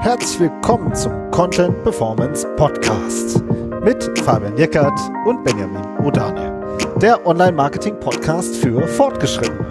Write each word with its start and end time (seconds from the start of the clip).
Herzlich 0.00 0.40
willkommen 0.40 0.94
zum 0.94 1.30
Content 1.30 1.82
Performance 1.82 2.46
Podcast 2.56 3.42
mit 3.82 4.18
Fabian 4.20 4.56
Jeckert 4.56 4.98
und 5.24 5.42
Benjamin 5.42 5.84
Odane, 6.04 6.78
der 7.02 7.26
Online-Marketing-Podcast 7.26 8.56
für 8.56 8.86
Fortgeschrittene. 8.86 9.66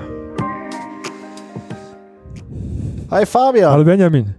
Hi 3.12 3.26
Fabian. 3.26 3.72
Hallo 3.72 3.86
Benjamin. 3.86 4.36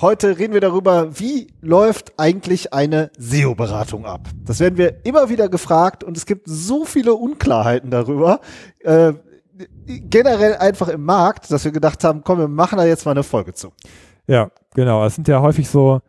Heute 0.00 0.38
reden 0.38 0.52
wir 0.52 0.60
darüber, 0.60 1.18
wie 1.18 1.48
läuft 1.60 2.12
eigentlich 2.18 2.72
eine 2.72 3.10
SEO-Beratung 3.18 4.06
ab. 4.06 4.28
Das 4.44 4.60
werden 4.60 4.76
wir 4.76 5.04
immer 5.04 5.28
wieder 5.28 5.48
gefragt 5.48 6.04
und 6.04 6.16
es 6.16 6.26
gibt 6.26 6.46
so 6.46 6.84
viele 6.84 7.14
Unklarheiten 7.14 7.90
darüber. 7.90 8.40
Äh, 8.80 9.14
generell 9.86 10.56
einfach 10.56 10.88
im 10.88 11.04
Markt, 11.04 11.50
dass 11.50 11.64
wir 11.64 11.72
gedacht 11.72 12.04
haben, 12.04 12.22
komm, 12.24 12.38
wir 12.38 12.48
machen 12.48 12.78
da 12.78 12.84
jetzt 12.84 13.04
mal 13.04 13.12
eine 13.12 13.22
Folge 13.22 13.54
zu. 13.54 13.72
Ja, 14.26 14.50
genau. 14.74 15.04
Es 15.04 15.14
sind 15.14 15.28
ja 15.28 15.40
häufig 15.40 15.68
so, 15.68 16.00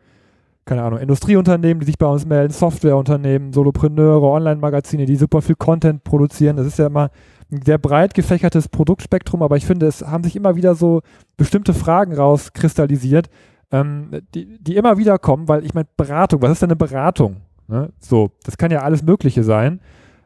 keine 0.66 0.84
Ahnung, 0.84 0.99
Industrieunternehmen, 0.99 1.80
die 1.80 1.85
sich 1.85 1.98
bei 1.98 2.07
uns 2.07 2.26
melden, 2.26 2.54
Softwareunternehmen, 2.54 3.54
Solopreneure, 3.54 4.23
Online-Magazine, 4.23 5.05
die 5.05 5.16
super 5.16 5.41
viel 5.41 5.55
Content 5.55 6.04
produzieren. 6.04 6.57
Das 6.57 6.67
ist 6.67 6.77
ja 6.77 6.88
immer 6.88 7.09
ein 7.52 7.62
sehr 7.63 7.77
breit 7.77 8.13
gefächertes 8.13 8.67
Produktspektrum, 8.67 9.41
aber 9.41 9.57
ich 9.57 9.66
finde, 9.66 9.88
es 9.88 10.05
haben 10.05 10.23
sich 10.23 10.35
immer 10.35 10.55
wieder 10.55 10.76
so 10.76 11.02
bestimmte 11.38 11.73
Fragen 11.73 12.13
rauskristallisiert, 12.13 13.29
ähm, 13.71 14.21
die, 14.35 14.59
die 14.62 14.76
immer 14.76 14.98
wieder 14.98 15.18
kommen, 15.18 15.48
weil 15.48 15.66
ich 15.66 15.73
meine, 15.73 15.88
Beratung, 15.98 16.41
was 16.41 16.52
ist 16.52 16.62
denn 16.62 16.70
eine 16.70 16.76
Beratung? 16.76 17.38
Ne? 17.68 17.90
So, 17.99 18.31
das 18.43 18.57
kann 18.57 18.71
ja 18.71 18.81
alles 18.81 19.04
Mögliche 19.04 19.43
sein. 19.43 19.79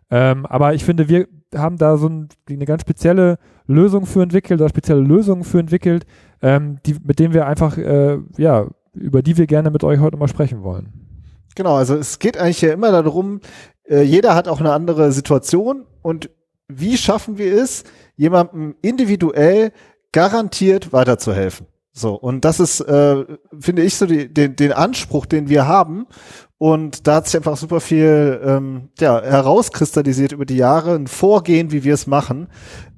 Ähm, 0.09 0.45
aber 0.45 0.73
ich 0.73 0.83
finde, 0.83 1.07
wir 1.07 1.27
haben 1.55 1.77
da 1.77 1.97
so 1.97 2.07
ein, 2.07 2.29
eine 2.49 2.65
ganz 2.65 2.81
spezielle 2.81 3.37
Lösung 3.67 4.05
für 4.05 4.21
entwickelt 4.21 4.59
oder 4.59 4.69
spezielle 4.69 5.01
Lösungen 5.01 5.43
für 5.43 5.59
entwickelt, 5.59 6.05
ähm, 6.41 6.79
die, 6.85 6.95
mit 7.03 7.19
denen 7.19 7.33
wir 7.33 7.47
einfach, 7.47 7.77
äh, 7.77 8.19
ja, 8.37 8.67
über 8.93 9.21
die 9.21 9.37
wir 9.37 9.47
gerne 9.47 9.71
mit 9.71 9.83
euch 9.83 9.99
heute 9.99 10.17
mal 10.17 10.27
sprechen 10.27 10.63
wollen. 10.63 10.93
Genau, 11.55 11.75
also 11.75 11.95
es 11.95 12.19
geht 12.19 12.37
eigentlich 12.37 12.61
ja 12.61 12.73
immer 12.73 12.91
darum, 12.91 13.41
äh, 13.87 14.01
jeder 14.01 14.35
hat 14.35 14.47
auch 14.47 14.59
eine 14.59 14.73
andere 14.73 15.11
Situation 15.11 15.85
und 16.01 16.29
wie 16.67 16.97
schaffen 16.97 17.37
wir 17.37 17.53
es, 17.53 17.83
jemandem 18.15 18.75
individuell 18.81 19.71
garantiert 20.11 20.93
weiterzuhelfen? 20.93 21.67
So, 21.91 22.15
und 22.15 22.43
das 22.43 22.59
ist, 22.59 22.81
äh, 22.81 23.23
finde 23.59 23.83
ich, 23.83 23.95
so 23.95 24.07
die, 24.07 24.33
den, 24.33 24.55
den 24.55 24.71
Anspruch, 24.71 25.27
den 25.27 25.47
wir 25.47 25.67
haben. 25.67 26.07
Und 26.63 27.07
da 27.07 27.15
hat 27.15 27.25
sich 27.25 27.35
einfach 27.35 27.57
super 27.57 27.81
viel 27.81 28.39
ähm, 28.41 28.87
ja, 28.97 29.21
herauskristallisiert 29.21 30.31
über 30.31 30.45
die 30.45 30.55
Jahre, 30.55 30.95
ein 30.95 31.07
Vorgehen, 31.07 31.73
wie 31.73 31.83
wir 31.83 31.93
es 31.93 32.07
machen. 32.07 32.47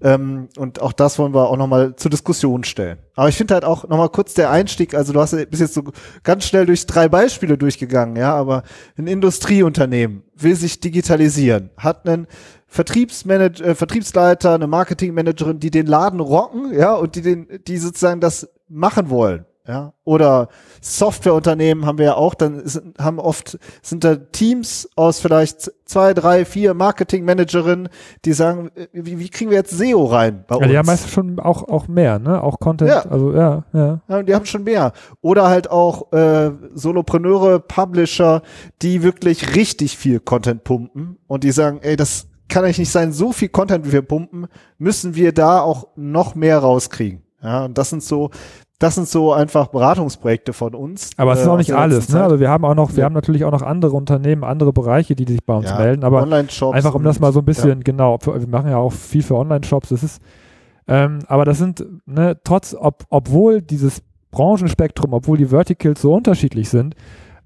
Ähm, 0.04 0.50
und 0.56 0.84
auch 0.84 0.94
das 0.94 1.18
wollen 1.18 1.34
wir 1.34 1.50
auch 1.50 1.58
nochmal 1.58 1.96
zur 1.96 2.12
Diskussion 2.12 2.64
stellen. 2.64 3.00
Aber 3.16 3.28
ich 3.28 3.36
finde 3.36 3.56
halt 3.56 3.66
auch 3.66 3.88
nochmal 3.88 4.10
kurz 4.10 4.36
der 4.36 4.52
Einstieg, 4.52 4.94
also 4.94 5.14
du 5.14 5.20
hast 5.20 5.32
bis 5.50 5.62
jetzt 5.62 5.74
so 5.74 5.82
ganz 6.22 6.46
schnell 6.46 6.68
durch 6.68 6.86
drei 6.86 7.10
Beispiele 7.10 7.58
durchgegangen, 7.58 8.18
ja, 8.18 8.36
aber 8.36 8.62
ein 9.00 9.08
Industrieunternehmen 9.08 10.22
will 10.36 10.56
sich 10.56 10.80
digitalisieren, 10.80 11.72
hat 11.76 12.08
einen 12.08 12.28
Vertriebsmanager, 12.68 13.66
äh, 13.66 13.74
Vertriebsleiter, 13.74 14.54
eine 14.54 14.68
Marketingmanagerin, 14.68 15.60
die 15.60 15.72
den 15.72 15.88
Laden 15.88 16.20
rocken, 16.20 16.72
ja, 16.72 16.94
und 16.94 17.16
die 17.16 17.24
den, 17.24 17.48
die 17.68 17.80
sozusagen 17.80 18.22
das 18.22 18.48
machen 18.70 19.10
wollen. 19.10 19.48
Ja, 19.68 19.94
oder 20.04 20.50
Softwareunternehmen 20.86 21.88
haben 21.88 21.98
wir 21.98 22.06
ja 22.06 22.16
auch, 22.16 22.36
dann 22.36 22.68
sind, 22.68 23.00
haben 23.00 23.18
oft, 23.18 23.58
sind 23.82 24.04
da 24.04 24.18
Teams 24.18 24.88
aus 24.96 25.20
vielleicht 25.20 25.72
zwei, 25.86 26.14
drei, 26.14 26.46
vier 26.46 26.76
Marketingmanagerinnen, 26.76 27.90
die 28.24 28.34
sagen, 28.34 28.70
äh, 28.76 28.88
wie, 28.94 29.18
wie 29.18 29.30
kriegen 29.30 29.50
wir 29.50 29.58
jetzt 29.58 29.72
SEO 29.72 30.06
rein 30.06 30.46
bei 30.48 30.56
uns? 30.56 30.66
Ja, 30.66 30.72
die 30.72 30.78
haben 30.78 30.86
meistens 30.86 31.12
schon 31.12 31.40
auch, 31.40 31.68
auch 31.68 31.88
mehr, 31.88 32.20
ne, 32.20 32.42
auch 32.42 32.60
Content, 32.60 32.92
ja. 32.92 33.00
also 33.00 33.34
ja, 33.34 33.64
ja. 33.74 34.02
Ja, 34.08 34.22
die 34.22 34.36
haben 34.36 34.46
schon 34.46 34.64
mehr. 34.64 34.94
Oder 35.22 35.50
halt 35.50 35.72
auch, 35.72 36.12
äh, 36.14 36.52
Solopreneure, 36.76 37.60
Publisher, 37.62 38.44
die 38.84 39.02
wirklich 39.02 39.56
richtig 39.56 39.98
viel 39.98 40.20
Content 40.20 40.64
pumpen 40.64 41.18
und 41.26 41.44
die 41.44 41.52
sagen, 41.52 41.80
ey, 41.82 41.96
das 41.96 42.28
kann 42.48 42.64
eigentlich 42.64 42.78
nicht 42.78 42.92
sein, 42.92 43.12
so 43.12 43.32
viel 43.32 43.50
Content, 43.50 43.88
wie 43.88 43.92
wir 43.92 44.04
pumpen, 44.04 44.46
müssen 44.78 45.16
wir 45.16 45.34
da 45.34 45.62
auch 45.62 45.88
noch 45.96 46.36
mehr 46.36 46.60
rauskriegen. 46.60 47.24
Ja, 47.42 47.66
und 47.66 47.78
das 47.78 47.90
sind 47.90 48.04
so, 48.04 48.32
das 48.80 48.96
sind 48.96 49.08
so 49.08 49.32
einfach 49.32 49.68
Beratungsprojekte 49.68 50.52
von 50.52 50.76
uns. 50.76 51.12
Aber 51.18 51.34
es 51.34 51.42
ist 51.42 51.48
äh, 51.48 51.50
auch 51.50 51.58
nicht 51.58 51.74
alles, 51.74 52.10
ne? 52.10 52.22
Also 52.22 52.40
wir 52.40 52.50
haben 52.50 52.66
auch 52.66 52.76
noch, 52.76 52.92
wir 52.92 53.00
ja. 53.00 53.06
haben 53.06 53.14
natürlich 53.14 53.46
auch 53.46 53.52
noch 53.52 53.62
andere 53.62 53.96
Unternehmen, 53.96 54.44
andere 54.44 54.74
Bereiche, 54.74 55.16
die 55.16 55.26
sich 55.26 55.46
bei 55.46 55.56
uns 55.56 55.70
ja, 55.70 55.78
melden, 55.78 56.04
aber 56.04 56.24
einfach 56.72 56.94
um 56.94 57.04
das 57.04 57.20
mal 57.20 57.32
so 57.32 57.40
ein 57.40 57.46
bisschen, 57.46 57.70
ja. 57.70 57.84
genau, 57.84 58.20
wir 58.22 58.48
machen 58.48 58.70
ja 58.70 58.78
auch 58.78 58.92
viel 58.92 59.24
für 59.24 59.36
Online-Shops, 59.36 59.90
das 59.90 60.04
ist, 60.04 60.22
ähm, 60.88 61.20
aber 61.28 61.46
das 61.46 61.58
sind, 61.58 61.86
ne, 62.06 62.38
trotz, 62.44 62.76
ob, 62.78 63.06
obwohl 63.10 63.62
dieses 63.62 64.04
Branchenspektrum, 64.32 65.14
obwohl 65.14 65.38
die 65.38 65.48
Verticals 65.48 66.02
so 66.02 66.14
unterschiedlich 66.14 66.70
sind, 66.70 66.96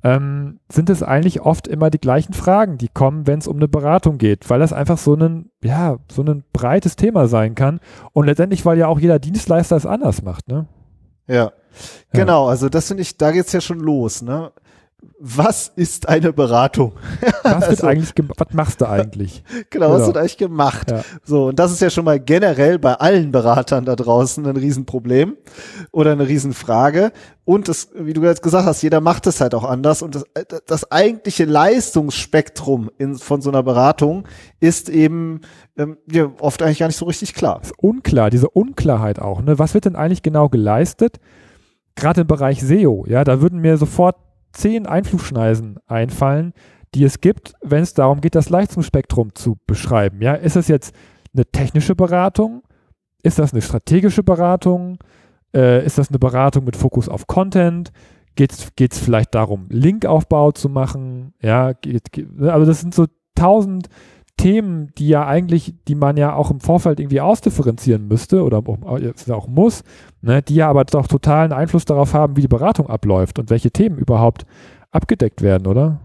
ähm, 0.04 0.60
sind 0.72 0.90
es 0.90 1.04
eigentlich 1.04 1.42
oft 1.42 1.68
immer 1.68 1.90
die 1.90 2.00
gleichen 2.00 2.34
Fragen, 2.34 2.78
die 2.78 2.88
kommen, 2.88 3.28
wenn 3.28 3.40
es 3.40 3.48
um 3.48 3.58
eine 3.58 3.68
Beratung 3.68 4.18
geht, 4.18 4.50
weil 4.50 4.60
das 4.60 4.74
einfach 4.74 4.98
so 4.98 5.14
ein, 5.14 5.52
ja, 5.64 5.98
so 6.10 6.24
ein 6.24 6.44
breites 6.54 6.96
Thema 6.96 7.28
sein 7.28 7.54
kann 7.54 7.80
und 8.14 8.26
letztendlich, 8.26 8.66
weil 8.66 8.78
ja 8.78 8.88
auch 8.88 9.00
jeder 9.00 9.20
Dienstleister 9.20 9.76
es 9.76 9.86
anders 9.86 10.24
macht, 10.24 10.48
ne? 10.48 10.68
Ja. 11.30 11.54
Genau, 12.12 12.48
also 12.48 12.68
das 12.68 12.88
finde 12.88 13.04
ich, 13.04 13.16
da 13.16 13.32
geht's 13.32 13.54
ja 13.54 13.62
schon 13.62 13.80
los, 13.80 14.22
ne? 14.22 14.52
Was 15.20 15.68
ist 15.76 16.08
eine 16.08 16.32
Beratung? 16.32 16.94
Was, 17.44 17.64
also, 17.64 17.88
eigentlich 17.88 18.14
was 18.38 18.54
machst 18.54 18.82
du 18.82 18.88
eigentlich? 18.88 19.44
Genau, 19.48 19.64
genau, 19.70 19.92
was 19.92 20.08
wird 20.08 20.18
eigentlich 20.18 20.38
gemacht? 20.38 20.92
Ja. 20.92 21.04
So, 21.24 21.48
und 21.48 21.60
das 21.60 21.72
ist 21.72 21.82
ja 21.82 21.90
schon 21.90 22.06
mal 22.06 22.20
generell 22.20 22.80
bei 22.80 22.94
allen 22.94 23.32
Beratern 23.32 23.86
da 23.86 23.96
draußen 23.96 24.46
ein 24.46 24.56
Riesenproblem 24.56 25.36
oder 25.92 26.12
eine 26.12 26.28
Riesenfrage. 26.28 27.12
Und 27.44 27.68
das, 27.68 27.90
wie 27.96 28.14
du 28.14 28.24
jetzt 28.24 28.44
gesagt 28.44 28.66
hast, 28.66 28.82
jeder 28.82 29.02
macht 29.02 29.26
es 29.28 29.42
halt 29.42 29.56
auch 29.56 29.64
anders. 29.64 30.02
Und 30.02 30.16
das, 30.16 30.26
das 30.68 30.92
eigentliche 30.92 31.46
Leistungsspektrum 31.46 32.92
in, 32.98 33.16
von 33.16 33.42
so 33.42 33.50
einer 33.50 33.64
Beratung 33.64 34.26
ist 34.60 34.90
eben 34.90 35.42
ähm, 35.78 35.98
ja, 36.12 36.30
oft 36.40 36.62
eigentlich 36.62 36.80
gar 36.80 36.88
nicht 36.88 36.98
so 36.98 37.06
richtig 37.06 37.34
klar. 37.34 37.60
ist 37.62 37.74
unklar, 37.78 38.30
diese 38.30 38.50
Unklarheit 38.50 39.20
auch. 39.20 39.42
Ne? 39.42 39.60
Was 39.60 39.74
wird 39.74 39.86
denn 39.86 39.96
eigentlich 39.96 40.24
genau 40.24 40.50
geleistet? 40.50 41.20
Gerade 41.96 42.22
im 42.22 42.28
Bereich 42.28 42.62
SEO, 42.62 43.06
ja, 43.08 43.24
da 43.24 43.42
würden 43.42 43.60
mir 43.60 43.78
sofort 43.78 44.16
zehn 44.60 44.86
Einflugschneisen 44.86 45.80
einfallen, 45.88 46.54
die 46.94 47.04
es 47.04 47.22
gibt, 47.22 47.54
wenn 47.62 47.84
es 47.84 47.94
darum 47.94 48.22
geht, 48.22 48.36
das 48.36 48.50
Leistungsspektrum 48.50 49.34
zu 49.36 49.58
beschreiben. 49.66 50.22
Ja, 50.22 50.34
ist 50.34 50.56
es 50.56 50.68
jetzt 50.68 50.94
eine 51.34 51.46
technische 51.46 51.96
Beratung? 51.96 52.64
Ist 53.24 53.40
das 53.40 53.54
eine 53.54 53.62
strategische 53.62 54.24
Beratung? 54.24 54.98
Äh, 55.54 55.86
ist 55.86 55.98
das 55.98 56.10
eine 56.10 56.20
Beratung 56.20 56.66
mit 56.66 56.76
Fokus 56.76 57.10
auf 57.10 57.28
Content? 57.28 57.92
Geht 58.36 58.54
es 58.54 59.00
vielleicht 59.00 59.36
darum, 59.36 59.68
Linkaufbau 59.70 60.52
zu 60.52 60.70
machen? 60.70 61.34
Ja, 61.42 61.74
geht, 61.74 62.12
geht, 62.12 62.28
also 62.42 62.66
das 62.66 62.82
sind 62.82 62.96
so 62.96 63.06
tausend 63.36 63.88
Themen, 64.40 64.94
die 64.98 65.10
ja 65.10 65.28
eigentlich, 65.28 65.74
die 65.90 65.96
man 65.96 66.16
ja 66.16 66.34
auch 66.34 66.50
im 66.50 66.62
Vorfeld 66.62 67.02
irgendwie 67.02 67.20
ausdifferenzieren 67.20 68.08
müsste 68.08 68.44
oder 68.44 68.64
auch 69.36 69.48
muss, 69.48 69.84
ne, 70.22 70.42
die 70.42 70.56
ja 70.56 70.70
aber 70.70 70.86
doch 70.86 71.08
totalen 71.08 71.52
Einfluss 71.52 71.84
darauf 71.84 72.14
haben, 72.14 72.38
wie 72.38 72.42
die 72.42 72.48
Beratung 72.48 72.90
abläuft 72.90 73.38
und 73.38 73.50
welche 73.50 73.70
Themen 73.70 73.98
überhaupt 73.98 74.46
abgedeckt 74.92 75.42
werden, 75.42 75.68
oder? 75.68 76.00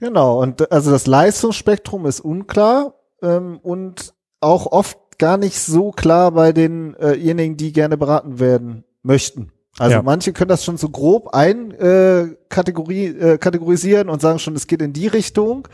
Genau, 0.00 0.42
und 0.42 0.72
also 0.72 0.90
das 0.90 1.06
Leistungsspektrum 1.06 2.06
ist 2.06 2.20
unklar 2.20 2.94
ähm, 3.22 3.60
und 3.62 4.14
auch 4.40 4.66
oft 4.66 4.98
gar 5.18 5.36
nicht 5.36 5.60
so 5.60 5.92
klar 5.92 6.32
bei 6.32 6.52
denjenigen, 6.52 7.54
äh 7.54 7.56
die 7.56 7.72
gerne 7.72 7.96
beraten 7.96 8.40
werden 8.40 8.82
möchten. 9.04 9.52
Also 9.78 9.96
ja. 9.96 10.02
manche 10.02 10.32
können 10.32 10.48
das 10.48 10.64
schon 10.64 10.76
so 10.76 10.88
grob 10.88 11.34
ein 11.34 11.72
äh, 11.72 12.22
äh, 12.22 12.36
kategorisieren 12.48 14.08
und 14.08 14.20
sagen 14.20 14.38
schon, 14.38 14.54
es 14.54 14.66
geht 14.66 14.82
in 14.82 14.92
die 14.92 15.08
Richtung. 15.08 15.66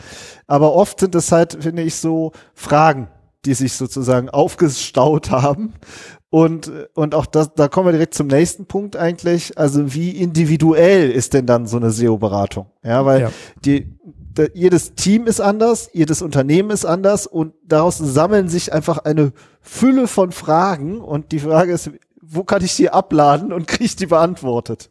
Aber 0.47 0.75
oft 0.75 1.00
sind 1.00 1.15
es 1.15 1.31
halt, 1.33 1.59
finde 1.61 1.83
ich, 1.83 1.97
so 1.97 2.33
Fragen, 2.55 3.09
die 3.44 3.55
sich 3.55 3.75
sozusagen 3.75 4.31
aufgestaut 4.31 5.31
haben. 5.31 5.75
Und, 6.31 6.71
und 6.94 7.15
auch 7.15 7.27
das, 7.27 7.55
da 7.55 7.69
kommen 7.69 7.89
wir 7.89 7.92
direkt 7.92 8.15
zum 8.15 8.28
nächsten 8.28 8.66
Punkt 8.66 8.97
eigentlich. 8.97 9.59
Also 9.59 9.92
wie 9.92 10.10
individuell 10.10 11.10
ist 11.10 11.34
denn 11.34 11.45
dann 11.45 11.66
so 11.66 11.77
eine 11.77 11.91
SEO-Beratung? 11.91 12.66
Ja, 12.84 13.04
weil 13.04 13.21
ja. 13.22 13.33
die, 13.65 13.98
da, 14.33 14.45
jedes 14.54 14.95
Team 14.95 15.27
ist 15.27 15.41
anders, 15.41 15.91
jedes 15.92 16.22
Unternehmen 16.22 16.71
ist 16.71 16.84
anders 16.84 17.27
und 17.27 17.53
daraus 17.66 17.98
sammeln 17.98 18.48
sich 18.48 18.72
einfach 18.72 18.98
eine 18.98 19.33
Fülle 19.60 20.07
von 20.07 20.30
Fragen. 20.30 21.01
Und 21.01 21.33
die 21.33 21.41
Frage 21.41 21.72
ist, 21.72 21.91
wo 22.30 22.44
kann 22.44 22.62
ich 22.62 22.77
die 22.77 22.91
abladen 22.91 23.53
und 23.53 23.66
kriege 23.66 23.84
ich 23.84 23.97
die 23.97 24.06
beantwortet? 24.06 24.91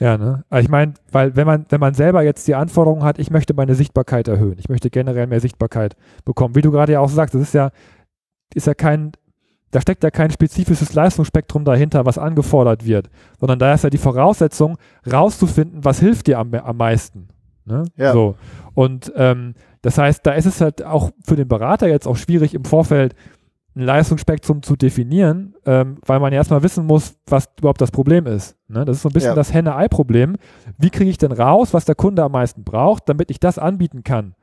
Ja, 0.00 0.18
ne? 0.18 0.44
Ich 0.58 0.68
meine, 0.68 0.94
weil 1.12 1.36
wenn 1.36 1.46
man, 1.46 1.64
wenn 1.68 1.80
man 1.80 1.94
selber 1.94 2.22
jetzt 2.22 2.48
die 2.48 2.56
Anforderung 2.56 3.04
hat, 3.04 3.20
ich 3.20 3.30
möchte 3.30 3.54
meine 3.54 3.76
Sichtbarkeit 3.76 4.26
erhöhen, 4.26 4.56
ich 4.58 4.68
möchte 4.68 4.90
generell 4.90 5.28
mehr 5.28 5.40
Sichtbarkeit 5.40 5.96
bekommen, 6.24 6.56
wie 6.56 6.62
du 6.62 6.72
gerade 6.72 6.92
ja 6.92 7.00
auch 7.00 7.08
sagst, 7.08 7.34
das 7.34 7.42
ist 7.42 7.54
ja, 7.54 7.70
ist 8.52 8.66
ja 8.66 8.74
kein, 8.74 9.12
da 9.70 9.80
steckt 9.80 10.02
ja 10.02 10.10
kein 10.10 10.32
spezifisches 10.32 10.92
Leistungsspektrum 10.92 11.64
dahinter, 11.64 12.04
was 12.04 12.18
angefordert 12.18 12.84
wird, 12.84 13.10
sondern 13.38 13.60
da 13.60 13.74
ist 13.74 13.84
ja 13.84 13.90
die 13.90 13.98
Voraussetzung, 13.98 14.76
rauszufinden, 15.10 15.84
was 15.84 16.00
hilft 16.00 16.26
dir 16.26 16.40
am, 16.40 16.52
am 16.52 16.76
meisten. 16.76 17.28
Ne? 17.64 17.84
Ja. 17.96 18.12
So. 18.12 18.34
Und 18.74 19.12
ähm, 19.14 19.54
das 19.82 19.98
heißt, 19.98 20.26
da 20.26 20.32
ist 20.32 20.46
es 20.46 20.60
halt 20.60 20.84
auch 20.84 21.10
für 21.24 21.36
den 21.36 21.48
Berater 21.48 21.88
jetzt 21.88 22.06
auch 22.06 22.16
schwierig 22.16 22.54
im 22.54 22.64
Vorfeld 22.64 23.14
ein 23.74 23.82
Leistungsspektrum 23.82 24.62
zu 24.62 24.76
definieren, 24.76 25.54
ähm, 25.64 25.96
weil 26.04 26.20
man 26.20 26.32
ja 26.32 26.38
erstmal 26.38 26.62
wissen 26.62 26.84
muss, 26.86 27.16
was 27.26 27.48
überhaupt 27.58 27.80
das 27.80 27.90
Problem 27.90 28.26
ist. 28.26 28.56
Ne? 28.68 28.84
Das 28.84 28.96
ist 28.96 29.02
so 29.02 29.08
ein 29.08 29.12
bisschen 29.12 29.30
Ja. 29.30 29.34
das 29.34 29.52
Henne-Ei-Problem. 29.52 30.36
Wie 30.78 30.90
kriege 30.90 31.08
ich 31.10 31.18
denn 31.18 31.32
raus, 31.32 31.72
was 31.72 31.84
der 31.86 31.94
Kunde 31.94 32.22
am 32.22 32.32
meisten 32.32 32.64
braucht, 32.64 33.08
damit 33.08 33.30
ich 33.30 33.40
das 33.40 33.58
anbieten 33.58 34.04
kann? 34.04 34.34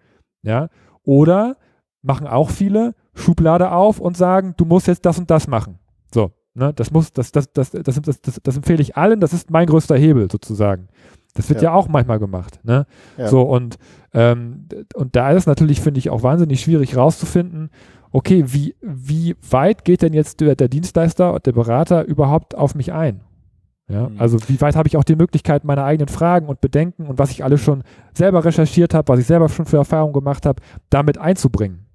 Ja? 0.42 0.70
Oder 1.04 1.58
machen 2.02 2.28
auch 2.28 2.50
viele 2.50 2.96
Schublade 3.14 3.72
auf 3.72 4.00
und 4.00 4.18
sagen, 4.18 4.54
du 4.58 4.66
musst 4.66 4.88
jetzt 4.88 5.06
das 5.06 5.20
und 5.20 5.30
das 5.30 5.48
machen. 5.48 5.78
So, 6.14 6.31
ne? 6.56 6.74
das 6.74 6.92
muss, 6.92 7.12
das, 7.14 7.31
das, 7.31 7.52
das, 7.54 7.72
das, 7.72 7.84
das, 8.02 8.22
das, 8.22 8.40
das 8.42 8.56
empfehle 8.56 8.81
ich 8.81 8.98
allen, 8.98 9.20
das 9.20 9.34
ist 9.34 9.52
mein 9.52 9.68
größter 9.68 9.98
Hebel 9.98 10.31
sozusagen. 10.31 10.88
Das 11.36 11.48
wird 11.50 11.62
ja, 11.62 11.70
Ja. 11.70 11.76
auch 11.76 11.88
manchmal 11.88 12.18
gemacht. 12.20 12.60
Ne? 12.64 12.88
Ja. 13.18 13.28
So, 13.28 13.44
und, 13.44 13.78
ähm, 14.14 14.68
und 14.96 15.16
da 15.16 15.30
ist 15.31 15.44
es 15.44 15.46
natürlich, 15.46 15.81
finde 15.81 16.00
ich, 16.00 16.10
auch 16.10 16.24
wahnsinnig 16.24 16.62
schwierig 16.62 16.98
rauszufinden, 16.98 17.70
okay, 18.11 18.44
wie, 18.47 18.75
wie 18.81 19.35
weit 19.50 19.85
geht 19.85 20.01
denn 20.01 20.13
jetzt 20.13 20.41
der, 20.41 20.56
der 20.56 20.67
Dienstleister 20.67 21.33
und 21.33 21.45
der 21.45 21.51
Berater 21.53 22.06
überhaupt 22.06 22.56
auf 22.56 22.75
mich 22.75 22.94
ein? 22.94 23.21
Ja, 23.89 24.09
Mhm. 24.09 24.19
also 24.19 24.38
wie 24.47 24.61
weit 24.61 24.75
habe 24.75 24.88
ich 24.88 24.97
auch 24.97 25.03
die 25.03 25.15
Möglichkeit, 25.15 25.63
meine 25.63 25.83
eigenen 25.83 26.09
Fragen 26.09 26.47
und 26.47 26.61
Bedenken 26.61 27.07
und 27.07 27.17
was 27.17 27.31
ich 27.31 27.44
alles 27.44 27.61
schon 27.61 27.83
selber 28.13 28.45
recherchiert 28.45 28.94
habe, 28.94 29.07
was 29.07 29.19
ich 29.19 29.25
selber 29.25 29.50
schon 29.50 29.65
für 29.65 29.77
Erfahrungen 29.77 30.13
gemacht 30.13 30.45
habe, 30.45 30.61
damit 30.89 31.17
einzubringen? 31.17 31.85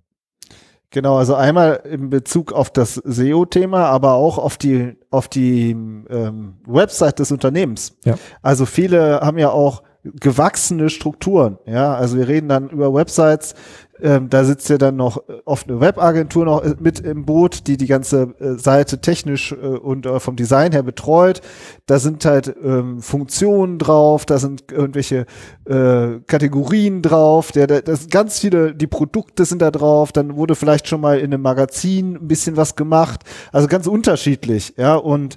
Genau, 0.90 1.16
also 1.16 1.34
einmal 1.34 1.80
in 1.90 2.10
Bezug 2.10 2.52
auf 2.52 2.70
das 2.70 2.94
SEO-Thema, 2.94 3.86
aber 3.86 4.14
auch 4.14 4.38
auf 4.38 4.56
die 4.56 4.96
auf 5.10 5.26
die 5.26 5.70
ähm, 5.70 6.54
Website 6.66 7.18
des 7.18 7.32
Unternehmens. 7.32 7.96
Ja. 8.04 8.14
Also 8.42 8.64
viele 8.64 9.20
haben 9.20 9.38
ja 9.38 9.50
auch 9.50 9.82
gewachsene 10.04 10.90
Strukturen. 10.90 11.58
Ja, 11.66 11.94
also 11.94 12.16
wir 12.16 12.28
reden 12.28 12.48
dann 12.48 12.68
über 12.70 12.92
Websites. 12.94 13.54
Ähm, 14.00 14.28
da 14.28 14.44
sitzt 14.44 14.68
ja 14.68 14.78
dann 14.78 14.96
noch 14.96 15.28
äh, 15.28 15.40
oft 15.44 15.68
eine 15.68 15.80
Webagentur 15.80 16.44
noch 16.44 16.64
äh, 16.64 16.74
mit 16.80 17.00
im 17.00 17.24
Boot, 17.24 17.66
die 17.66 17.76
die 17.76 17.86
ganze 17.86 18.34
äh, 18.40 18.58
Seite 18.58 19.00
technisch 19.00 19.52
äh, 19.52 19.54
und 19.54 20.06
äh, 20.06 20.18
vom 20.18 20.36
Design 20.36 20.72
her 20.72 20.82
betreut. 20.82 21.40
Da 21.86 21.98
sind 21.98 22.24
halt 22.24 22.54
ähm, 22.62 23.00
Funktionen 23.00 23.78
drauf, 23.78 24.26
da 24.26 24.38
sind 24.38 24.72
irgendwelche 24.72 25.26
äh, 25.66 26.20
Kategorien 26.26 27.02
drauf, 27.02 27.52
der, 27.52 27.66
der, 27.66 27.82
das 27.82 28.00
sind 28.00 28.10
ganz 28.10 28.40
viele, 28.40 28.74
die 28.74 28.86
Produkte 28.86 29.44
sind 29.44 29.62
da 29.62 29.70
drauf, 29.70 30.12
dann 30.12 30.36
wurde 30.36 30.54
vielleicht 30.54 30.88
schon 30.88 31.00
mal 31.00 31.18
in 31.18 31.32
einem 31.32 31.42
Magazin 31.42 32.16
ein 32.16 32.28
bisschen 32.28 32.56
was 32.56 32.76
gemacht, 32.76 33.20
also 33.52 33.68
ganz 33.68 33.86
unterschiedlich, 33.86 34.74
ja, 34.76 34.96
und 34.96 35.36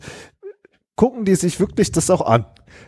gucken 0.97 1.23
die 1.23 1.35
sich 1.35 1.61
wirklich 1.61 1.93
das 1.93 2.09
auch 2.09 2.21
an. 2.21 2.45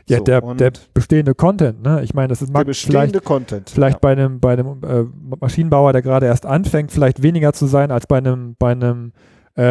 Ja, 0.09 0.17
So, 0.17 0.23
der, 0.25 0.41
der 0.55 0.73
bestehende 0.93 1.33
Content, 1.33 1.81
ne? 1.81 2.01
Ich 2.03 2.13
meine, 2.13 2.27
das 2.27 2.41
ist 2.41 2.49
der 2.49 2.65
mag 2.65 2.75
vielleicht 2.75 3.23
Content. 3.23 3.69
vielleicht 3.69 3.95
ja. 3.95 3.99
bei 4.01 4.11
einem, 4.11 4.41
bei 4.41 4.53
einem 4.53 4.81
äh, 4.83 5.05
Maschinenbauer, 5.39 5.93
der 5.93 6.01
gerade 6.01 6.25
erst 6.25 6.45
anfängt, 6.45 6.91
vielleicht 6.91 7.23
weniger 7.23 7.53
zu 7.53 7.65
sein 7.67 7.91
als 7.91 8.07
bei 8.07 8.17
einem, 8.17 8.55
bei 8.59 8.71
einem 8.71 9.13
äh, 9.57 9.61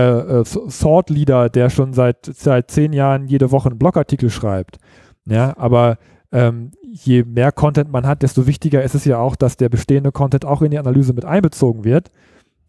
äh, 0.40 0.44
Thought 0.44 1.11
Leader, 1.11 1.50
der 1.50 1.69
schon 1.69 1.93
seit, 1.93 2.25
seit 2.25 2.70
zehn 2.70 2.93
Jahren 2.93 3.26
jede 3.26 3.50
Woche 3.50 3.69
einen 3.69 3.79
Blogartikel 3.79 4.31
schreibt. 4.31 4.79
Ja, 5.26 5.55
aber 5.58 5.99
ähm, 6.32 6.70
je 6.82 7.25
mehr 7.25 7.52
Content 7.52 7.90
man 7.90 8.06
hat, 8.06 8.23
desto 8.23 8.46
wichtiger 8.46 8.82
ist 8.82 8.94
es 8.94 9.05
ja 9.05 9.19
auch, 9.19 9.37
dass 9.37 9.56
der 9.56 9.69
bestehende 9.69 10.12
Content 10.12 10.44
auch 10.44 10.62
in 10.62 10.70
die 10.70 10.79
Analyse 10.79 11.12
mit 11.12 11.25
einbezogen 11.25 11.85
wird. 11.85 12.11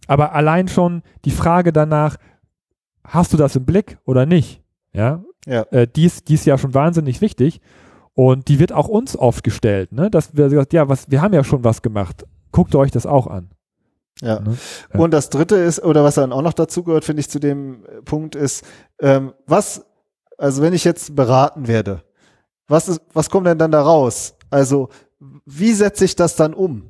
Aber 0.08 0.34
allein 0.34 0.68
schon 0.68 1.04
die 1.26 1.32
Frage 1.32 1.72
danach, 1.72 2.18
hast 3.04 3.34
du 3.34 3.38
das 3.38 3.56
im 3.56 3.66
Blick 3.66 3.98
oder 4.06 4.26
nicht? 4.26 4.64
Ja, 4.94 5.24
Ja. 5.46 5.64
äh, 5.72 5.88
die, 5.88 6.06
ist, 6.06 6.28
die 6.28 6.36
ist 6.36 6.46
ja 6.46 6.58
schon 6.58 6.74
wahnsinnig 6.74 7.22
wichtig. 7.22 7.62
Und 8.14 8.50
die 8.50 8.60
wird 8.60 8.74
auch 8.74 8.90
uns 8.90 9.16
oft 9.16 9.46
gestellt, 9.46 9.94
ne? 9.94 10.10
Dass 10.10 10.36
wir 10.36 10.50
gesagt, 10.50 10.74
ja, 10.74 10.90
was, 10.90 11.10
wir 11.10 11.22
haben 11.22 11.34
ja 11.34 11.44
schon 11.44 11.64
was 11.64 11.82
gemacht. 11.82 12.26
Guckt 12.52 12.76
euch 12.76 12.92
das 12.92 13.06
auch 13.06 13.28
an. 13.28 13.50
Ja. 14.22 14.40
Ne? 14.40 14.58
Ja. 14.94 15.00
Und 15.00 15.12
das 15.12 15.30
dritte 15.30 15.56
ist, 15.56 15.82
oder 15.82 16.04
was 16.04 16.16
dann 16.16 16.34
auch 16.34 16.42
noch 16.42 16.54
dazu 16.54 16.84
gehört, 16.84 17.06
finde 17.06 17.22
ich, 17.22 17.30
zu 17.30 17.40
dem 17.40 17.86
äh, 17.86 18.02
Punkt 18.02 18.36
ist, 18.36 18.66
ähm, 19.00 19.34
was, 19.46 19.86
also 20.38 20.62
wenn 20.62 20.74
ich 20.74 20.84
jetzt 20.84 21.16
beraten 21.16 21.68
werde, 21.68 22.04
was 22.68 22.90
ist, 22.90 23.02
was 23.14 23.30
kommt 23.30 23.48
denn 23.48 23.58
dann 23.58 23.72
da 23.72 23.82
raus? 23.82 24.36
Also, 24.50 24.90
wie 25.46 25.74
setze 25.74 26.06
ich 26.06 26.16
das 26.16 26.36
dann 26.36 26.54
um? 26.54 26.90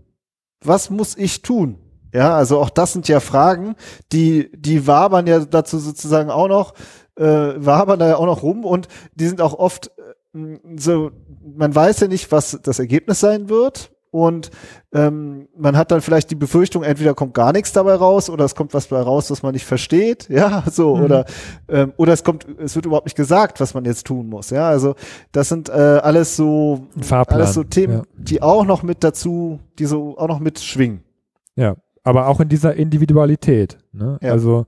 Was 0.64 0.90
muss 0.90 1.16
ich 1.16 1.42
tun? 1.42 1.78
Ja, 2.14 2.36
also 2.36 2.60
auch 2.60 2.70
das 2.70 2.94
sind 2.94 3.08
ja 3.08 3.20
Fragen, 3.20 3.76
die, 4.12 4.52
die 4.56 4.88
wabern 4.88 5.28
ja 5.28 5.46
dazu 5.46 5.78
sozusagen 5.78 6.32
auch 6.32 6.48
noch, 6.48 6.74
äh, 7.20 7.54
wabern 7.66 8.00
da 8.00 8.08
ja 8.08 8.16
auch 8.18 8.26
noch 8.26 8.42
rum 8.44 8.66
und 8.66 8.88
die 9.16 9.28
sind 9.28 9.42
auch 9.42 9.54
oft 9.54 9.92
äh, 10.34 10.58
so, 10.78 11.12
man 11.58 11.74
weiß 11.76 12.00
ja 12.02 12.08
nicht, 12.08 12.32
was 12.32 12.60
das 12.64 12.80
Ergebnis 12.80 13.20
sein 13.20 13.50
wird 13.50 13.92
und 14.12 14.50
ähm, 14.92 15.48
man 15.56 15.78
hat 15.78 15.92
dann 15.92 16.02
vielleicht 16.02 16.32
die 16.32 16.36
Befürchtung, 16.36 16.82
entweder 16.84 17.14
kommt 17.14 17.36
gar 17.36 17.52
nichts 17.52 17.74
dabei 17.74 17.94
raus 17.94 18.30
oder 18.30 18.44
es 18.46 18.56
kommt 18.56 18.74
was 18.74 18.88
dabei 18.88 19.04
raus, 19.04 19.30
was 19.30 19.44
man 19.44 19.54
nicht 19.54 19.66
versteht, 19.66 20.28
ja, 20.30 20.64
so 20.72 20.96
Mhm. 20.96 21.04
oder 21.04 21.26
ähm, 21.68 21.94
oder 21.98 22.14
es 22.14 22.24
kommt, 22.24 22.48
es 22.58 22.76
wird 22.76 22.86
überhaupt 22.88 23.06
nicht 23.06 23.18
gesagt, 23.18 23.60
was 23.60 23.74
man 23.76 23.86
jetzt 23.86 24.08
tun 24.08 24.28
muss, 24.28 24.50
ja, 24.50 24.68
also 24.70 24.96
das 25.32 25.50
sind 25.50 25.70
äh, 25.70 25.74
alles 25.74 26.36
so 26.36 26.88
alles 27.28 27.54
so 27.54 27.64
Themen, 27.64 27.94
Ja. 27.98 28.04
die 28.18 28.42
auch 28.42 28.66
noch 28.66 28.82
mit 28.82 29.04
dazu, 29.04 29.60
die 29.78 29.86
so 29.86 30.18
auch 30.18 30.28
noch 30.28 30.40
mitschwingen. 30.40 31.04
ja. 31.56 31.76
Aber 32.06 32.28
auch 32.28 32.40
in 32.40 32.48
dieser 32.50 32.74
Individualität. 32.76 33.78
Ne? 33.92 34.18
Ja. 34.22 34.32
Also 34.32 34.66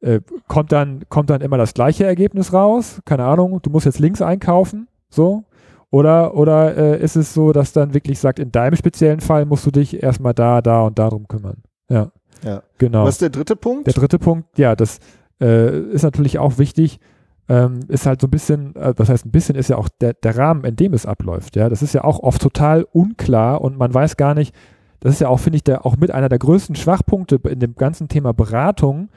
äh, 0.00 0.20
kommt, 0.46 0.72
dann, 0.72 1.04
kommt 1.08 1.30
dann 1.30 1.40
immer 1.40 1.58
das 1.58 1.74
gleiche 1.74 2.04
Ergebnis 2.04 2.52
raus? 2.52 3.00
Keine 3.04 3.24
Ahnung, 3.24 3.60
du 3.62 3.70
musst 3.70 3.86
jetzt 3.86 3.98
links 3.98 4.22
einkaufen, 4.22 4.88
so. 5.08 5.44
Oder, 5.90 6.34
oder 6.34 6.76
äh, 6.76 7.02
ist 7.02 7.16
es 7.16 7.32
so, 7.32 7.52
dass 7.52 7.72
dann 7.72 7.94
wirklich 7.94 8.18
sagt, 8.18 8.38
in 8.38 8.52
deinem 8.52 8.76
speziellen 8.76 9.20
Fall 9.20 9.46
musst 9.46 9.64
du 9.64 9.70
dich 9.70 10.02
erstmal 10.02 10.34
da, 10.34 10.60
da 10.60 10.82
und 10.82 10.98
darum 10.98 11.26
kümmern? 11.28 11.62
Ja. 11.88 12.12
Ja. 12.44 12.62
Genau. 12.76 13.04
Was 13.04 13.14
ist 13.14 13.22
der 13.22 13.30
dritte 13.30 13.56
Punkt? 13.56 13.86
Der 13.86 13.94
dritte 13.94 14.18
Punkt, 14.18 14.58
ja, 14.58 14.76
das 14.76 15.00
äh, 15.40 15.80
ist 15.90 16.02
natürlich 16.02 16.38
auch 16.38 16.58
wichtig, 16.58 17.00
ähm, 17.48 17.80
ist 17.88 18.06
halt 18.06 18.20
so 18.20 18.26
ein 18.26 18.30
bisschen, 18.30 18.76
äh, 18.76 18.92
was 18.96 19.08
heißt 19.08 19.26
ein 19.26 19.30
bisschen, 19.30 19.56
ist 19.56 19.70
ja 19.70 19.76
auch 19.76 19.88
der, 19.88 20.12
der 20.12 20.36
Rahmen, 20.36 20.64
in 20.64 20.76
dem 20.76 20.92
es 20.92 21.06
abläuft. 21.06 21.56
Ja, 21.56 21.68
das 21.68 21.82
ist 21.82 21.94
ja 21.94 22.04
auch 22.04 22.20
oft 22.20 22.42
total 22.42 22.86
unklar 22.92 23.60
und 23.62 23.78
man 23.78 23.92
weiß 23.92 24.16
gar 24.16 24.34
nicht, 24.34 24.54
das 25.00 25.14
ist 25.14 25.20
ja 25.20 25.28
auch, 25.28 25.40
finde 25.40 25.56
ich, 25.56 25.64
der, 25.64 25.86
auch 25.86 25.96
mit 25.96 26.10
einer 26.10 26.28
der 26.28 26.38
größten 26.38 26.76
Schwachpunkte 26.76 27.40
in 27.48 27.60
dem 27.60 27.74
ganzen 27.76 28.08
Thema 28.08 28.32
Beratung. 28.32 29.08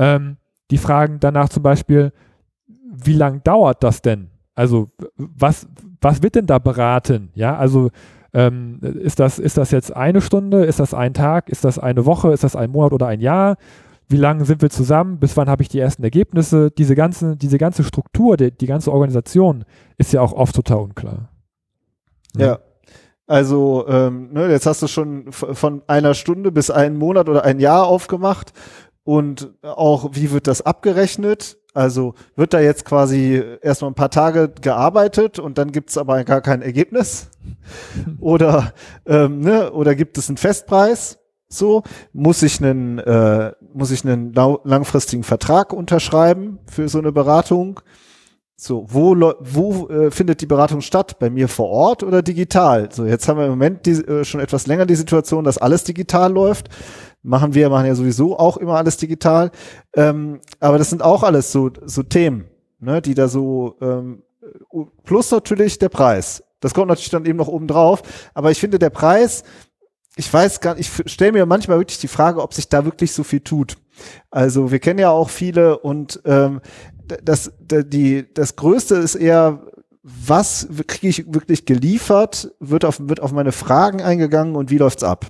Ähm, 0.00 0.38
die 0.70 0.78
fragen 0.78 1.18
danach 1.20 1.50
zum 1.50 1.62
Beispiel, 1.62 2.12
wie 2.66 3.12
lang 3.12 3.42
dauert 3.44 3.84
das 3.84 4.00
denn? 4.00 4.30
Also 4.54 4.88
was, 5.16 5.68
was 6.00 6.22
wird 6.22 6.36
denn 6.36 6.46
da 6.46 6.58
beraten? 6.58 7.28
Ja, 7.34 7.56
also 7.56 7.90
ähm, 8.32 8.78
ist, 8.80 9.20
das, 9.20 9.38
ist 9.38 9.58
das 9.58 9.70
jetzt 9.72 9.94
eine 9.94 10.22
Stunde? 10.22 10.64
Ist 10.64 10.80
das 10.80 10.94
ein 10.94 11.12
Tag? 11.12 11.50
Ist 11.50 11.64
das 11.64 11.78
eine 11.78 12.06
Woche? 12.06 12.32
Ist 12.32 12.44
das 12.44 12.56
ein 12.56 12.70
Monat 12.70 12.92
oder 12.92 13.08
ein 13.08 13.20
Jahr? 13.20 13.56
Wie 14.08 14.16
lange 14.16 14.44
sind 14.44 14.62
wir 14.62 14.70
zusammen? 14.70 15.18
Bis 15.18 15.36
wann 15.36 15.50
habe 15.50 15.62
ich 15.62 15.68
die 15.68 15.78
ersten 15.78 16.02
Ergebnisse? 16.02 16.70
Diese 16.70 16.94
ganze, 16.94 17.36
diese 17.36 17.58
ganze 17.58 17.84
Struktur, 17.84 18.36
die, 18.36 18.50
die 18.50 18.66
ganze 18.66 18.92
Organisation 18.92 19.64
ist 19.98 20.12
ja 20.12 20.22
auch 20.22 20.32
oft 20.32 20.54
total 20.54 20.78
unklar. 20.78 21.28
Ja. 22.36 22.58
Also, 23.26 23.86
ähm, 23.86 24.32
ne, 24.32 24.50
jetzt 24.50 24.66
hast 24.66 24.82
du 24.82 24.88
schon 24.88 25.30
von 25.30 25.82
einer 25.86 26.14
Stunde 26.14 26.50
bis 26.50 26.70
einen 26.70 26.96
Monat 26.96 27.28
oder 27.28 27.44
ein 27.44 27.60
Jahr 27.60 27.86
aufgemacht. 27.86 28.52
Und 29.10 29.54
auch, 29.62 30.10
wie 30.12 30.30
wird 30.30 30.46
das 30.46 30.62
abgerechnet? 30.62 31.58
Also 31.74 32.14
wird 32.36 32.54
da 32.54 32.60
jetzt 32.60 32.84
quasi 32.84 33.42
erstmal 33.60 33.90
ein 33.90 33.96
paar 33.96 34.12
Tage 34.12 34.52
gearbeitet 34.62 35.40
und 35.40 35.58
dann 35.58 35.72
gibt's 35.72 35.98
aber 35.98 36.22
gar 36.22 36.40
kein 36.40 36.62
Ergebnis? 36.62 37.28
Oder, 38.20 38.72
ähm, 39.06 39.40
ne, 39.40 39.72
oder 39.72 39.96
gibt 39.96 40.16
es 40.16 40.28
einen 40.28 40.36
Festpreis? 40.36 41.18
So, 41.48 41.82
muss 42.12 42.44
ich 42.44 42.62
einen, 42.62 43.00
äh, 43.00 43.50
muss 43.74 43.90
ich 43.90 44.06
einen 44.06 44.32
langfristigen 44.32 45.24
Vertrag 45.24 45.72
unterschreiben 45.72 46.60
für 46.66 46.88
so 46.88 46.98
eine 46.98 47.10
Beratung? 47.10 47.80
So, 48.54 48.84
wo, 48.90 49.16
wo 49.40 49.88
äh, 49.88 50.10
findet 50.12 50.42
die 50.42 50.46
Beratung 50.46 50.82
statt? 50.82 51.18
Bei 51.18 51.30
mir 51.30 51.48
vor 51.48 51.70
Ort 51.70 52.02
oder 52.04 52.22
digital? 52.22 52.90
So, 52.92 53.06
jetzt 53.06 53.26
haben 53.26 53.38
wir 53.38 53.46
im 53.46 53.52
Moment 53.52 53.86
die, 53.86 53.92
äh, 53.92 54.22
schon 54.22 54.38
etwas 54.38 54.66
länger 54.66 54.86
die 54.86 54.94
Situation, 54.94 55.44
dass 55.44 55.58
alles 55.58 55.82
digital 55.82 56.30
läuft. 56.30 56.68
Machen 57.22 57.54
wir, 57.54 57.68
machen 57.68 57.86
ja 57.86 57.94
sowieso 57.94 58.38
auch 58.38 58.56
immer 58.56 58.76
alles 58.76 58.96
digital. 58.96 59.50
Ähm, 59.94 60.40
aber 60.58 60.78
das 60.78 60.90
sind 60.90 61.02
auch 61.02 61.22
alles 61.22 61.52
so, 61.52 61.70
so 61.84 62.02
Themen, 62.02 62.46
ne, 62.78 63.02
die 63.02 63.14
da 63.14 63.28
so, 63.28 63.76
ähm, 63.80 64.22
äh, 64.42 64.78
plus 65.04 65.30
natürlich 65.30 65.78
der 65.78 65.90
Preis. 65.90 66.42
Das 66.60 66.74
kommt 66.74 66.88
natürlich 66.88 67.10
dann 67.10 67.26
eben 67.26 67.38
noch 67.38 67.48
oben 67.48 67.66
drauf. 67.66 68.02
Aber 68.34 68.50
ich 68.50 68.60
finde, 68.60 68.78
der 68.78 68.90
Preis, 68.90 69.44
ich 70.16 70.32
weiß 70.32 70.60
gar 70.60 70.74
nicht, 70.74 70.90
ich 70.98 71.12
stelle 71.12 71.32
mir 71.32 71.46
manchmal 71.46 71.78
wirklich 71.78 71.98
die 71.98 72.08
Frage, 72.08 72.42
ob 72.42 72.54
sich 72.54 72.68
da 72.68 72.84
wirklich 72.84 73.12
so 73.12 73.22
viel 73.22 73.40
tut. 73.40 73.76
Also 74.30 74.70
wir 74.70 74.78
kennen 74.78 74.98
ja 74.98 75.10
auch 75.10 75.30
viele 75.30 75.78
und 75.78 76.20
ähm, 76.24 76.60
das, 77.22 77.52
die, 77.60 78.32
das 78.32 78.56
Größte 78.56 78.96
ist 78.96 79.14
eher, 79.14 79.66
was 80.02 80.68
kriege 80.86 81.08
ich 81.08 81.34
wirklich 81.34 81.66
geliefert, 81.66 82.54
wird 82.60 82.84
auf, 82.84 83.00
wird 83.00 83.20
auf 83.20 83.32
meine 83.32 83.52
Fragen 83.52 84.00
eingegangen 84.00 84.56
und 84.56 84.70
wie 84.70 84.78
läuft's 84.78 85.02
ab? 85.02 85.26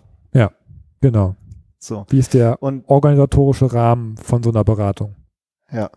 Genau. 1.00 1.36
So. 1.80 2.06
Wie 2.10 2.18
ist 2.18 2.34
der 2.34 2.62
Und 2.62 2.84
organisatorische 2.88 3.72
Rahmen 3.72 4.16
von 4.18 4.42
so 4.42 4.50
einer 4.50 4.64
Beratung? 4.64 5.16
ja. 5.72 5.90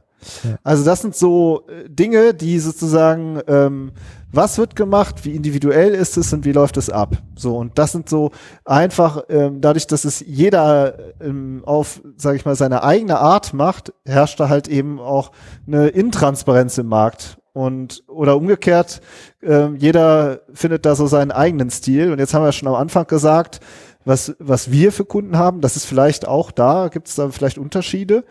Ja. 0.43 0.57
Also 0.63 0.85
das 0.85 1.01
sind 1.01 1.15
so 1.15 1.67
äh, 1.67 1.89
Dinge, 1.89 2.33
die 2.33 2.59
sozusagen, 2.59 3.41
ähm, 3.47 3.91
was 4.31 4.57
wird 4.57 4.75
gemacht, 4.75 5.25
wie 5.25 5.35
individuell 5.35 5.93
ist 5.93 6.17
es 6.17 6.33
und 6.33 6.45
wie 6.45 6.53
läuft 6.53 6.77
es 6.77 6.89
ab? 6.89 7.17
So 7.35 7.57
und 7.57 7.77
das 7.77 7.91
sind 7.91 8.09
so 8.09 8.31
einfach 8.65 9.23
ähm, 9.29 9.61
dadurch, 9.61 9.85
dass 9.85 10.05
es 10.05 10.23
jeder 10.25 10.97
ähm, 11.21 11.63
auf, 11.65 12.01
sage 12.15 12.37
ich 12.37 12.45
mal, 12.45 12.55
seine 12.55 12.83
eigene 12.83 13.19
Art 13.19 13.53
macht, 13.53 13.93
herrscht 14.05 14.39
da 14.39 14.49
halt 14.49 14.67
eben 14.67 14.99
auch 14.99 15.31
eine 15.67 15.89
Intransparenz 15.89 16.77
im 16.77 16.87
Markt 16.87 17.37
und 17.53 18.03
oder 18.07 18.35
umgekehrt, 18.35 19.01
äh, 19.41 19.67
jeder 19.75 20.41
findet 20.53 20.85
da 20.85 20.95
so 20.95 21.05
seinen 21.05 21.31
eigenen 21.31 21.69
Stil. 21.69 22.11
Und 22.11 22.19
jetzt 22.19 22.33
haben 22.33 22.43
wir 22.43 22.51
schon 22.51 22.67
am 22.67 22.75
Anfang 22.75 23.05
gesagt, 23.05 23.59
was, 24.05 24.35
was 24.39 24.71
wir 24.71 24.91
für 24.91 25.05
Kunden 25.05 25.37
haben, 25.37 25.61
das 25.61 25.75
ist 25.75 25.85
vielleicht 25.85 26.27
auch 26.27 26.51
da, 26.51 26.89
gibt 26.89 27.07
es 27.07 27.15
da 27.15 27.29
vielleicht 27.29 27.57
Unterschiede. 27.57 28.23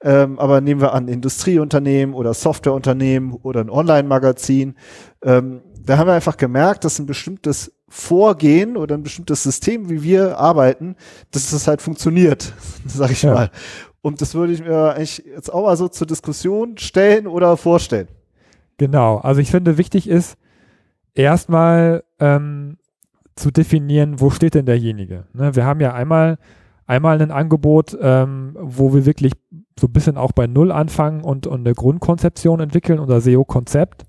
Ähm, 0.00 0.38
aber 0.38 0.60
nehmen 0.60 0.80
wir 0.80 0.94
an 0.94 1.08
Industrieunternehmen 1.08 2.14
oder 2.14 2.32
Softwareunternehmen 2.32 3.32
oder 3.32 3.60
ein 3.60 3.70
Online-Magazin. 3.70 4.76
Ähm, 5.22 5.62
da 5.84 5.98
haben 5.98 6.06
wir 6.06 6.14
einfach 6.14 6.36
gemerkt, 6.36 6.84
dass 6.84 6.98
ein 6.98 7.06
bestimmtes 7.06 7.72
Vorgehen 7.88 8.76
oder 8.76 8.94
ein 8.94 9.02
bestimmtes 9.02 9.42
System, 9.42 9.88
wie 9.88 10.02
wir 10.02 10.38
arbeiten, 10.38 10.94
dass 11.32 11.50
das 11.50 11.66
halt 11.66 11.82
funktioniert, 11.82 12.52
sag 12.86 13.10
ich 13.10 13.22
ja. 13.22 13.34
mal. 13.34 13.50
Und 14.00 14.20
das 14.20 14.34
würde 14.34 14.52
ich 14.52 14.60
mir 14.60 14.94
eigentlich 14.94 15.24
jetzt 15.26 15.52
auch 15.52 15.64
mal 15.64 15.76
so 15.76 15.88
zur 15.88 16.06
Diskussion 16.06 16.78
stellen 16.78 17.26
oder 17.26 17.56
vorstellen. 17.56 18.08
Genau, 18.76 19.16
also 19.18 19.40
ich 19.40 19.50
finde 19.50 19.76
wichtig 19.78 20.08
ist, 20.08 20.36
erstmal 21.14 22.04
ähm, 22.20 22.77
zu 23.38 23.50
definieren, 23.50 24.20
wo 24.20 24.30
steht 24.30 24.54
denn 24.54 24.66
derjenige. 24.66 25.24
Ne? 25.32 25.54
Wir 25.54 25.64
haben 25.64 25.80
ja 25.80 25.94
einmal, 25.94 26.38
einmal 26.86 27.20
ein 27.20 27.30
Angebot, 27.30 27.96
ähm, 28.00 28.56
wo 28.60 28.92
wir 28.94 29.06
wirklich 29.06 29.32
so 29.78 29.86
ein 29.86 29.92
bisschen 29.92 30.16
auch 30.16 30.32
bei 30.32 30.46
Null 30.46 30.72
anfangen 30.72 31.22
und, 31.22 31.46
und 31.46 31.60
eine 31.60 31.74
Grundkonzeption 31.74 32.60
entwickeln, 32.60 32.98
unser 32.98 33.20
SEO-Konzept. 33.20 34.04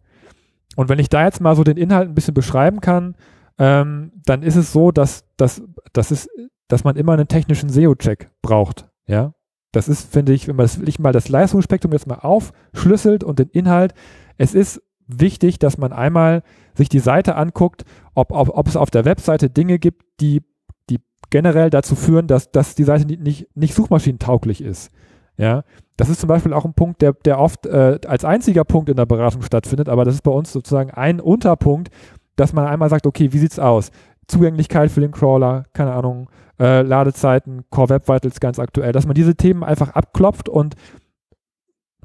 Und 0.75 0.89
wenn 0.89 1.00
ich 1.00 1.09
da 1.09 1.25
jetzt 1.25 1.41
mal 1.41 1.55
so 1.55 1.63
den 1.63 1.77
Inhalt 1.77 2.09
ein 2.09 2.15
bisschen 2.15 2.33
beschreiben 2.33 2.81
kann, 2.81 3.15
ähm, 3.57 4.12
dann 4.25 4.43
ist 4.43 4.55
es 4.55 4.71
so, 4.71 4.91
dass, 4.91 5.25
dass, 5.38 5.62
dass, 5.93 6.12
es, 6.12 6.29
dass 6.67 6.83
man 6.83 6.95
immer 6.95 7.13
einen 7.13 7.27
technischen 7.27 7.69
SEO-Check 7.69 8.31
braucht. 8.41 8.88
Ja, 9.05 9.33
das 9.71 9.88
ist, 9.88 10.12
finde 10.12 10.33
ich, 10.33 10.48
wenn 10.48 10.55
man 10.55 10.63
das, 10.63 10.79
wirklich 10.79 11.00
mal 11.00 11.12
das 11.12 11.29
Leistungsspektrum 11.29 11.91
jetzt 11.91 12.07
mal 12.07 12.19
aufschlüsselt 12.19 13.24
und 13.24 13.39
den 13.39 13.50
Inhalt, 13.50 13.93
es 14.38 14.55
ist 14.55 14.81
wichtig, 15.10 15.60
dass 15.60 15.78
man 15.78 15.92
einmal 15.92 16.44
sich 16.75 16.88
die 16.88 17.00
Seite 17.00 17.36
anguckt, 17.36 17.84
ob, 18.16 18.32
ob, 18.32 18.50
ob 18.50 18.68
es 18.68 18.78
auf 18.78 18.92
der 18.92 19.06
Webseite 19.06 19.50
Dinge 19.50 19.80
gibt, 19.80 20.04
die, 20.22 20.42
die 20.89 21.00
generell 21.30 21.70
dazu 21.70 21.96
führen, 21.96 22.28
dass, 22.28 22.51
dass 22.51 22.75
die 22.75 22.84
Seite 22.84 23.06
nicht, 23.06 23.48
nicht 23.56 23.74
suchmaschinentauglich 23.74 24.62
ist. 24.62 24.92
Ja, 25.38 25.63
das 25.96 26.10
ist 26.10 26.20
zum 26.20 26.28
Beispiel 26.28 26.54
auch 26.54 26.66
ein 26.66 26.74
Punkt, 26.74 27.01
der, 27.01 27.13
der 27.13 27.39
oft 27.39 27.66
äh, 27.66 28.00
als 28.06 28.25
einziger 28.25 28.66
Punkt 28.66 28.89
in 28.89 28.98
der 28.98 29.06
Beratung 29.06 29.42
stattfindet, 29.42 29.88
aber 29.88 30.04
das 30.04 30.16
ist 30.16 30.24
bei 30.24 30.32
uns 30.32 30.51
sozusagen 30.51 30.92
ein 30.92 31.22
Unterpunkt, 31.22 31.89
dass 32.36 32.54
man 32.54 32.66
einmal 32.66 32.89
sagt, 32.89 33.08
okay, 33.08 33.32
wie 33.32 33.38
sieht's 33.38 33.58
aus? 33.58 33.92
Zugänglichkeit 34.28 34.92
für 34.92 35.01
den 35.01 35.12
Crawler, 35.12 35.63
keine 35.74 35.94
Ahnung, 35.94 36.30
äh, 36.60 36.82
Ladezeiten, 36.82 37.63
Core 37.70 37.89
Web 37.89 38.10
Vitals 38.10 38.39
ganz 38.39 38.60
aktuell, 38.60 38.92
dass 38.92 39.06
man 39.06 39.16
diese 39.16 39.36
Themen 39.36 39.63
einfach 39.63 39.89
abklopft 39.89 40.50
und 40.50 40.75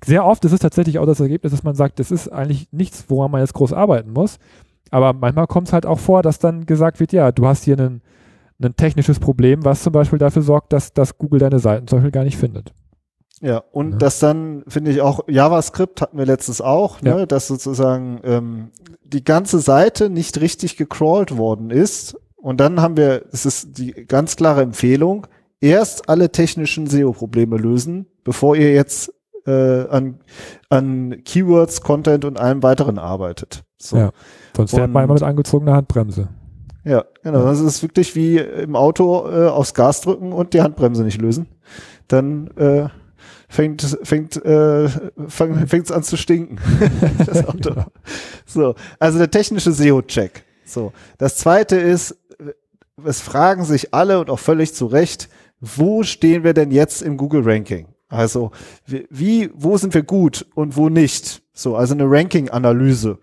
sehr 0.04 0.24
oft 0.24 0.44
ist 0.44 0.52
es 0.52 0.60
tatsächlich 0.60 0.98
auch 0.98 1.06
das 1.06 1.20
Ergebnis, 1.20 1.52
dass 1.52 1.62
man 1.62 1.74
sagt, 1.74 1.98
das 1.98 2.10
ist 2.10 2.28
eigentlich 2.28 2.68
nichts, 2.72 3.04
woran 3.08 3.30
man 3.30 3.40
jetzt 3.40 3.54
groß 3.54 3.72
arbeiten 3.72 4.12
muss. 4.12 4.38
Aber 4.90 5.12
manchmal 5.12 5.46
kommt 5.46 5.68
es 5.68 5.72
halt 5.72 5.86
auch 5.86 5.98
vor, 5.98 6.22
dass 6.22 6.38
dann 6.38 6.66
gesagt 6.66 7.00
wird, 7.00 7.12
ja, 7.12 7.32
du 7.32 7.46
hast 7.46 7.64
hier 7.64 7.78
ein, 7.78 8.02
ein 8.62 8.76
technisches 8.76 9.18
Problem, 9.18 9.64
was 9.64 9.82
zum 9.82 9.92
Beispiel 9.92 10.18
dafür 10.18 10.42
sorgt, 10.42 10.72
dass, 10.72 10.92
dass 10.92 11.18
Google 11.18 11.40
deine 11.40 11.58
Seiten 11.58 11.88
zum 11.88 11.98
Beispiel 11.98 12.12
gar 12.12 12.24
nicht 12.24 12.36
findet. 12.36 12.72
Ja, 13.40 13.62
und 13.72 13.92
ja. 13.92 13.98
das 13.98 14.20
dann 14.20 14.64
finde 14.68 14.90
ich 14.90 15.00
auch, 15.00 15.20
JavaScript 15.28 16.00
hatten 16.00 16.16
wir 16.16 16.26
letztes 16.26 16.60
auch, 16.60 17.02
ne, 17.02 17.10
ja. 17.10 17.26
dass 17.26 17.48
sozusagen 17.48 18.20
ähm, 18.24 18.70
die 19.04 19.24
ganze 19.24 19.58
Seite 19.58 20.08
nicht 20.08 20.40
richtig 20.40 20.76
gecrawlt 20.76 21.36
worden 21.36 21.70
ist. 21.70 22.16
Und 22.36 22.60
dann 22.60 22.80
haben 22.80 22.96
wir, 22.96 23.24
es 23.32 23.46
ist 23.46 23.78
die 23.78 23.92
ganz 24.06 24.36
klare 24.36 24.62
Empfehlung, 24.62 25.26
erst 25.60 26.08
alle 26.08 26.30
technischen 26.30 26.86
SEO-Probleme 26.86 27.56
lösen, 27.56 28.06
bevor 28.22 28.54
ihr 28.54 28.72
jetzt 28.72 29.12
äh, 29.46 29.88
an, 29.88 30.20
an 30.68 31.22
Keywords, 31.24 31.80
Content 31.80 32.24
und 32.24 32.38
allem 32.38 32.62
weiteren 32.62 32.98
arbeitet. 32.98 33.64
So. 33.78 33.96
Ja, 33.96 34.10
sonst 34.56 34.70
fährt 34.70 34.90
man 34.90 35.04
immer 35.04 35.14
mit 35.14 35.22
angezogener 35.22 35.74
Handbremse. 35.74 36.28
Ja, 36.84 37.04
genau. 37.22 37.40
Ja. 37.40 37.44
Das 37.46 37.60
ist 37.60 37.82
wirklich 37.82 38.14
wie 38.14 38.38
im 38.38 38.76
Auto 38.76 39.28
äh, 39.28 39.48
aufs 39.48 39.74
Gas 39.74 40.02
drücken 40.02 40.32
und 40.32 40.54
die 40.54 40.60
Handbremse 40.60 41.02
nicht 41.02 41.20
lösen. 41.20 41.46
Dann 42.08 42.48
äh, 42.56 42.88
fängt 43.48 43.98
fängt 44.02 44.36
äh, 44.44 44.88
fang, 45.28 45.66
fängt's 45.66 45.90
an 45.90 46.02
zu 46.02 46.16
stinken. 46.16 46.58
das 47.26 47.46
Auto. 47.46 47.70
Genau. 47.70 47.86
So, 48.46 48.74
also 48.98 49.18
der 49.18 49.30
technische 49.30 49.72
SEO-Check. 49.72 50.44
So, 50.66 50.92
das 51.18 51.36
zweite 51.36 51.76
ist, 51.76 52.16
es 53.04 53.20
fragen 53.20 53.64
sich 53.64 53.94
alle 53.94 54.20
und 54.20 54.30
auch 54.30 54.38
völlig 54.38 54.74
zu 54.74 54.86
Recht, 54.86 55.28
wo 55.60 56.02
stehen 56.02 56.44
wir 56.44 56.54
denn 56.54 56.70
jetzt 56.70 57.02
im 57.02 57.16
Google-Ranking? 57.16 57.93
Also 58.14 58.52
wie, 58.86 59.50
wo 59.54 59.76
sind 59.76 59.92
wir 59.94 60.02
gut 60.02 60.46
und 60.54 60.76
wo 60.76 60.88
nicht? 60.88 61.42
So, 61.52 61.76
also 61.76 61.94
eine 61.94 62.10
Ranking-Analyse. 62.10 63.18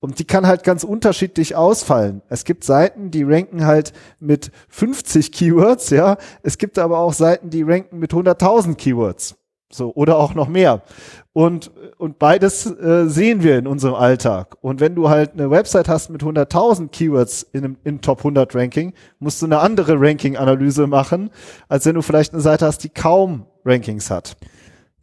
Und 0.00 0.18
die 0.18 0.24
kann 0.24 0.46
halt 0.46 0.64
ganz 0.64 0.84
unterschiedlich 0.84 1.54
ausfallen. 1.54 2.22
Es 2.28 2.44
gibt 2.44 2.64
Seiten, 2.64 3.10
die 3.10 3.24
ranken 3.24 3.66
halt 3.66 3.92
mit 4.20 4.50
50 4.68 5.32
Keywords, 5.32 5.90
ja. 5.90 6.16
Es 6.42 6.56
gibt 6.56 6.78
aber 6.78 6.98
auch 6.98 7.12
Seiten, 7.12 7.50
die 7.50 7.62
ranken 7.62 7.98
mit 7.98 8.12
100.000 8.12 8.76
Keywords. 8.76 9.36
So, 9.70 9.92
oder 9.94 10.18
auch 10.18 10.34
noch 10.34 10.48
mehr. 10.48 10.82
Und, 11.32 11.72
und 11.98 12.18
beides 12.18 12.64
äh, 12.64 13.08
sehen 13.08 13.42
wir 13.42 13.58
in 13.58 13.66
unserem 13.66 13.94
Alltag. 13.96 14.56
Und 14.60 14.80
wenn 14.80 14.94
du 14.94 15.10
halt 15.10 15.32
eine 15.32 15.50
Website 15.50 15.88
hast 15.88 16.10
mit 16.10 16.22
100.000 16.22 16.88
Keywords 16.88 17.42
in 17.52 17.64
einem, 17.64 17.76
in 17.82 18.00
Top 18.00 18.18
100 18.18 18.54
Ranking, 18.54 18.94
musst 19.18 19.42
du 19.42 19.46
eine 19.46 19.58
andere 19.58 20.00
Ranking-Analyse 20.00 20.86
machen, 20.86 21.30
als 21.68 21.86
wenn 21.86 21.96
du 21.96 22.02
vielleicht 22.02 22.32
eine 22.32 22.40
Seite 22.40 22.66
hast, 22.66 22.84
die 22.84 22.88
kaum 22.88 23.46
Rankings 23.64 24.10
hat. 24.10 24.36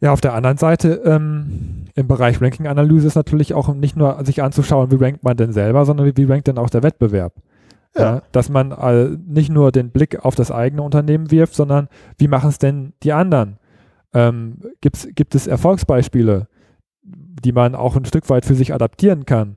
Ja, 0.00 0.12
auf 0.12 0.20
der 0.20 0.34
anderen 0.34 0.56
Seite 0.56 1.00
ähm, 1.04 1.86
im 1.94 2.08
Bereich 2.08 2.40
Ranking-Analyse 2.40 3.06
ist 3.06 3.14
natürlich 3.14 3.54
auch 3.54 3.72
nicht 3.72 3.96
nur 3.96 4.24
sich 4.24 4.42
anzuschauen, 4.42 4.90
wie 4.90 4.96
rankt 4.96 5.22
man 5.22 5.36
denn 5.36 5.52
selber, 5.52 5.84
sondern 5.84 6.10
wie, 6.16 6.24
rankt 6.24 6.48
denn 6.48 6.58
auch 6.58 6.70
der 6.70 6.82
Wettbewerb. 6.82 7.34
Ja. 7.96 8.02
ja 8.02 8.22
dass 8.32 8.48
man 8.48 8.72
äh, 8.72 9.16
nicht 9.26 9.50
nur 9.50 9.70
den 9.70 9.90
Blick 9.90 10.24
auf 10.24 10.34
das 10.34 10.50
eigene 10.50 10.82
Unternehmen 10.82 11.30
wirft, 11.30 11.54
sondern 11.54 11.88
wie 12.18 12.26
machen 12.26 12.50
es 12.50 12.58
denn 12.58 12.94
die 13.04 13.12
anderen? 13.12 13.58
Ähm, 14.12 14.58
gibt's, 14.80 15.06
gibt 15.14 15.36
es 15.36 15.46
Erfolgsbeispiele, 15.46 16.48
die 17.04 17.52
man 17.52 17.76
auch 17.76 17.96
ein 17.96 18.04
Stück 18.04 18.28
weit 18.28 18.44
für 18.44 18.54
sich 18.54 18.74
adaptieren 18.74 19.24
kann? 19.24 19.56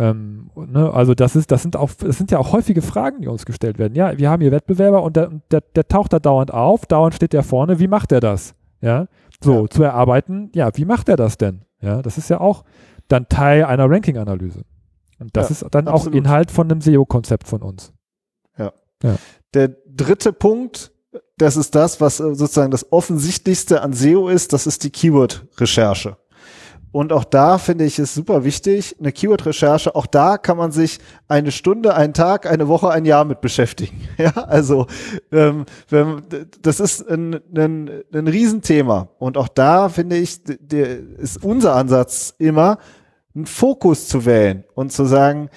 Ähm, 0.00 0.50
ne, 0.54 0.92
also 0.92 1.14
das 1.14 1.36
ist, 1.36 1.50
das 1.50 1.62
sind 1.62 1.76
auch, 1.76 1.90
das 1.92 2.16
sind 2.16 2.30
ja 2.30 2.38
auch 2.38 2.52
häufige 2.52 2.80
Fragen, 2.80 3.20
die 3.20 3.28
uns 3.28 3.44
gestellt 3.44 3.78
werden. 3.78 3.94
Ja, 3.94 4.16
wir 4.16 4.30
haben 4.30 4.40
hier 4.40 4.50
Wettbewerber 4.50 5.02
und 5.02 5.16
der, 5.16 5.30
der, 5.50 5.60
der 5.60 5.88
taucht 5.88 6.12
da 6.12 6.18
dauernd 6.18 6.52
auf, 6.54 6.86
dauernd 6.86 7.14
steht 7.14 7.34
der 7.34 7.42
vorne, 7.42 7.80
wie 7.80 7.88
macht 7.88 8.10
er 8.10 8.20
das? 8.20 8.54
Ja, 8.80 9.08
so, 9.42 9.62
ja. 9.62 9.68
zu 9.68 9.82
erarbeiten, 9.82 10.50
ja, 10.54 10.70
wie 10.74 10.86
macht 10.86 11.10
er 11.10 11.16
das 11.16 11.36
denn? 11.36 11.66
Ja, 11.82 12.00
das 12.00 12.16
ist 12.16 12.30
ja 12.30 12.40
auch 12.40 12.64
dann 13.08 13.28
Teil 13.28 13.64
einer 13.64 13.90
Ranking-Analyse. 13.90 14.62
Und 15.18 15.36
das 15.36 15.48
ja, 15.48 15.66
ist 15.66 15.74
dann 15.74 15.86
absolut. 15.86 16.14
auch 16.14 16.18
Inhalt 16.18 16.50
von 16.50 16.70
einem 16.70 16.80
SEO-Konzept 16.80 17.46
von 17.46 17.60
uns. 17.62 17.92
Ja. 18.56 18.72
ja. 19.02 19.16
Der 19.52 19.68
dritte 19.86 20.32
Punkt, 20.32 20.92
das 21.36 21.56
ist 21.56 21.74
das, 21.74 22.00
was 22.00 22.20
äh, 22.20 22.34
sozusagen 22.34 22.70
das 22.70 22.90
Offensichtlichste 22.90 23.82
an 23.82 23.92
SEO 23.92 24.28
ist, 24.28 24.54
das 24.54 24.66
ist 24.66 24.84
die 24.84 24.90
Keyword-Recherche. 24.90 26.16
Und 26.92 27.12
auch 27.12 27.24
da 27.24 27.58
finde 27.58 27.84
ich 27.84 27.98
es 27.98 28.14
super 28.14 28.44
wichtig, 28.44 28.96
eine 28.98 29.12
Keyword-Recherche, 29.12 29.94
auch 29.94 30.06
da 30.06 30.38
kann 30.38 30.56
man 30.56 30.72
sich 30.72 30.98
eine 31.28 31.52
Stunde, 31.52 31.94
einen 31.94 32.14
Tag, 32.14 32.46
eine 32.46 32.66
Woche, 32.66 32.90
ein 32.90 33.04
Jahr 33.04 33.24
mit 33.24 33.40
beschäftigen. 33.40 34.00
Ja, 34.18 34.32
also 34.32 34.86
ähm, 35.32 35.64
wenn, 35.88 36.22
das 36.60 36.78
ist 36.78 37.08
ein, 37.08 37.40
ein, 37.56 38.02
ein 38.12 38.26
Riesenthema. 38.26 39.08
Und 39.18 39.38
auch 39.38 39.48
da 39.48 39.88
finde 39.88 40.16
ich, 40.16 40.42
der, 40.44 40.98
ist 40.98 41.42
unser 41.42 41.74
Ansatz 41.74 42.34
immer, 42.38 42.78
einen 43.34 43.46
Fokus 43.46 44.08
zu 44.08 44.26
wählen 44.26 44.64
und 44.74 44.92
zu 44.92 45.06
sagen, 45.06 45.48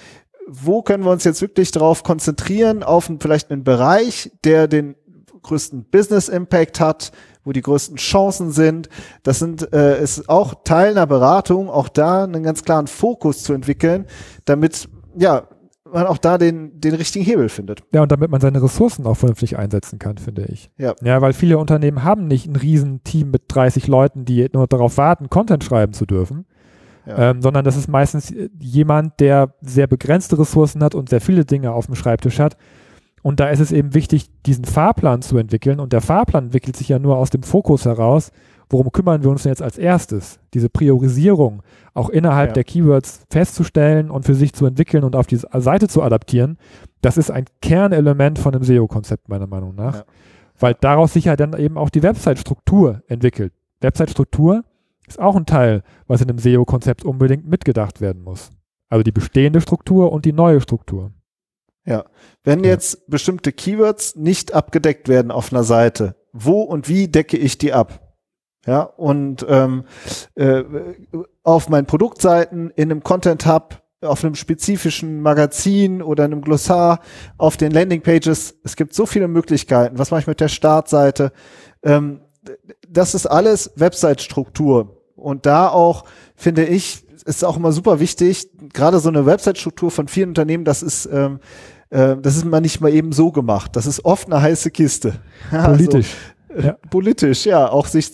wo 0.46 0.82
können 0.82 1.04
wir 1.04 1.10
uns 1.10 1.24
jetzt 1.24 1.42
wirklich 1.42 1.72
darauf 1.72 2.04
konzentrieren, 2.04 2.82
auf 2.82 3.10
vielleicht 3.20 3.50
einen 3.50 3.64
Bereich, 3.64 4.30
der 4.44 4.68
den 4.68 4.94
größten 5.44 5.84
Business 5.84 6.28
Impact 6.28 6.80
hat, 6.80 7.12
wo 7.44 7.52
die 7.52 7.62
größten 7.62 7.96
Chancen 7.96 8.50
sind. 8.50 8.88
Das 9.22 9.38
sind 9.38 9.72
äh, 9.72 10.02
ist 10.02 10.28
auch 10.28 10.54
Teil 10.64 10.92
einer 10.92 11.06
Beratung, 11.06 11.68
auch 11.68 11.88
da 11.88 12.24
einen 12.24 12.42
ganz 12.42 12.64
klaren 12.64 12.88
Fokus 12.88 13.44
zu 13.44 13.52
entwickeln, 13.52 14.06
damit 14.44 14.88
ja 15.16 15.48
man 15.92 16.06
auch 16.06 16.18
da 16.18 16.38
den, 16.38 16.80
den 16.80 16.94
richtigen 16.94 17.24
Hebel 17.24 17.48
findet. 17.48 17.84
Ja, 17.92 18.02
und 18.02 18.10
damit 18.10 18.30
man 18.30 18.40
seine 18.40 18.60
Ressourcen 18.62 19.06
auch 19.06 19.16
vernünftig 19.16 19.56
einsetzen 19.56 19.98
kann, 19.98 20.18
finde 20.18 20.46
ich. 20.46 20.70
Ja. 20.76 20.94
Ja, 21.02 21.20
weil 21.22 21.32
viele 21.32 21.56
Unternehmen 21.58 22.02
haben 22.02 22.26
nicht 22.26 22.46
ein 22.46 22.56
Riesenteam 22.56 23.30
mit 23.30 23.42
30 23.48 23.86
Leuten, 23.86 24.24
die 24.24 24.48
nur 24.52 24.66
darauf 24.66 24.98
warten, 24.98 25.30
Content 25.30 25.62
schreiben 25.62 25.92
zu 25.92 26.04
dürfen. 26.04 26.46
Ja. 27.06 27.30
Ähm, 27.30 27.42
sondern 27.42 27.64
das 27.64 27.76
ist 27.76 27.86
meistens 27.86 28.32
jemand, 28.58 29.20
der 29.20 29.54
sehr 29.60 29.86
begrenzte 29.86 30.38
Ressourcen 30.38 30.82
hat 30.82 30.94
und 30.94 31.10
sehr 31.10 31.20
viele 31.20 31.44
Dinge 31.44 31.72
auf 31.72 31.86
dem 31.86 31.94
Schreibtisch 31.94 32.40
hat 32.40 32.56
und 33.24 33.40
da 33.40 33.48
ist 33.48 33.60
es 33.60 33.72
eben 33.72 33.94
wichtig, 33.94 34.28
diesen 34.44 34.66
Fahrplan 34.66 35.22
zu 35.22 35.38
entwickeln. 35.38 35.80
Und 35.80 35.94
der 35.94 36.02
Fahrplan 36.02 36.44
entwickelt 36.44 36.76
sich 36.76 36.90
ja 36.90 36.98
nur 36.98 37.16
aus 37.16 37.30
dem 37.30 37.42
Fokus 37.42 37.86
heraus. 37.86 38.30
worum 38.70 38.90
kümmern 38.92 39.22
wir 39.22 39.30
uns 39.30 39.42
denn 39.42 39.50
jetzt 39.52 39.62
als 39.62 39.76
erstes? 39.78 40.40
Diese 40.54 40.68
Priorisierung 40.70 41.62
auch 41.92 42.08
innerhalb 42.08 42.50
Ja. 42.50 42.54
der 42.54 42.64
Keywords 42.64 43.22
festzustellen 43.30 44.10
und 44.10 44.24
für 44.24 44.34
sich 44.34 44.52
zu 44.54 44.64
entwickeln 44.66 45.04
und 45.04 45.14
auf 45.16 45.26
die 45.26 45.36
Seite 45.36 45.86
zu 45.86 46.02
adaptieren, 46.02 46.56
das 47.02 47.16
ist 47.18 47.30
ein 47.30 47.44
Kernelement 47.60 48.38
von 48.38 48.54
einem 48.54 48.64
SEO-Konzept 48.64 49.28
meiner 49.28 49.46
Meinung 49.46 49.74
nach, 49.74 49.96
Ja. 49.96 50.04
weil 50.58 50.74
daraus 50.80 51.12
sich 51.12 51.26
ja 51.26 51.36
dann 51.36 51.52
eben 51.56 51.76
auch 51.76 51.90
die 51.90 52.02
Website-Struktur 52.02 53.02
entwickelt. 53.06 53.52
Website-Struktur 53.82 54.64
ist 55.06 55.20
auch 55.20 55.36
ein 55.36 55.46
Teil, 55.46 55.82
was 56.08 56.20
in 56.22 56.28
einem 56.30 56.38
SEO-Konzept 56.38 57.04
unbedingt 57.04 57.46
mitgedacht 57.46 58.00
werden 58.00 58.22
muss. 58.24 58.50
Also 58.88 59.02
die 59.02 59.12
bestehende 59.12 59.60
Struktur 59.60 60.10
und 60.10 60.24
die 60.24 60.32
neue 60.32 60.60
Struktur. 60.60 61.12
Wenn 61.84 62.64
Ja. 62.64 62.70
jetzt 62.70 63.08
bestimmte 63.10 63.52
Keywords 63.52 64.16
nicht 64.16 64.54
abgedeckt 64.54 65.08
werden 65.08 65.30
auf 65.30 65.52
einer 65.52 65.64
Seite, 65.64 66.16
wo 66.32 66.62
und 66.62 66.88
wie 66.88 67.08
decke 67.08 67.36
ich 67.36 67.58
die 67.58 67.72
ab? 67.72 68.00
Ja, 68.66 68.82
und 68.82 69.44
ähm, 69.48 69.84
äh, 70.36 70.62
auf 71.42 71.68
meinen 71.68 71.84
Produktseiten, 71.86 72.70
in 72.70 72.90
einem 72.90 73.02
Content 73.02 73.44
Hub, 73.46 73.82
auf 74.00 74.24
einem 74.24 74.34
spezifischen 74.34 75.20
Magazin 75.20 76.00
oder 76.02 76.24
einem 76.24 76.40
Glossar, 76.40 77.00
auf 77.36 77.56
den 77.58 77.72
Landingpages. 77.72 78.54
Es 78.64 78.76
gibt 78.76 78.94
so 78.94 79.04
viele 79.06 79.28
Möglichkeiten. 79.28 79.98
Was 79.98 80.10
mache 80.10 80.20
ich 80.20 80.26
mit 80.26 80.40
der 80.40 80.48
Startseite? 80.48 81.32
Ähm, 81.82 82.20
das 82.88 83.14
ist 83.14 83.26
alles 83.26 83.72
Website-Struktur. 83.76 85.02
Und 85.16 85.46
da 85.46 85.68
auch, 85.68 86.04
finde 86.34 86.64
ich, 86.64 87.04
ist 87.24 87.44
auch 87.44 87.56
immer 87.56 87.72
super 87.72 88.00
wichtig, 88.00 88.50
gerade 88.72 88.98
so 88.98 89.08
eine 89.08 89.24
Website-Struktur 89.24 89.90
von 89.90 90.08
vielen 90.08 90.30
Unternehmen, 90.30 90.64
das 90.64 90.82
ist, 90.82 91.06
ähm, 91.06 91.40
äh, 91.94 92.16
das 92.20 92.36
ist 92.36 92.44
mal 92.44 92.60
nicht 92.60 92.80
mal 92.80 92.92
eben 92.92 93.12
so 93.12 93.30
gemacht. 93.30 93.76
Das 93.76 93.86
ist 93.86 94.04
oft 94.04 94.26
eine 94.26 94.42
heiße 94.42 94.70
Kiste. 94.70 95.14
Also, 95.50 95.76
Politisch. 95.76 96.14
äh, 96.48 96.66
Ja. 96.66 96.76
Politisch, 96.90 97.46
ja. 97.46 97.68
Auch 97.68 97.86
sich, 97.86 98.12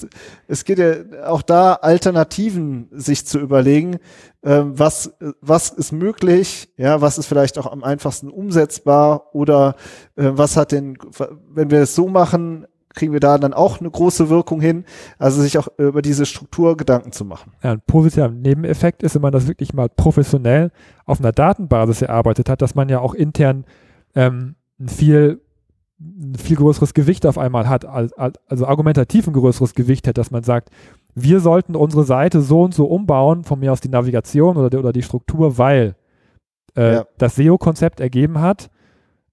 es 0.48 0.64
geht 0.64 0.78
ja 0.78 0.94
auch 1.26 1.42
da 1.42 1.74
Alternativen 1.74 2.88
sich 2.92 3.26
zu 3.26 3.38
überlegen, 3.38 3.98
ähm, 4.42 4.78
was, 4.78 5.12
was 5.40 5.70
ist 5.70 5.92
möglich, 5.92 6.70
ja, 6.76 7.00
was 7.00 7.18
ist 7.18 7.26
vielleicht 7.26 7.58
auch 7.58 7.70
am 7.70 7.84
einfachsten 7.84 8.30
umsetzbar 8.30 9.34
oder 9.34 9.76
äh, 10.16 10.30
was 10.32 10.56
hat 10.56 10.72
denn, 10.72 10.96
wenn 11.48 11.70
wir 11.70 11.80
es 11.80 11.94
so 11.94 12.08
machen, 12.08 12.66
kriegen 12.94 13.12
wir 13.12 13.20
da 13.20 13.38
dann 13.38 13.52
auch 13.54 13.80
eine 13.80 13.90
große 13.90 14.28
Wirkung 14.30 14.60
hin. 14.60 14.84
Also 15.18 15.40
sich 15.42 15.58
auch 15.58 15.68
über 15.78 16.02
diese 16.02 16.26
Struktur 16.26 16.76
Gedanken 16.76 17.12
zu 17.12 17.24
machen. 17.24 17.52
Ja, 17.62 17.72
ein 17.72 17.80
positiver 17.86 18.28
Nebeneffekt 18.28 19.02
ist, 19.02 19.14
wenn 19.14 19.22
man 19.22 19.32
das 19.32 19.46
wirklich 19.48 19.72
mal 19.74 19.88
professionell 19.88 20.70
auf 21.06 21.20
einer 21.20 21.32
Datenbasis 21.32 22.02
erarbeitet 22.02 22.48
hat, 22.48 22.62
dass 22.62 22.74
man 22.74 22.88
ja 22.88 23.00
auch 23.00 23.14
intern 23.14 23.64
ähm, 24.14 24.56
ein 24.80 24.88
viel 24.88 25.40
ein 26.02 26.34
viel 26.34 26.56
größeres 26.56 26.94
Gewicht 26.94 27.26
auf 27.26 27.36
einmal 27.36 27.68
hat, 27.68 27.84
als- 27.84 28.14
als- 28.14 28.38
also 28.48 28.66
argumentativ 28.66 29.26
ein 29.26 29.34
größeres 29.34 29.74
Gewicht 29.74 30.08
hat, 30.08 30.16
dass 30.16 30.30
man 30.30 30.42
sagt, 30.42 30.70
wir 31.14 31.40
sollten 31.40 31.76
unsere 31.76 32.04
Seite 32.04 32.40
so 32.40 32.62
und 32.62 32.72
so 32.72 32.86
umbauen, 32.86 33.44
von 33.44 33.60
mir 33.60 33.70
aus 33.70 33.82
die 33.82 33.90
Navigation 33.90 34.56
oder 34.56 34.70
die, 34.70 34.78
oder 34.78 34.94
die 34.94 35.02
Struktur, 35.02 35.58
weil 35.58 35.96
äh, 36.74 36.94
Ja. 36.94 37.04
das 37.18 37.34
SEO-Konzept 37.36 38.00
ergeben 38.00 38.40
hat, 38.40 38.70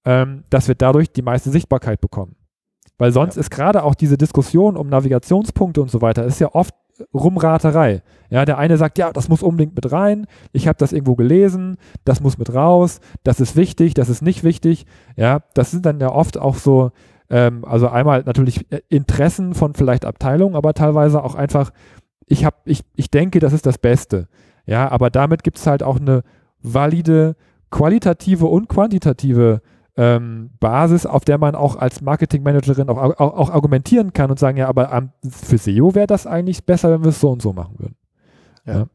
ähm, 0.04 0.42
dass 0.50 0.68
wir 0.68 0.74
dadurch 0.74 1.10
die 1.10 1.22
meiste 1.22 1.48
Sichtbarkeit 1.50 2.02
bekommen. 2.02 2.36
Weil 2.98 3.12
sonst 3.12 3.36
Ja. 3.36 3.40
ist 3.40 3.50
gerade 3.50 3.82
auch 3.84 3.94
diese 3.94 4.18
Diskussion 4.18 4.76
um 4.76 4.88
Navigationspunkte 4.88 5.80
und 5.80 5.90
so 5.90 6.02
weiter, 6.02 6.24
ist 6.24 6.40
ja 6.40 6.54
oft 6.54 6.74
Rumraterei. 7.14 8.02
Ja, 8.28 8.44
der 8.44 8.58
eine 8.58 8.76
sagt, 8.76 8.98
ja, 8.98 9.12
das 9.12 9.28
muss 9.28 9.42
unbedingt 9.42 9.74
mit 9.74 9.92
rein, 9.92 10.26
ich 10.52 10.66
habe 10.68 10.78
das 10.78 10.92
irgendwo 10.92 11.14
gelesen, 11.14 11.76
das 12.04 12.20
muss 12.20 12.38
mit 12.38 12.52
raus, 12.52 13.00
das 13.22 13.40
ist 13.40 13.56
wichtig, 13.56 13.94
das 13.94 14.08
ist 14.08 14.20
nicht 14.20 14.42
wichtig. 14.44 14.84
Ja, 15.16 15.40
das 15.54 15.70
sind 15.70 15.86
dann 15.86 16.00
ja 16.00 16.10
oft 16.12 16.38
auch 16.38 16.56
so, 16.56 16.90
ähm, 17.30 17.64
also 17.64 17.88
einmal 17.88 18.24
natürlich 18.26 18.66
äh, 18.72 18.80
Interessen 18.88 19.54
von 19.54 19.74
vielleicht 19.74 20.04
Abteilungen, 20.04 20.56
aber 20.56 20.74
teilweise 20.74 21.22
auch 21.22 21.36
einfach, 21.36 21.70
ich 22.26 22.44
habe, 22.44 22.56
ich, 22.64 22.82
ich 22.96 23.10
denke, 23.10 23.38
das 23.38 23.52
ist 23.52 23.64
das 23.64 23.78
Beste. 23.78 24.26
Ja, 24.66 24.90
aber 24.90 25.08
damit 25.08 25.44
gibt 25.44 25.58
es 25.58 25.66
halt 25.66 25.82
auch 25.82 25.98
eine 26.00 26.22
valide 26.62 27.36
qualitative 27.70 28.46
und 28.46 28.68
quantitative 28.68 29.60
ähm, 29.98 30.50
Basis, 30.60 31.06
auf 31.06 31.24
der 31.24 31.38
man 31.38 31.56
auch 31.56 31.74
als 31.74 32.00
Marketingmanagerin 32.00 32.88
auch, 32.88 32.96
auch, 32.96 33.34
auch 33.34 33.50
argumentieren 33.50 34.12
kann 34.12 34.30
und 34.30 34.38
sagen, 34.38 34.56
ja, 34.56 34.68
aber 34.68 34.92
am, 34.92 35.10
für 35.28 35.58
SEO 35.58 35.96
wäre 35.96 36.06
das 36.06 36.26
eigentlich 36.26 36.64
besser, 36.64 36.92
wenn 36.92 37.02
wir 37.02 37.08
es 37.08 37.20
so 37.20 37.30
und 37.30 37.42
so 37.42 37.52
machen 37.52 37.74
würden. 37.78 37.96
Ja. 38.64 38.86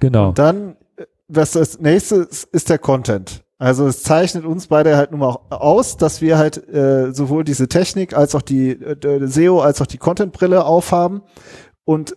Genau. 0.00 0.28
Und 0.28 0.38
dann, 0.38 0.76
äh, 0.96 1.06
was 1.28 1.52
das 1.52 1.80
nächste 1.80 2.16
ist, 2.16 2.44
ist 2.44 2.68
der 2.68 2.78
Content. 2.78 3.42
Also 3.58 3.86
es 3.86 4.02
zeichnet 4.02 4.44
uns 4.44 4.66
beide 4.66 4.96
halt 4.96 5.12
nun 5.12 5.20
mal 5.20 5.28
auch 5.28 5.50
aus, 5.50 5.96
dass 5.96 6.20
wir 6.20 6.36
halt 6.36 6.68
äh, 6.68 7.14
sowohl 7.14 7.44
diese 7.44 7.68
Technik 7.68 8.14
als 8.14 8.34
auch 8.34 8.42
die 8.42 8.70
äh, 8.70 9.26
SEO 9.26 9.60
als 9.60 9.80
auch 9.80 9.86
die 9.86 9.98
Content-Brille 9.98 10.64
aufhaben 10.64 11.22
und 11.84 12.16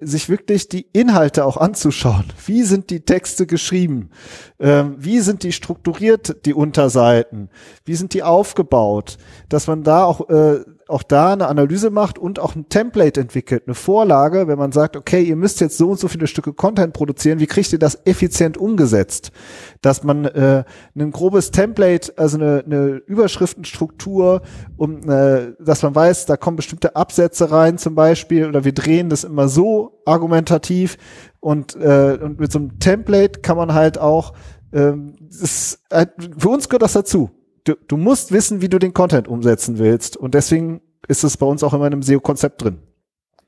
sich 0.00 0.28
wirklich 0.30 0.68
die 0.68 0.86
Inhalte 0.92 1.44
auch 1.44 1.58
anzuschauen. 1.58 2.24
Wie 2.46 2.62
sind 2.62 2.88
die 2.88 3.00
Texte 3.00 3.46
geschrieben? 3.46 4.10
Ähm, 4.58 4.96
wie 4.98 5.20
sind 5.20 5.42
die 5.42 5.52
strukturiert, 5.52 6.46
die 6.46 6.54
Unterseiten? 6.54 7.50
Wie 7.84 7.94
sind 7.94 8.14
die 8.14 8.22
aufgebaut? 8.22 9.18
Dass 9.50 9.66
man 9.66 9.82
da 9.82 10.04
auch, 10.04 10.28
äh, 10.30 10.60
auch 10.88 11.02
da 11.02 11.32
eine 11.32 11.48
Analyse 11.48 11.90
macht 11.90 12.18
und 12.18 12.38
auch 12.38 12.54
ein 12.54 12.68
Template 12.68 13.20
entwickelt, 13.20 13.64
eine 13.66 13.74
Vorlage, 13.74 14.48
wenn 14.48 14.58
man 14.58 14.72
sagt, 14.72 14.96
okay, 14.96 15.22
ihr 15.22 15.36
müsst 15.36 15.60
jetzt 15.60 15.78
so 15.78 15.90
und 15.90 15.98
so 16.00 16.08
viele 16.08 16.26
Stücke 16.26 16.52
Content 16.52 16.92
produzieren, 16.92 17.40
wie 17.40 17.46
kriegt 17.46 17.72
ihr 17.72 17.78
das 17.78 18.00
effizient 18.04 18.56
umgesetzt? 18.58 19.32
Dass 19.80 20.02
man 20.02 20.24
äh, 20.24 20.64
ein 20.96 21.10
grobes 21.10 21.50
Template, 21.50 22.12
also 22.16 22.36
eine, 22.38 22.62
eine 22.64 23.02
Überschriftenstruktur, 23.06 24.42
um, 24.76 25.08
äh, 25.08 25.52
dass 25.60 25.82
man 25.82 25.94
weiß, 25.94 26.26
da 26.26 26.36
kommen 26.36 26.56
bestimmte 26.56 26.96
Absätze 26.96 27.50
rein 27.50 27.78
zum 27.78 27.94
Beispiel 27.94 28.46
oder 28.46 28.64
wir 28.64 28.72
drehen 28.72 29.08
das 29.08 29.24
immer 29.24 29.48
so 29.48 30.00
argumentativ 30.04 30.98
und, 31.40 31.76
äh, 31.76 32.18
und 32.22 32.40
mit 32.40 32.52
so 32.52 32.58
einem 32.58 32.78
Template 32.78 33.40
kann 33.40 33.56
man 33.56 33.74
halt 33.74 33.98
auch, 33.98 34.32
das 34.74 35.40
ist, 35.42 35.82
halt- 35.92 36.12
für 36.38 36.48
uns 36.48 36.66
gehört 36.70 36.80
das 36.80 36.94
dazu. 36.94 37.28
Du, 37.64 37.74
du 37.86 37.96
musst 37.96 38.32
wissen, 38.32 38.60
wie 38.60 38.68
du 38.68 38.78
den 38.78 38.92
Content 38.92 39.28
umsetzen 39.28 39.78
willst 39.78 40.16
und 40.16 40.34
deswegen 40.34 40.80
ist 41.08 41.24
es 41.24 41.36
bei 41.36 41.46
uns 41.46 41.62
auch 41.62 41.74
immer 41.74 41.86
in 41.86 41.92
einem 41.92 42.02
SEO-Konzept 42.02 42.62
drin. 42.62 42.78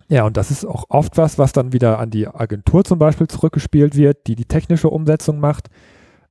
Ja, 0.08 0.24
und 0.24 0.36
das 0.36 0.50
ist 0.50 0.64
auch 0.64 0.84
oft 0.88 1.16
was, 1.16 1.38
was 1.38 1.52
dann 1.52 1.72
wieder 1.72 1.98
an 1.98 2.10
die 2.10 2.28
Agentur 2.28 2.84
zum 2.84 2.98
Beispiel 2.98 3.26
zurückgespielt 3.26 3.96
wird, 3.96 4.26
die 4.26 4.36
die 4.36 4.44
technische 4.44 4.90
Umsetzung 4.90 5.40
macht, 5.40 5.70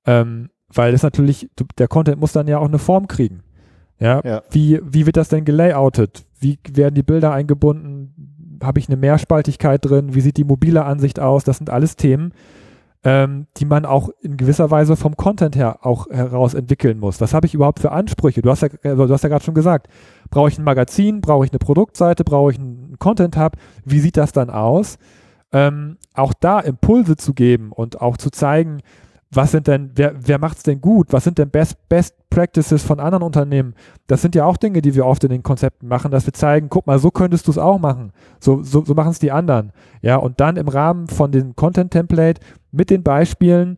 ähm, 0.06 0.50
weil 0.67 0.93
es 0.93 1.04
natürlich, 1.04 1.50
der 1.78 1.88
Content 1.88 2.19
muss 2.19 2.34
dann 2.34 2.48
ja 2.48 2.60
auch 2.60 2.67
eine 2.67 2.80
Form 2.80 3.08
kriegen. 3.08 3.43
Ja, 4.00 4.22
Ja. 4.24 4.43
Wie, 4.52 4.80
wie 4.84 5.06
wird 5.06 5.17
das 5.17 5.30
denn 5.30 5.46
gelayoutet? 5.46 6.26
Wie 6.39 6.60
werden 6.72 6.96
die 6.96 7.04
Bilder 7.04 7.32
eingebunden? 7.32 8.60
Habe 8.62 8.80
ich 8.80 8.88
eine 8.88 8.98
Mehrspaltigkeit 8.98 9.84
drin? 9.84 10.13
Wie 10.13 10.22
sieht 10.22 10.38
die 10.38 10.43
mobile 10.43 10.84
Ansicht 10.86 11.19
aus? 11.19 11.43
Das 11.43 11.58
sind 11.58 11.69
alles 11.69 11.96
Themen, 11.96 12.34
ähm, 13.03 13.47
die 13.57 13.65
man 13.65 13.85
auch 13.85 14.09
in 14.21 14.37
gewisser 14.37 14.71
Weise 14.71 14.95
vom 14.95 15.17
Content 15.17 15.55
her 15.55 15.85
auch 15.85 16.09
heraus 16.09 16.53
entwickeln 16.53 16.99
muss. 16.99 17.19
Was 17.19 17.33
habe 17.33 17.45
ich 17.45 17.53
überhaupt 17.53 17.79
für 17.79 17.91
Ansprüche? 17.91 18.41
Du 18.41 18.49
hast 18.49 18.61
ja, 18.61 18.69
also 18.83 19.07
du 19.07 19.13
hast 19.13 19.23
ja 19.23 19.29
gerade 19.29 19.43
schon 19.43 19.53
gesagt, 19.53 19.87
brauche 20.29 20.49
ich 20.49 20.57
ein 20.57 20.63
Magazin, 20.63 21.19
brauche 21.19 21.45
ich 21.45 21.51
eine 21.51 21.59
Produktseite, 21.59 22.23
brauche 22.23 22.51
ich 22.51 22.59
einen 22.59 22.95
Content 22.99 23.37
Hub? 23.37 23.57
Wie 23.83 23.99
sieht 23.99 24.17
das 24.17 24.31
dann 24.31 24.49
aus? 24.49 24.97
Ähm, 25.51 25.97
auch 26.13 26.33
da 26.33 26.59
Impulse 26.59 27.17
zu 27.17 27.33
geben 27.33 27.71
und 27.71 28.01
auch 28.01 28.17
zu 28.17 28.31
zeigen, 28.31 28.81
was 29.36 29.52
sind 29.52 29.67
denn, 29.67 29.91
wer, 29.96 30.13
wer 30.17 30.39
macht 30.39 30.58
es 30.58 30.63
denn 30.63 30.82
gut? 30.82 31.12
Was 31.12 31.24
sind 31.24 31.38
denn 31.38 31.50
Best, 31.50 31.89
Best 31.89 32.15
Practices 32.30 32.84
von 32.84 33.00
anderen 33.00 33.24
Unternehmen? 33.24 33.76
Das 34.08 34.22
sind 34.22 34.36
ja 34.36 34.46
auch 34.46 34.58
Dinge, 34.58 34.82
die 34.82 34.96
wir 34.96 35.06
oft 35.06 35.24
in 35.24 35.30
den 35.30 35.43
Konzepten 35.43 35.88
machen, 35.88 36.12
dass 36.12 36.26
wir 36.26 36.34
zeigen, 36.34 36.69
guck 36.69 36.88
mal, 36.88 37.00
so 37.00 37.12
könntest 37.12 37.48
du 37.48 37.52
es 37.52 37.58
auch 37.58 37.80
machen. 37.80 38.12
So, 38.39 38.63
so, 38.63 38.84
so 38.84 38.93
machen 38.93 39.12
es 39.12 39.19
die 39.19 39.32
anderen. 39.32 39.72
Ja, 40.02 40.17
und 40.17 40.39
dann 40.39 40.58
im 40.58 40.67
Rahmen 40.67 41.08
von 41.08 41.32
dem 41.32 41.56
Content-Template 41.56 42.41
mit 42.72 42.89
den 42.89 43.04
Beispielen, 43.04 43.78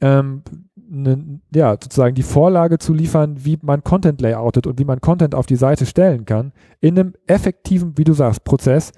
ähm, 0.00 0.42
ne, 0.74 1.40
ja, 1.54 1.72
sozusagen 1.72 2.14
die 2.14 2.22
Vorlage 2.22 2.78
zu 2.78 2.92
liefern, 2.92 3.44
wie 3.44 3.58
man 3.62 3.82
Content 3.82 4.20
layoutet 4.20 4.66
und 4.66 4.78
wie 4.78 4.84
man 4.84 5.00
Content 5.00 5.34
auf 5.34 5.46
die 5.46 5.56
Seite 5.56 5.86
stellen 5.86 6.24
kann, 6.24 6.52
in 6.80 6.98
einem 6.98 7.14
effektiven, 7.26 7.96
wie 7.96 8.04
du 8.04 8.12
sagst, 8.12 8.44
Prozess. 8.44 8.92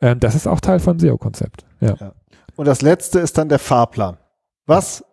Ähm, 0.00 0.20
das 0.20 0.34
ist 0.34 0.46
auch 0.46 0.60
Teil 0.60 0.80
von 0.80 0.98
SEO-Konzept. 0.98 1.64
Ja. 1.80 2.12
Und 2.56 2.66
das 2.66 2.82
letzte 2.82 3.20
ist 3.20 3.36
dann 3.36 3.48
der 3.48 3.58
Fahrplan. 3.58 4.16
Was 4.66 5.04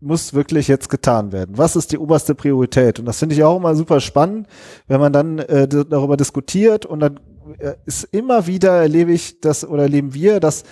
muss 0.00 0.34
wirklich 0.34 0.68
jetzt 0.68 0.88
getan 0.88 1.32
werden? 1.32 1.58
Was 1.58 1.76
ist 1.76 1.92
die 1.92 1.98
oberste 1.98 2.34
Priorität? 2.34 2.98
Und 2.98 3.06
das 3.06 3.18
finde 3.18 3.34
ich 3.34 3.42
auch 3.42 3.56
immer 3.56 3.74
super 3.74 4.00
spannend, 4.00 4.46
wenn 4.86 5.00
man 5.00 5.12
dann 5.12 5.38
äh, 5.38 5.66
darüber 5.68 6.16
diskutiert 6.16 6.86
und 6.86 7.00
dann 7.00 7.20
äh, 7.58 7.74
ist 7.86 8.04
immer 8.04 8.46
wieder 8.46 8.72
erlebe 8.72 9.12
ich 9.12 9.40
das 9.40 9.66
oder 9.66 9.82
erleben 9.84 10.14
wir, 10.14 10.40
dass 10.40 10.64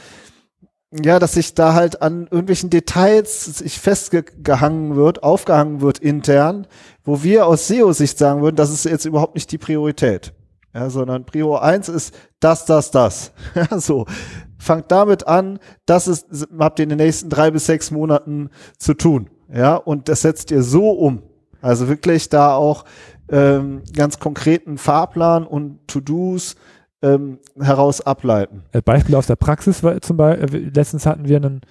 ja, 0.93 1.19
dass 1.19 1.33
sich 1.33 1.55
da 1.55 1.75
halt 1.75 2.01
an 2.01 2.29
irgendwelchen 2.31 2.71
Details 2.71 3.45
sich 3.45 3.81
festgehangen 3.81 4.95
wird, 4.95 5.23
aufgehangen 5.23 5.81
wird 5.81 5.99
intern, 5.99 6.67
wo 7.05 7.23
wir 7.23 7.47
aus 7.47 7.67
SEO-Sicht 7.67 8.17
sagen 8.17 8.41
würden, 8.41 8.57
das 8.57 8.71
ist 8.71 8.85
jetzt 8.85 9.05
überhaupt 9.05 9.35
nicht 9.35 9.51
die 9.51 9.59
Priorität. 9.59 10.33
Ja, 10.77 10.91
sondern 10.91 11.25
Prio 11.25 11.57
1 11.57 11.89
ist 11.89 12.15
das, 12.39 12.67
das, 12.67 12.91
das. 12.91 13.33
Ja, 13.55 13.81
so. 13.81 14.05
Fangt 14.59 14.93
damit 14.93 15.27
an, 15.27 15.59
das 15.87 16.07
ist, 16.07 16.49
habt 16.59 16.79
ihr 16.79 16.83
in 16.83 16.91
den 16.91 16.99
nächsten 16.99 17.31
drei 17.31 17.51
bis 17.51 17.65
sechs 17.65 17.91
Monaten 17.91 18.51
zu 18.79 18.93
tun. 18.93 19.31
Ja, 19.53 19.77
und 19.77 20.11
das 20.11 20.21
setzt 20.21 20.51
ihr 20.51 20.62
so 20.62 20.91
um. 20.91 21.23
Also 21.62 21.89
wirklich 21.89 22.29
da 22.29 22.55
auch 22.55 22.85
ähm, 23.31 23.83
ganz 23.95 24.19
konkreten 24.19 24.77
Fahrplan 24.77 25.47
und 25.47 25.79
To-Dos 25.89 26.57
ähm, 27.01 27.39
heraus 27.59 28.03
ableiten. 28.03 28.62
Äh, 28.73 28.83
Beispiel 28.83 29.15
aus 29.15 29.27
der 29.27 29.37
Praxis 29.37 29.83
war 29.83 29.99
zum 30.03 30.19
Beispiel, 30.19 30.71
letztens 30.75 31.07
hatten 31.07 31.27
wir 31.27 31.37
einen, 31.37 31.62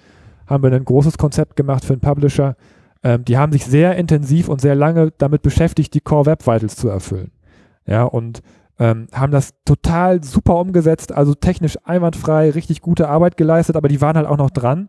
haben 0.48 0.64
wir 0.64 0.72
ein 0.72 0.84
großes 0.84 1.16
Konzept 1.16 1.54
gemacht 1.54 1.84
für 1.84 1.92
einen 1.92 2.00
Publisher. 2.00 2.56
Ähm, 3.04 3.24
die 3.24 3.38
haben 3.38 3.52
sich 3.52 3.66
sehr 3.66 3.94
intensiv 3.96 4.48
und 4.48 4.60
sehr 4.60 4.74
lange 4.74 5.12
damit 5.18 5.42
beschäftigt, 5.42 5.94
die 5.94 6.00
Core 6.00 6.26
Web 6.26 6.44
Vitals 6.46 6.74
zu 6.74 6.88
erfüllen. 6.88 7.30
Ja, 7.86 8.02
und 8.02 8.42
ähm, 8.78 9.06
haben 9.12 9.32
das 9.32 9.54
total 9.64 10.22
super 10.22 10.56
umgesetzt, 10.56 11.12
also 11.12 11.34
technisch 11.34 11.78
einwandfrei, 11.84 12.50
richtig 12.50 12.80
gute 12.80 13.08
Arbeit 13.08 13.36
geleistet, 13.36 13.76
aber 13.76 13.88
die 13.88 14.00
waren 14.00 14.16
halt 14.16 14.26
auch 14.26 14.36
noch 14.36 14.50
dran. 14.50 14.88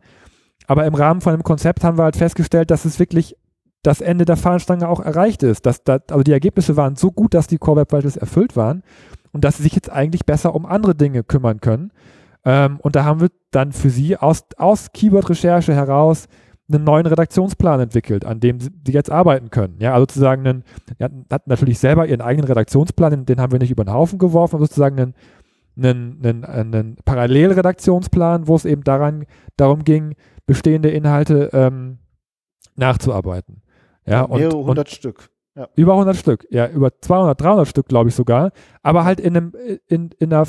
Aber 0.68 0.86
im 0.86 0.96
Rahmen 0.96 1.22
von 1.22 1.34
dem 1.34 1.44
Konzept 1.44 1.84
haben 1.84 1.98
wir 1.98 2.04
halt 2.04 2.18
festgestellt, 2.18 2.72
dass 2.72 2.86
es 2.86 3.00
wirklich 3.00 3.36
das 3.84 4.02
Ende 4.02 4.26
der 4.26 4.36
Fahnenstange 4.36 4.88
auch 4.88 5.00
erreicht 5.00 5.44
ist. 5.44 5.66
Dass, 5.66 5.84
dass, 5.84 6.02
also 6.10 6.24
die 6.24 6.34
Ergebnisse 6.34 6.76
waren 6.76 6.96
so 6.96 7.12
gut, 7.12 7.34
dass 7.34 7.48
die 7.48 7.58
Core 7.58 7.82
Web 7.82 7.94
Vitals 7.94 8.18
erfüllt 8.18 8.58
waren 8.58 8.84
und 9.32 9.46
dass 9.46 9.58
sie 9.58 9.64
sich 9.64 9.76
jetzt 9.76 9.90
eigentlich 9.90 10.26
besser 10.26 10.54
um 10.56 10.66
andere 10.66 10.96
Dinge 10.96 11.24
kümmern 11.24 11.62
können. 11.62 11.92
Ähm, 12.44 12.80
und 12.82 12.96
da 12.96 13.06
haben 13.06 13.22
wir 13.22 13.30
dann 13.52 13.72
für 13.72 13.90
sie 13.90 14.18
aus, 14.18 14.44
aus 14.58 14.92
Keyword-Recherche 14.92 15.74
heraus 15.74 16.28
einen 16.70 16.84
neuen 16.84 17.06
Redaktionsplan 17.06 17.80
entwickelt, 17.80 18.26
an 18.26 18.40
dem 18.40 18.60
sie 18.60 18.72
jetzt 18.90 19.10
arbeiten 19.10 19.50
können. 19.50 19.78
Ja, 19.80 19.94
also 19.94 20.02
sozusagen 20.02 20.46
einen, 20.46 20.64
ja, 21.00 21.10
hat 21.32 21.48
natürlich 21.48 21.80
selber 21.80 22.08
ihren 22.08 22.22
eigenen 22.22 22.48
Redaktionsplan, 22.48 23.26
den, 23.26 23.40
haben 23.40 23.52
wir 23.52 23.60
nicht 23.60 23.72
über 23.72 23.86
den 23.86 23.94
Haufen 23.94 24.20
geworfen, 24.20 24.56
aber 24.56 24.66
sozusagen 24.66 25.00
einen, 25.00 25.16
einen, 25.78 26.46
einen, 26.46 26.74
einen 26.74 26.96
Parallelredaktionsplan, 27.06 28.48
wo 28.48 28.56
es 28.56 28.66
eben 28.66 28.84
daran, 28.84 29.26
darum 29.56 29.84
ging, 29.84 30.16
bestehende 30.46 30.90
Inhalte 30.90 31.50
ähm, 31.54 32.00
nachzuarbeiten. 32.76 33.62
Ja, 34.06 34.24
und, 34.24 34.40
Mehrere 34.40 34.58
hundert 34.58 34.88
und 34.88 34.94
Stück. 34.94 35.30
Ja. 35.56 35.68
Über 35.76 35.94
100 35.94 36.16
Stück, 36.16 36.48
ja, 36.52 36.68
über 36.68 36.92
200, 37.02 37.42
300 37.42 37.68
Stück, 37.68 37.88
glaube 37.88 38.10
ich 38.10 38.16
sogar, 38.16 38.52
aber 38.84 39.06
halt 39.06 39.20
in 39.20 39.36
einem, 39.36 39.54
in, 39.88 40.12
in 40.20 40.32
einer, 40.32 40.46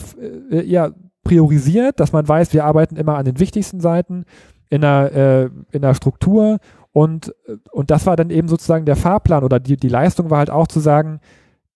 äh, 0.50 0.62
ja, 0.64 0.90
priorisiert, 1.24 1.98
dass 1.98 2.12
man 2.12 2.28
weiß, 2.28 2.52
wir 2.52 2.66
arbeiten 2.66 2.96
immer 2.96 3.16
an 3.16 3.24
den 3.24 3.40
wichtigsten 3.40 3.80
Seiten, 3.80 4.26
in 4.70 4.84
einer, 4.84 5.12
äh, 5.12 5.44
in 5.72 5.84
einer 5.84 5.94
Struktur 5.94 6.58
und, 6.92 7.34
und 7.70 7.90
das 7.90 8.06
war 8.06 8.16
dann 8.16 8.30
eben 8.30 8.48
sozusagen 8.48 8.84
der 8.84 8.96
Fahrplan 8.96 9.44
oder 9.44 9.60
die, 9.60 9.76
die 9.76 9.88
Leistung 9.88 10.30
war 10.30 10.38
halt 10.38 10.50
auch 10.50 10.66
zu 10.66 10.80
sagen, 10.80 11.20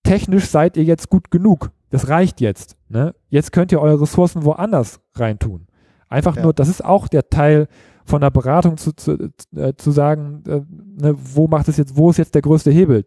technisch 0.03 0.47
seid 0.47 0.77
ihr 0.77 0.85
jetzt 0.85 1.09
gut 1.11 1.31
genug. 1.31 1.71
Das 1.91 2.09
reicht 2.09 2.41
jetzt. 2.41 2.77
Ne? 2.89 3.15
Jetzt 3.29 3.53
könnt 3.53 3.71
ihr 3.73 3.81
eure 3.81 4.01
Ressourcen 4.03 4.45
woanders 4.45 5.01
reintun. 5.15 5.67
Einfach 6.09 6.37
Ja. 6.37 6.43
nur, 6.43 6.53
das 6.53 6.69
ist 6.69 6.85
auch 6.85 7.09
der 7.09 7.29
Teil 7.31 7.69
von 8.05 8.21
der 8.21 8.31
Beratung 8.31 8.77
zu, 8.79 8.93
zu, 8.93 9.13
äh, 9.57 9.75
zu 9.77 9.91
sagen, 9.91 10.43
äh, 10.49 10.61
ne, 11.01 11.15
wo 11.17 11.47
macht 11.47 11.69
es 11.69 11.77
jetzt, 11.77 11.97
wo 11.97 12.11
ist 12.11 12.17
jetzt 12.19 12.35
der 12.35 12.43
größte 12.43 12.71
Hebel 12.71 13.05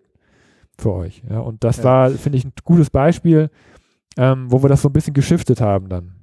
für 0.78 0.94
euch? 0.94 1.22
Ja, 1.30 1.40
und 1.40 1.64
das 1.64 1.78
Ja. 1.78 1.84
war, 1.84 2.10
finde 2.12 2.38
ich, 2.38 2.46
ein 2.46 2.54
gutes 2.64 2.90
Beispiel, 2.90 3.50
ähm, 4.18 4.46
wo 4.50 4.64
wir 4.64 4.70
das 4.70 4.82
so 4.82 4.90
ein 4.90 4.94
bisschen 4.94 5.14
geschiftet 5.14 5.60
haben 5.62 5.90
dann. 5.90 6.15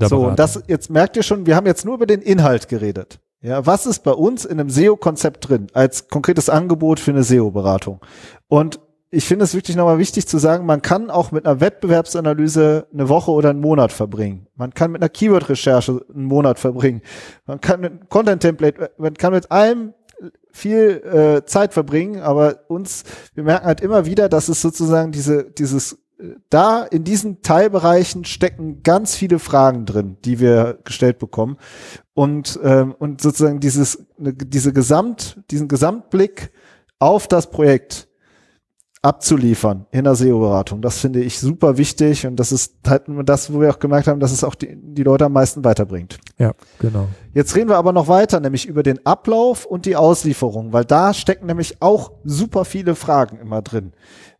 So, 0.00 0.26
und 0.28 0.38
das, 0.38 0.62
jetzt 0.68 0.90
merkt 0.90 1.16
ihr 1.16 1.22
schon, 1.22 1.46
wir 1.46 1.56
haben 1.56 1.66
jetzt 1.66 1.84
nur 1.84 1.94
über 1.94 2.06
den 2.06 2.22
Inhalt 2.22 2.68
geredet. 2.68 3.20
Ja, 3.42 3.66
was 3.66 3.86
ist 3.86 4.04
bei 4.04 4.12
uns 4.12 4.44
in 4.44 4.60
einem 4.60 4.70
SEO-Konzept 4.70 5.48
drin 5.48 5.66
als 5.72 6.08
konkretes 6.08 6.48
Angebot 6.48 7.00
für 7.00 7.10
eine 7.10 7.24
SEO-Beratung? 7.24 8.00
Und 8.48 8.78
ich 9.10 9.26
finde 9.26 9.44
es 9.44 9.54
wirklich 9.54 9.76
nochmal 9.76 9.98
wichtig 9.98 10.26
zu 10.26 10.38
sagen, 10.38 10.64
man 10.64 10.80
kann 10.80 11.10
auch 11.10 11.32
mit 11.32 11.44
einer 11.44 11.60
Wettbewerbsanalyse 11.60 12.86
eine 12.92 13.08
Woche 13.10 13.30
oder 13.30 13.50
einen 13.50 13.60
Monat 13.60 13.92
verbringen. 13.92 14.46
Man 14.54 14.72
kann 14.72 14.92
mit 14.92 15.02
einer 15.02 15.10
Keyword-Recherche 15.10 16.00
einen 16.14 16.24
Monat 16.24 16.58
verbringen. 16.58 17.02
Man 17.44 17.60
kann 17.60 17.80
mit 17.80 17.92
einem 17.92 18.08
Content-Template, 18.08 18.92
man 18.96 19.14
kann 19.14 19.34
mit 19.34 19.50
allem 19.50 19.92
viel 20.52 21.02
äh, 21.04 21.44
Zeit 21.46 21.74
verbringen, 21.74 22.20
aber 22.20 22.60
uns, 22.68 23.04
wir 23.34 23.44
merken 23.44 23.66
halt 23.66 23.80
immer 23.80 24.06
wieder, 24.06 24.28
dass 24.28 24.48
es 24.48 24.62
sozusagen 24.62 25.12
diese, 25.12 25.50
dieses, 25.50 25.98
da 26.50 26.84
in 26.84 27.04
diesen 27.04 27.42
Teilbereichen 27.42 28.24
stecken 28.24 28.82
ganz 28.82 29.14
viele 29.14 29.38
Fragen 29.38 29.86
drin, 29.86 30.16
die 30.24 30.40
wir 30.40 30.78
gestellt 30.84 31.18
bekommen. 31.18 31.56
Und, 32.14 32.58
ähm, 32.62 32.94
und 32.98 33.20
sozusagen 33.20 33.60
dieses, 33.60 34.06
ne, 34.18 34.32
diese 34.32 34.72
Gesamt, 34.72 35.40
diesen 35.50 35.68
Gesamtblick 35.68 36.52
auf 36.98 37.26
das 37.26 37.50
Projekt 37.50 38.08
abzuliefern 39.02 39.86
in 39.90 40.04
der 40.04 40.14
SEO-Beratung. 40.14 40.80
Das 40.80 41.00
finde 41.00 41.20
ich 41.20 41.40
super 41.40 41.76
wichtig 41.76 42.24
und 42.24 42.36
das 42.36 42.52
ist 42.52 42.76
halt 42.86 43.08
nur 43.08 43.24
das, 43.24 43.52
wo 43.52 43.60
wir 43.60 43.70
auch 43.70 43.80
gemerkt 43.80 44.06
haben, 44.06 44.20
dass 44.20 44.30
es 44.30 44.44
auch 44.44 44.54
die, 44.54 44.76
die 44.80 45.02
Leute 45.02 45.24
am 45.24 45.32
meisten 45.32 45.64
weiterbringt. 45.64 46.18
ja, 46.38 46.52
genau. 46.78 47.08
Jetzt 47.34 47.56
reden 47.56 47.68
wir 47.68 47.78
aber 47.78 47.92
noch 47.92 48.06
weiter, 48.06 48.38
nämlich 48.38 48.64
über 48.66 48.84
den 48.84 49.04
Ablauf 49.04 49.66
und 49.66 49.86
die 49.86 49.96
Auslieferung, 49.96 50.72
weil 50.72 50.84
da 50.84 51.12
stecken 51.14 51.46
nämlich 51.46 51.82
auch 51.82 52.12
super 52.22 52.64
viele 52.64 52.94
Fragen 52.94 53.38
immer 53.38 53.60
drin. 53.60 53.92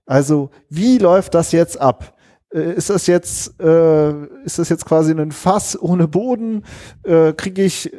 Also, 0.06 0.50
wie 0.68 0.98
läuft 0.98 1.34
das 1.34 1.52
jetzt 1.52 1.80
ab? 1.80 2.14
Äh, 2.52 2.72
Ist 2.74 2.90
das 2.90 3.06
jetzt, 3.06 3.60
äh, 3.60 4.10
ist 4.44 4.58
das 4.58 4.68
jetzt 4.68 4.84
quasi 4.84 5.12
ein 5.12 5.32
Fass 5.32 5.80
ohne 5.80 6.08
Boden? 6.08 6.64
Äh, 7.04 7.32
Kriege 7.34 7.62
ich, 7.62 7.92
äh, 7.92 7.98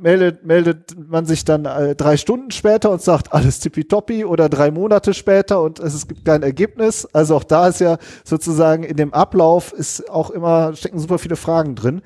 meldet, 0.00 0.44
meldet 0.44 0.94
man 1.08 1.24
sich 1.26 1.44
dann 1.44 1.64
äh, 1.64 1.94
drei 1.96 2.16
Stunden 2.16 2.50
später 2.50 2.90
und 2.90 3.00
sagt, 3.02 3.32
alles 3.32 3.58
tippitoppi 3.60 4.24
oder 4.24 4.48
drei 4.48 4.70
Monate 4.70 5.14
später 5.14 5.62
und 5.62 5.80
es, 5.80 5.94
es 5.94 6.06
gibt 6.06 6.24
kein 6.24 6.42
Ergebnis. 6.42 7.06
Also 7.12 7.36
auch 7.36 7.44
da 7.44 7.68
ist 7.68 7.80
ja 7.80 7.96
sozusagen 8.22 8.82
in 8.84 8.96
dem 8.96 9.12
Ablauf 9.14 9.72
ist 9.72 10.10
auch 10.10 10.30
immer, 10.30 10.74
stecken 10.76 10.98
super 10.98 11.18
viele 11.18 11.36
Fragen 11.36 11.74
drin. 11.74 12.02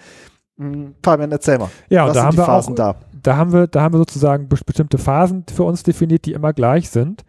Hm, 0.58 0.94
Fabian, 1.04 1.32
erzähl 1.32 1.58
mal. 1.58 1.70
Ja, 1.88 2.04
und 2.04 2.10
Was 2.10 2.14
da 2.14 2.20
sind 2.20 2.26
haben 2.26 2.32
die 2.32 2.38
wir 2.38 2.44
Phasen 2.46 2.72
auch, 2.74 2.76
da? 2.76 2.94
da 3.22 3.36
haben 3.36 3.52
wir, 3.52 3.66
da 3.66 3.82
haben 3.82 3.94
wir 3.94 3.98
sozusagen 3.98 4.46
bes- 4.48 4.64
bestimmte 4.64 4.98
Phasen 4.98 5.44
für 5.52 5.64
uns 5.64 5.82
definiert, 5.82 6.24
die 6.24 6.32
immer 6.32 6.52
gleich 6.52 6.90
sind, 6.90 7.24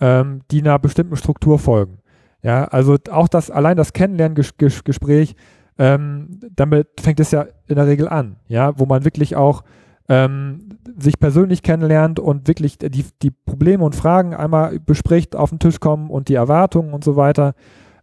ähm, 0.00 0.42
die 0.50 0.60
einer 0.60 0.78
bestimmten 0.78 1.16
Struktur 1.16 1.58
folgen. 1.58 1.98
Ja, 2.42 2.64
also 2.64 2.96
auch 3.10 3.28
das, 3.28 3.50
allein 3.50 3.76
das 3.76 3.92
Kennenlerngespräch, 3.92 5.34
ähm, 5.78 6.40
damit 6.54 6.88
fängt 7.00 7.20
es 7.20 7.30
ja 7.30 7.46
in 7.66 7.76
der 7.76 7.86
Regel 7.86 8.08
an, 8.08 8.36
ja, 8.48 8.78
wo 8.78 8.86
man 8.86 9.04
wirklich 9.04 9.36
auch 9.36 9.62
ähm, 10.08 10.78
sich 10.96 11.18
persönlich 11.18 11.62
kennenlernt 11.62 12.20
und 12.20 12.46
wirklich 12.48 12.78
die, 12.78 13.04
die 13.22 13.30
Probleme 13.30 13.84
und 13.84 13.96
Fragen 13.96 14.34
einmal 14.34 14.78
bespricht, 14.78 15.34
auf 15.34 15.50
den 15.50 15.58
Tisch 15.58 15.80
kommen 15.80 16.10
und 16.10 16.28
die 16.28 16.34
Erwartungen 16.34 16.94
und 16.94 17.02
so 17.02 17.16
weiter. 17.16 17.54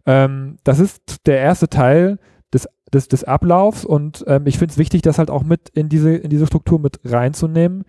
Ähm, 0.06 0.58
das 0.64 0.80
ist 0.80 1.26
der 1.26 1.38
erste 1.38 1.68
Teil 1.68 2.18
des, 2.52 2.68
des, 2.92 3.08
des 3.08 3.24
Ablaufs 3.24 3.84
und 3.84 4.24
ähm, 4.26 4.46
ich 4.46 4.58
finde 4.58 4.72
es 4.72 4.78
wichtig, 4.78 5.02
das 5.02 5.18
halt 5.18 5.30
auch 5.30 5.44
mit 5.44 5.70
in 5.70 5.88
diese, 5.88 6.14
in 6.14 6.30
diese 6.30 6.46
Struktur 6.46 6.78
mit 6.78 7.00
reinzunehmen, 7.04 7.84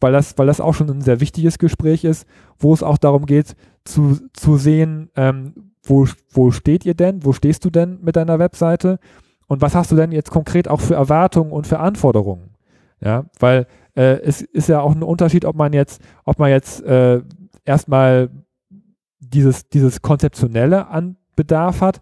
weil 0.00 0.12
das, 0.12 0.36
weil 0.38 0.46
das 0.46 0.60
auch 0.60 0.74
schon 0.74 0.90
ein 0.90 1.00
sehr 1.00 1.20
wichtiges 1.20 1.58
Gespräch 1.58 2.04
ist, 2.04 2.26
wo 2.58 2.72
es 2.72 2.82
auch 2.82 2.98
darum 2.98 3.26
geht, 3.26 3.54
zu, 3.84 4.18
zu 4.32 4.56
sehen, 4.56 5.10
ähm, 5.16 5.72
wo, 5.82 6.06
wo 6.30 6.50
steht 6.50 6.84
ihr 6.84 6.94
denn, 6.94 7.24
wo 7.24 7.32
stehst 7.32 7.64
du 7.64 7.70
denn 7.70 7.98
mit 8.02 8.16
deiner 8.16 8.38
Webseite 8.38 8.98
und 9.46 9.62
was 9.62 9.74
hast 9.74 9.90
du 9.90 9.96
denn 9.96 10.12
jetzt 10.12 10.30
konkret 10.30 10.68
auch 10.68 10.80
für 10.80 10.94
Erwartungen 10.94 11.52
und 11.52 11.66
für 11.66 11.80
Anforderungen? 11.80 12.50
Ja, 13.00 13.24
weil 13.38 13.66
äh, 13.94 14.20
es 14.20 14.42
ist 14.42 14.68
ja 14.68 14.80
auch 14.80 14.94
ein 14.94 15.02
Unterschied, 15.02 15.44
ob 15.44 15.56
man 15.56 15.72
jetzt, 15.72 16.02
ob 16.24 16.38
man 16.38 16.50
jetzt 16.50 16.82
äh, 16.82 17.22
erstmal 17.64 18.28
dieses, 19.20 19.68
dieses 19.68 20.02
Konzeptionelle 20.02 20.88
an 20.88 21.16
Bedarf 21.36 21.80
hat. 21.80 22.00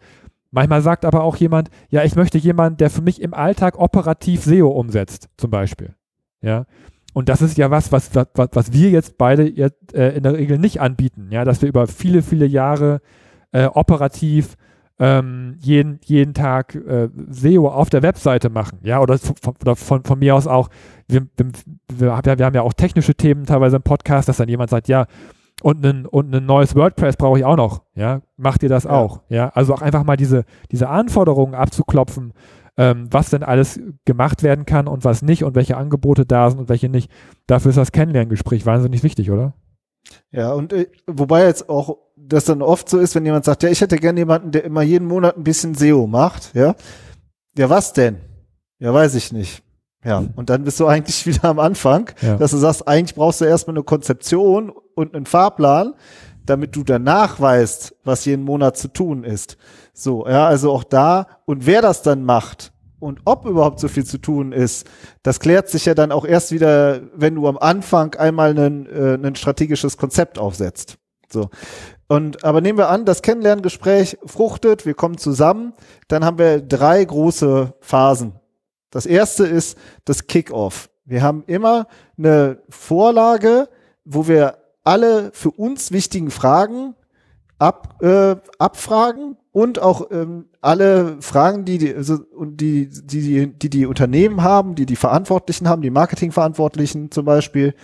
Manchmal 0.51 0.81
sagt 0.81 1.05
aber 1.05 1.23
auch 1.23 1.37
jemand, 1.37 1.71
ja, 1.91 2.03
ich 2.03 2.17
möchte 2.17 2.39
jemanden, 2.39 2.79
der 2.79 2.91
für 2.91 3.03
mich 3.03 3.21
im 3.21 3.35
Alltag 3.35 3.79
operativ 3.79 4.43
SEO 4.45 4.69
umsetzt, 4.69 5.29
zum 5.37 5.51
Beispiel. 5.51 5.95
Ja. 6.41 6.65
Und 7.17 7.31
das 7.31 7.41
ist 7.41 7.57
ja 7.57 7.71
was, 7.71 7.93
was, 7.93 8.15
was, 8.15 8.29
was 8.53 8.75
wir 8.75 8.91
jetzt 8.91 9.17
beide 9.17 9.49
jetzt, 9.49 9.95
äh, 9.95 10.11
in 10.17 10.23
der 10.23 10.35
Regel 10.35 10.59
nicht 10.59 10.83
anbieten, 10.83 11.29
ja, 11.31 11.47
dass 11.47 11.63
wir 11.63 11.69
über 11.71 11.87
viele, 11.87 12.21
viele 12.21 12.45
Jahre 12.45 13.01
äh, 13.53 13.65
operativ 13.65 14.59
ähm, 14.99 15.55
jeden, 15.59 15.99
jeden 16.05 16.35
Tag 16.35 16.75
äh, 16.75 17.09
SEO 17.31 17.69
auf 17.69 17.89
der 17.89 18.03
Webseite 18.03 18.51
machen, 18.51 18.81
ja, 18.83 19.01
oder 19.01 19.17
von, 19.17 19.55
oder 19.63 19.77
von, 19.77 20.05
von 20.05 20.19
mir 20.19 20.35
aus 20.35 20.47
auch, 20.47 20.69
wir, 21.09 21.23
wir, 21.39 21.47
wir, 21.89 22.15
haben 22.15 22.29
ja, 22.29 22.39
wir 22.39 22.45
haben 22.45 22.55
ja 22.55 22.61
auch 22.61 22.75
technische 22.75 23.15
Themen 23.15 23.47
teilweise 23.47 23.77
im 23.77 23.83
Podcast, 23.83 24.29
dass 24.29 24.37
dann 24.37 24.51
jemand 24.51 24.69
sagt, 24.69 24.87
ja, 24.87 25.07
und 25.63 25.87
ein, 25.87 26.05
und 26.05 26.35
ein 26.35 26.45
neues 26.45 26.75
WordPress 26.75 27.17
brauche 27.17 27.39
ich 27.39 27.47
auch 27.47 27.57
noch, 27.57 27.81
ja, 27.95 28.21
macht 28.37 28.63
ihr 28.63 28.69
das 28.69 28.85
Ja. 28.85 28.91
auch, 28.91 29.23
ja, 29.31 29.49
also 29.55 29.73
auch 29.73 29.81
einfach 29.81 30.05
mal 30.05 30.19
diese, 30.19 30.45
diese 30.71 30.91
Anforderungen 30.91 31.55
abzuklopfen, 31.55 32.35
ähm, 32.77 33.09
was 33.11 33.31
denn 33.31 33.43
alles 33.43 33.81
gemacht 34.05 34.43
werden 34.43 34.67
kann 34.67 34.87
und 34.89 35.05
was 35.05 35.23
nicht 35.23 35.45
und 35.45 35.55
welche 35.55 35.77
Angebote 35.77 36.27
da 36.27 36.51
sind 36.51 36.59
und 36.61 36.69
welche 36.69 36.89
nicht. 36.89 37.11
Dafür 37.47 37.71
ist 37.71 37.77
das 37.79 37.93
Kennenlerngespräch 37.93 38.67
wahnsinnig 38.67 39.03
wichtig, 39.03 39.31
oder? 39.31 39.55
Ja, 40.31 40.53
und 40.53 40.73
äh, 40.73 40.87
wobei 41.07 41.45
jetzt 41.47 41.69
auch 41.69 41.99
das 42.17 42.45
dann 42.45 42.63
oft 42.63 42.89
so 42.89 42.99
ist, 42.99 43.15
wenn 43.15 43.25
jemand 43.25 43.45
sagt, 43.45 43.63
ja, 43.63 43.69
ich 43.71 43.81
hätte 43.81 43.97
gerne 43.97 44.21
jemanden, 44.21 44.51
der 44.51 44.65
immer 44.65 44.83
jeden 44.83 45.07
Monat 45.09 45.37
ein 45.37 45.45
bisschen 45.45 45.75
SEO 45.75 46.07
macht, 46.07 46.55
ja. 46.55 46.75
Ja, 47.59 47.71
was 47.71 47.93
denn? 47.93 48.17
Ja, 48.79 48.93
weiß 48.93 49.15
ich 49.15 49.33
nicht. 49.33 49.63
Ja, 50.05 50.23
und 50.37 50.51
dann 50.51 50.63
bist 50.65 50.79
du 50.79 50.87
eigentlich 50.89 51.27
wieder 51.27 51.45
am 51.45 51.59
Anfang, 51.59 52.11
Ja. 52.21 52.37
dass 52.37 52.51
du 52.53 52.59
sagst, 52.59 52.87
eigentlich 52.87 53.15
brauchst 53.17 53.41
du 53.41 53.45
erstmal 53.45 53.77
eine 53.77 53.85
Konzeption 53.85 54.71
und 54.95 55.15
einen 55.15 55.27
Fahrplan, 55.27 55.95
damit 56.47 56.75
du 56.77 56.85
danach 56.85 57.41
weißt, 57.41 57.97
was 58.05 58.25
jeden 58.25 58.45
Monat 58.45 58.77
zu 58.77 58.89
tun 58.89 59.25
ist. 59.25 59.57
So, 59.93 60.27
ja, 60.27 60.47
also 60.47 60.73
auch 60.73 60.85
da 60.85 61.27
und 61.45 61.67
wer 61.67 61.83
das 61.83 62.03
dann 62.03 62.25
macht 62.25 62.73
und 62.99 63.21
ob 63.25 63.45
überhaupt 63.47 63.81
so 63.81 63.89
viel 63.89 64.05
zu 64.05 64.19
tun 64.19 64.53
ist, 64.53 64.87
das 65.23 65.41
klärt 65.41 65.69
sich 65.69 65.85
ja 65.85 65.95
dann 65.95 66.13
auch 66.13 66.25
erst 66.25 66.53
wieder, 66.53 67.01
wenn 67.15 67.35
du 67.35 67.47
am 67.47 67.59
Anfang 67.59 68.15
einmal 68.15 68.59
ein, 68.59 68.87
äh, 68.87 69.15
ein 69.15 69.37
strategisches 69.37 69.97
Konzept 69.97 70.39
aufsetzt. 70.39 70.97
So. 71.29 71.51
Und, 72.09 72.45
aber 72.45 72.61
nehmen 72.61 72.79
wir 72.79 72.89
an, 72.89 73.05
das 73.05 73.23
Kennenlerngespräch 73.23 74.19
fruchtet, 74.25 74.87
wir 74.87 74.95
kommen 74.95 75.19
zusammen, 75.19 75.73
dann 76.09 76.25
haben 76.25 76.39
wir 76.39 76.61
drei 76.61 77.05
große 77.05 77.75
Phasen. 77.81 78.35
Das 78.91 79.07
erste 79.07 79.47
ist 79.47 79.77
das 80.05 80.27
Kickoff. 80.27 80.89
Wir 81.05 81.23
haben 81.23 81.45
immer 81.47 81.87
eine 82.17 82.59
Vorlage, 82.69 83.69
wo 84.05 84.29
wir 84.29 84.59
alle 84.87 85.31
für 85.33 85.51
uns 85.51 85.91
wichtigen 85.91 86.31
Fragen 86.31 86.95
ab, 87.59 88.03
äh, 88.03 88.37
abfragen 88.59 89.37
und 89.51 89.81
auch 89.81 90.11
ähm, 90.11 90.47
alle 90.61 91.21
Fragen, 91.21 91.65
die 91.65 91.79
die, 91.79 91.95
also, 91.95 92.19
die, 92.41 92.89
die, 92.89 93.53
die, 93.53 93.71
die 93.71 93.87
Unternehmen 93.87 94.43
haben, 94.43 94.75
die 94.75 94.87
die 94.87 94.97
Verantwortlichen 94.97 95.69
haben, 95.69 95.83
die 95.83 95.91
Marketingverantwortlichen 95.91 97.11
zum 97.11 97.25
Beispiel, 97.25 97.75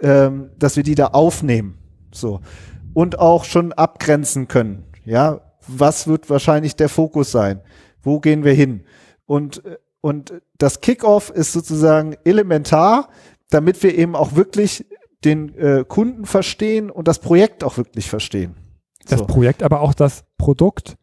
ähm, 0.00 0.50
dass 0.58 0.76
wir 0.76 0.84
die 0.84 0.94
da 0.94 1.08
aufnehmen. 1.08 1.78
So. 2.12 2.40
Und 2.94 3.18
auch 3.18 3.44
schon 3.44 3.72
abgrenzen 3.72 4.46
können. 4.46 4.84
Ja, 5.04 5.40
was 5.66 6.06
wird 6.06 6.30
wahrscheinlich 6.30 6.76
der 6.76 6.88
Fokus 6.88 7.32
sein? 7.32 7.62
Wo 8.02 8.20
gehen 8.20 8.44
wir 8.44 8.52
hin? 8.52 8.84
Und, 9.26 9.62
und 10.00 10.34
das 10.56 10.80
Kickoff 10.80 11.30
ist 11.30 11.52
sozusagen 11.52 12.16
elementar, 12.24 13.08
damit 13.50 13.82
wir 13.82 13.96
eben 13.96 14.14
auch 14.14 14.36
wirklich 14.36 14.86
den 15.24 15.54
äh, 15.56 15.84
Kunden 15.86 16.26
verstehen 16.26 16.90
und 16.90 17.08
das 17.08 17.18
Projekt 17.18 17.64
auch 17.64 17.76
wirklich 17.76 18.08
verstehen. 18.08 18.54
Das 19.08 19.20
so. 19.20 19.26
Projekt, 19.26 19.62
aber 19.62 19.80
auch 19.80 19.94
das 19.94 20.24
Produkt. 20.36 20.96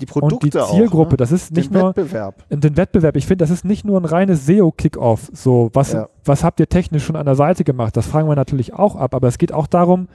Die 0.00 0.06
Produkte 0.06 0.36
und 0.36 0.44
die 0.44 0.50
Zielgruppe, 0.76 1.08
auch, 1.08 1.10
ne? 1.12 1.16
das 1.16 1.32
ist 1.32 1.50
nicht 1.52 1.70
den 1.74 1.80
nur 1.80 1.88
Wettbewerb. 1.88 2.44
den 2.50 2.76
Wettbewerb. 2.76 3.16
Ich 3.16 3.26
finde, 3.26 3.42
das 3.42 3.50
ist 3.50 3.64
nicht 3.64 3.84
nur 3.84 4.00
ein 4.00 4.04
reines 4.04 4.46
SEO-Kickoff. 4.46 5.28
So, 5.32 5.70
was, 5.72 5.92
Ja. 5.92 6.08
was 6.24 6.44
habt 6.44 6.60
ihr 6.60 6.68
technisch 6.68 7.04
schon 7.04 7.16
an 7.16 7.26
der 7.26 7.34
Seite 7.34 7.64
gemacht? 7.64 7.96
Das 7.96 8.06
fragen 8.06 8.28
wir 8.28 8.36
natürlich 8.36 8.74
auch 8.74 8.94
ab, 8.94 9.12
aber 9.14 9.26
es 9.26 9.38
geht 9.38 9.52
auch 9.52 9.66
darum, 9.66 10.06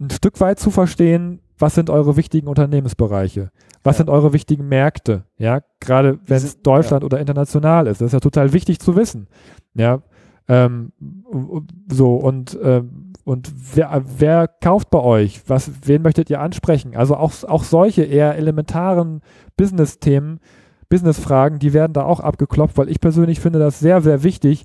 ein 0.00 0.08
Stück 0.08 0.40
weit 0.40 0.58
zu 0.58 0.70
verstehen, 0.70 1.40
was 1.58 1.74
sind 1.74 1.90
eure 1.90 2.16
wichtigen 2.16 2.48
Unternehmensbereiche? 2.48 3.50
Was 3.82 3.96
Ja. 3.96 3.98
sind 3.98 4.10
eure 4.10 4.32
wichtigen 4.32 4.66
Märkte? 4.68 5.24
Ja, 5.36 5.60
gerade 5.80 6.18
wenn 6.26 6.38
es 6.38 6.62
Deutschland 6.62 7.04
oder 7.04 7.18
international 7.20 7.86
ist. 7.88 8.00
Das 8.00 8.06
ist 8.06 8.12
ja 8.14 8.20
total 8.20 8.54
wichtig 8.54 8.78
zu 8.80 8.96
wissen. 8.96 9.28
Ja, 9.74 10.00
ähm, 10.48 10.92
so 11.90 12.16
und 12.16 12.58
ähm, 12.62 13.06
und 13.24 13.52
wer, 13.74 14.04
wer 14.18 14.46
kauft 14.46 14.90
bei 14.90 15.00
euch? 15.00 15.42
Was, 15.48 15.68
wen 15.82 16.02
möchtet 16.02 16.30
ihr 16.30 16.40
ansprechen? 16.40 16.94
Also 16.94 17.16
auch, 17.16 17.32
auch 17.42 17.64
solche 17.64 18.04
eher 18.04 18.36
elementaren 18.36 19.20
Business-Themen, 19.56 20.38
Business-Fragen, 20.88 21.58
die 21.58 21.72
werden 21.72 21.92
da 21.92 22.04
auch 22.04 22.20
abgeklopft, 22.20 22.78
weil 22.78 22.88
ich 22.88 23.00
persönlich 23.00 23.40
finde 23.40 23.58
das 23.58 23.80
sehr, 23.80 24.00
sehr 24.00 24.22
wichtig, 24.22 24.64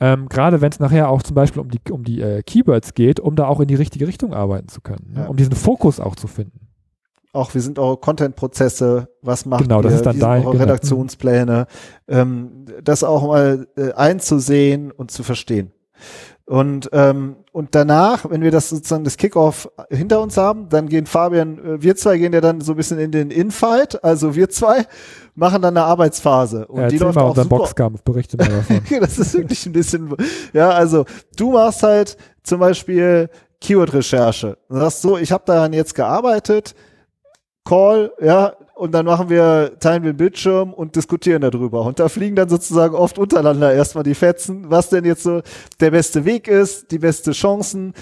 ähm, 0.00 0.30
gerade 0.30 0.62
wenn 0.62 0.72
es 0.72 0.80
nachher 0.80 1.10
auch 1.10 1.22
zum 1.22 1.34
Beispiel 1.34 1.60
um 1.60 1.70
die, 1.70 1.80
um 1.90 2.02
die 2.02 2.22
äh, 2.22 2.42
Keywords 2.42 2.94
geht, 2.94 3.20
um 3.20 3.36
da 3.36 3.46
auch 3.46 3.60
in 3.60 3.68
die 3.68 3.74
richtige 3.74 4.08
Richtung 4.08 4.32
arbeiten 4.32 4.68
zu 4.68 4.80
können, 4.80 5.12
ne? 5.12 5.28
Um 5.28 5.36
diesen 5.36 5.54
Fokus 5.54 6.00
auch 6.00 6.16
zu 6.16 6.28
finden. 6.28 6.61
Auch 7.32 7.54
wie 7.54 7.60
sind 7.60 7.78
eure 7.78 7.96
Content-Prozesse? 7.96 9.08
Was 9.22 9.46
macht 9.46 9.62
Genau, 9.62 9.78
ihr? 9.78 9.82
das 9.84 9.94
ist 9.94 10.06
dann 10.06 10.16
wie 10.16 10.20
dein- 10.20 10.42
eure 10.44 10.52
genau. 10.52 10.64
Redaktionspläne? 10.64 11.66
Ähm, 12.08 12.66
das 12.82 13.02
auch 13.04 13.26
mal 13.26 13.66
äh, 13.76 13.92
einzusehen 13.92 14.90
und 14.90 15.10
zu 15.10 15.22
verstehen. 15.22 15.72
Und, 16.44 16.90
ähm, 16.92 17.36
und 17.52 17.74
danach, 17.74 18.28
wenn 18.28 18.42
wir 18.42 18.50
das 18.50 18.68
sozusagen 18.68 19.04
das 19.04 19.16
Kickoff 19.16 19.70
hinter 19.88 20.20
uns 20.20 20.36
haben, 20.36 20.68
dann 20.68 20.88
gehen 20.88 21.06
Fabian, 21.06 21.58
äh, 21.58 21.82
wir 21.82 21.96
zwei 21.96 22.18
gehen 22.18 22.32
ja 22.34 22.40
dann 22.42 22.60
so 22.60 22.72
ein 22.72 22.76
bisschen 22.76 22.98
in 22.98 23.12
den 23.12 23.30
Infight, 23.30 24.02
also 24.04 24.34
wir 24.34 24.50
zwei 24.50 24.84
machen 25.34 25.62
dann 25.62 25.76
eine 25.76 25.86
Arbeitsphase. 25.86 26.66
Und 26.66 26.80
Ja, 26.82 26.88
die 26.88 26.98
läuft 26.98 27.14
mal 27.14 27.22
auch 27.22 27.36
super, 27.36 27.48
Boxkampf, 27.48 28.02
berichte 28.02 28.36
mal 28.36 28.48
davon. 28.48 28.80
das 29.00 29.18
ist 29.18 29.32
wirklich 29.34 29.64
ein 29.64 29.72
bisschen, 29.72 30.14
ja, 30.52 30.70
also 30.70 31.06
du 31.36 31.52
machst 31.52 31.82
halt 31.84 32.16
zum 32.42 32.58
Beispiel 32.60 33.30
Keyword-Recherche. 33.60 34.58
Du 34.68 34.76
sagst 34.78 35.00
so, 35.02 35.16
ich 35.16 35.30
habe 35.32 35.44
daran 35.46 35.72
jetzt 35.72 35.94
gearbeitet, 35.94 36.74
Call, 37.64 38.12
ja, 38.20 38.54
und 38.74 38.92
dann 38.92 39.06
machen 39.06 39.30
wir, 39.30 39.78
teilen 39.78 40.02
wir 40.02 40.12
den 40.12 40.16
Bildschirm 40.16 40.72
und 40.72 40.96
diskutieren 40.96 41.42
darüber. 41.42 41.82
Und 41.82 42.00
da 42.00 42.08
fliegen 42.08 42.34
dann 42.34 42.48
sozusagen 42.48 42.94
oft 42.94 43.18
untereinander 43.18 43.72
erstmal 43.72 44.02
die 44.02 44.14
Fetzen, 44.14 44.70
was 44.70 44.88
denn 44.88 45.04
jetzt 45.04 45.22
so 45.22 45.42
der 45.80 45.92
beste 45.92 46.24
Weg 46.24 46.48
ist, 46.48 46.90
die 46.90 46.98
beste 46.98 47.30
Chancen. 47.30 47.92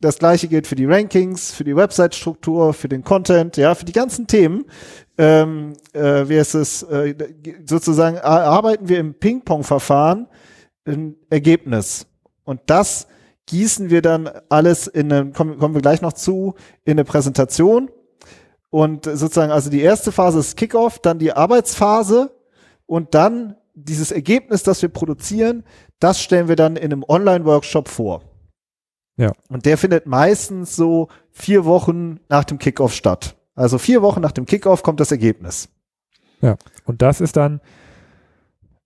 Das 0.00 0.18
gleiche 0.18 0.46
gilt 0.48 0.66
für 0.66 0.76
die 0.76 0.84
Rankings, 0.84 1.52
für 1.52 1.64
die 1.64 1.74
Website-Struktur, 1.74 2.74
für 2.74 2.88
den 2.88 3.02
Content, 3.02 3.56
ja, 3.56 3.74
für 3.74 3.86
die 3.86 3.92
ganzen 3.92 4.26
Themen. 4.26 4.66
Ähm, 5.16 5.72
äh, 5.92 6.28
wie 6.28 6.36
ist 6.36 6.54
es, 6.54 6.82
äh, 6.82 7.14
sozusagen 7.66 8.18
ar- 8.18 8.44
arbeiten 8.44 8.88
wir 8.88 8.98
im 9.00 9.14
Ping-Pong-Verfahren 9.14 10.28
ein 10.84 11.16
Ergebnis. 11.30 12.06
Und 12.44 12.60
das 12.66 13.08
gießen 13.46 13.90
wir 13.90 14.02
dann 14.02 14.28
alles 14.48 14.86
in 14.86 15.12
eine, 15.12 15.32
kommen, 15.32 15.58
kommen 15.58 15.74
wir 15.74 15.82
gleich 15.82 16.02
noch 16.02 16.12
zu, 16.12 16.54
in 16.84 16.92
eine 16.92 17.04
Präsentation. 17.04 17.90
Und 18.70 19.04
sozusagen, 19.04 19.50
also 19.50 19.70
die 19.70 19.80
erste 19.80 20.12
Phase 20.12 20.40
ist 20.40 20.56
Kickoff, 20.56 20.98
dann 20.98 21.18
die 21.18 21.32
Arbeitsphase 21.32 22.30
und 22.86 23.14
dann 23.14 23.56
dieses 23.74 24.12
Ergebnis, 24.12 24.62
das 24.62 24.82
wir 24.82 24.88
produzieren, 24.88 25.64
das 26.00 26.20
stellen 26.20 26.48
wir 26.48 26.56
dann 26.56 26.76
in 26.76 26.92
einem 26.92 27.04
Online-Workshop 27.06 27.88
vor. 27.88 28.22
Ja. 29.16 29.32
Und 29.48 29.66
der 29.66 29.78
findet 29.78 30.06
meistens 30.06 30.76
so 30.76 31.08
vier 31.30 31.64
Wochen 31.64 32.20
nach 32.28 32.44
dem 32.44 32.58
Kickoff 32.58 32.94
statt. 32.94 33.36
Also 33.54 33.78
vier 33.78 34.02
Wochen 34.02 34.20
nach 34.20 34.32
dem 34.32 34.46
Kickoff 34.46 34.82
kommt 34.82 35.00
das 35.00 35.10
Ergebnis. 35.10 35.68
Und 36.84 37.02
das 37.02 37.20
ist 37.20 37.36
dann 37.36 37.60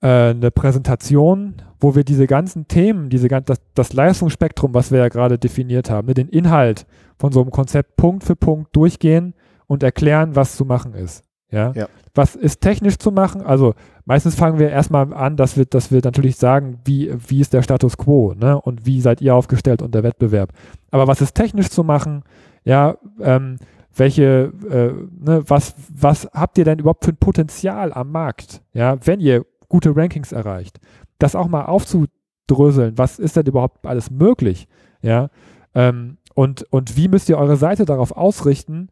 äh, 0.01 0.31
eine 0.31 0.51
Präsentation, 0.51 1.61
wo 1.81 1.95
wir 1.95 2.05
diese 2.05 2.27
ganzen 2.27 2.69
Themen, 2.69 3.11
diese 3.11 3.29
das, 3.29 3.61
das 3.75 3.93
Leistungsspektrum, 3.93 4.73
was 4.73 4.91
wir 4.91 5.01
ja 5.01 5.09
gerade 5.09 5.39
definiert 5.39 5.91
haben, 5.91 6.07
ne, 6.09 6.15
den 6.15 6.29
Inhalt 6.29 6.87
von 7.19 7.33
so 7.33 7.43
einem 7.43 7.51
Konzept 7.51 7.97
Punkt 7.97 8.25
für 8.25 8.37
Punkt 8.37 8.75
durchgehen 8.75 9.35
und 9.73 9.83
erklären, 9.83 10.37
was 10.37 10.55
zu 10.55 10.67
machen 10.67 10.93
ist. 10.93 11.25
Ja? 11.51 11.73
Ja. 11.73 11.89
Was 12.15 12.37
ist 12.37 12.61
technisch 12.61 12.99
zu 12.99 13.11
machen? 13.11 13.41
Also 13.41 13.73
meistens 14.05 14.35
fangen 14.35 14.59
wir 14.59 14.69
erstmal 14.69 15.15
an, 15.15 15.39
dass 15.39 15.57
wir, 15.57 15.65
dass 15.65 15.91
wir 15.91 16.03
natürlich 16.05 16.37
sagen, 16.37 16.81
wie, 16.85 17.11
wie 17.27 17.41
ist 17.41 17.55
der 17.55 17.63
Status 17.63 17.97
quo 17.97 18.35
ne? 18.35 18.61
und 18.61 18.85
wie 18.85 19.01
seid 19.01 19.23
ihr 19.23 19.35
aufgestellt 19.35 19.81
und 19.81 19.95
der 19.95 20.03
Wettbewerb. 20.03 20.53
Aber 20.91 21.07
was 21.07 21.23
ist 21.23 21.33
technisch 21.33 21.71
zu 21.71 21.85
machen? 21.85 22.23
Ja, 22.65 22.99
ähm, 23.19 23.57
welche, 23.97 24.53
äh, 24.69 24.93
ne, 25.25 25.43
was, 25.47 25.75
was 25.89 26.29
habt 26.35 26.59
ihr 26.59 26.67
denn 26.67 26.79
überhaupt 26.79 27.07
für 27.07 27.13
ein 27.13 27.17
Potenzial 27.17 27.95
am 27.95 28.13
Markt? 28.13 28.61
Ja, 28.75 28.99
wenn 29.07 29.21
ihr 29.21 29.47
gute 29.71 29.97
Rankings 29.97 30.33
erreicht, 30.33 30.81
das 31.19 31.35
auch 31.35 31.49
mal 31.49 31.65
aufzudröseln, 31.65 32.99
was 32.99 33.19
ist 33.19 33.37
denn 33.37 33.47
überhaupt 33.47 33.87
alles 33.87 34.11
möglich? 34.11 34.69
Ja, 35.01 35.31
ähm, 35.75 36.19
und, 36.35 36.67
und 36.71 36.99
wie 36.99 37.09
müsst 37.09 37.31
ihr 37.31 37.39
eure 37.39 37.57
Seite 37.57 37.87
darauf 37.87 38.13
ausrichten, 38.13 38.91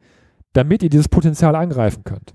damit 0.52 0.82
ihr 0.82 0.90
dieses 0.90 1.08
Potenzial 1.08 1.54
angreifen 1.56 2.04
könnt? 2.04 2.34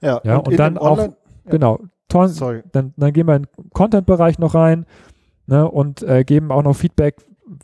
Ja, 0.00 0.20
Ja, 0.24 0.36
und 0.38 0.48
in 0.52 0.56
dann 0.56 0.78
auch- 0.78 0.92
Online- 0.98 1.16
Ja. 1.44 1.50
Genau. 1.50 1.80
Toll, 2.08 2.28
Sorry. 2.28 2.62
dann, 2.72 2.92
dann 2.96 3.12
gehen 3.12 3.26
wir 3.26 3.36
in 3.36 3.42
den 3.44 3.70
Content-Bereich 3.70 4.38
noch 4.38 4.54
rein 4.54 4.84
ne, 5.46 5.68
und 5.68 6.02
äh, 6.02 6.24
geben 6.24 6.52
auch 6.52 6.62
noch 6.62 6.76
Feedback, 6.76 7.16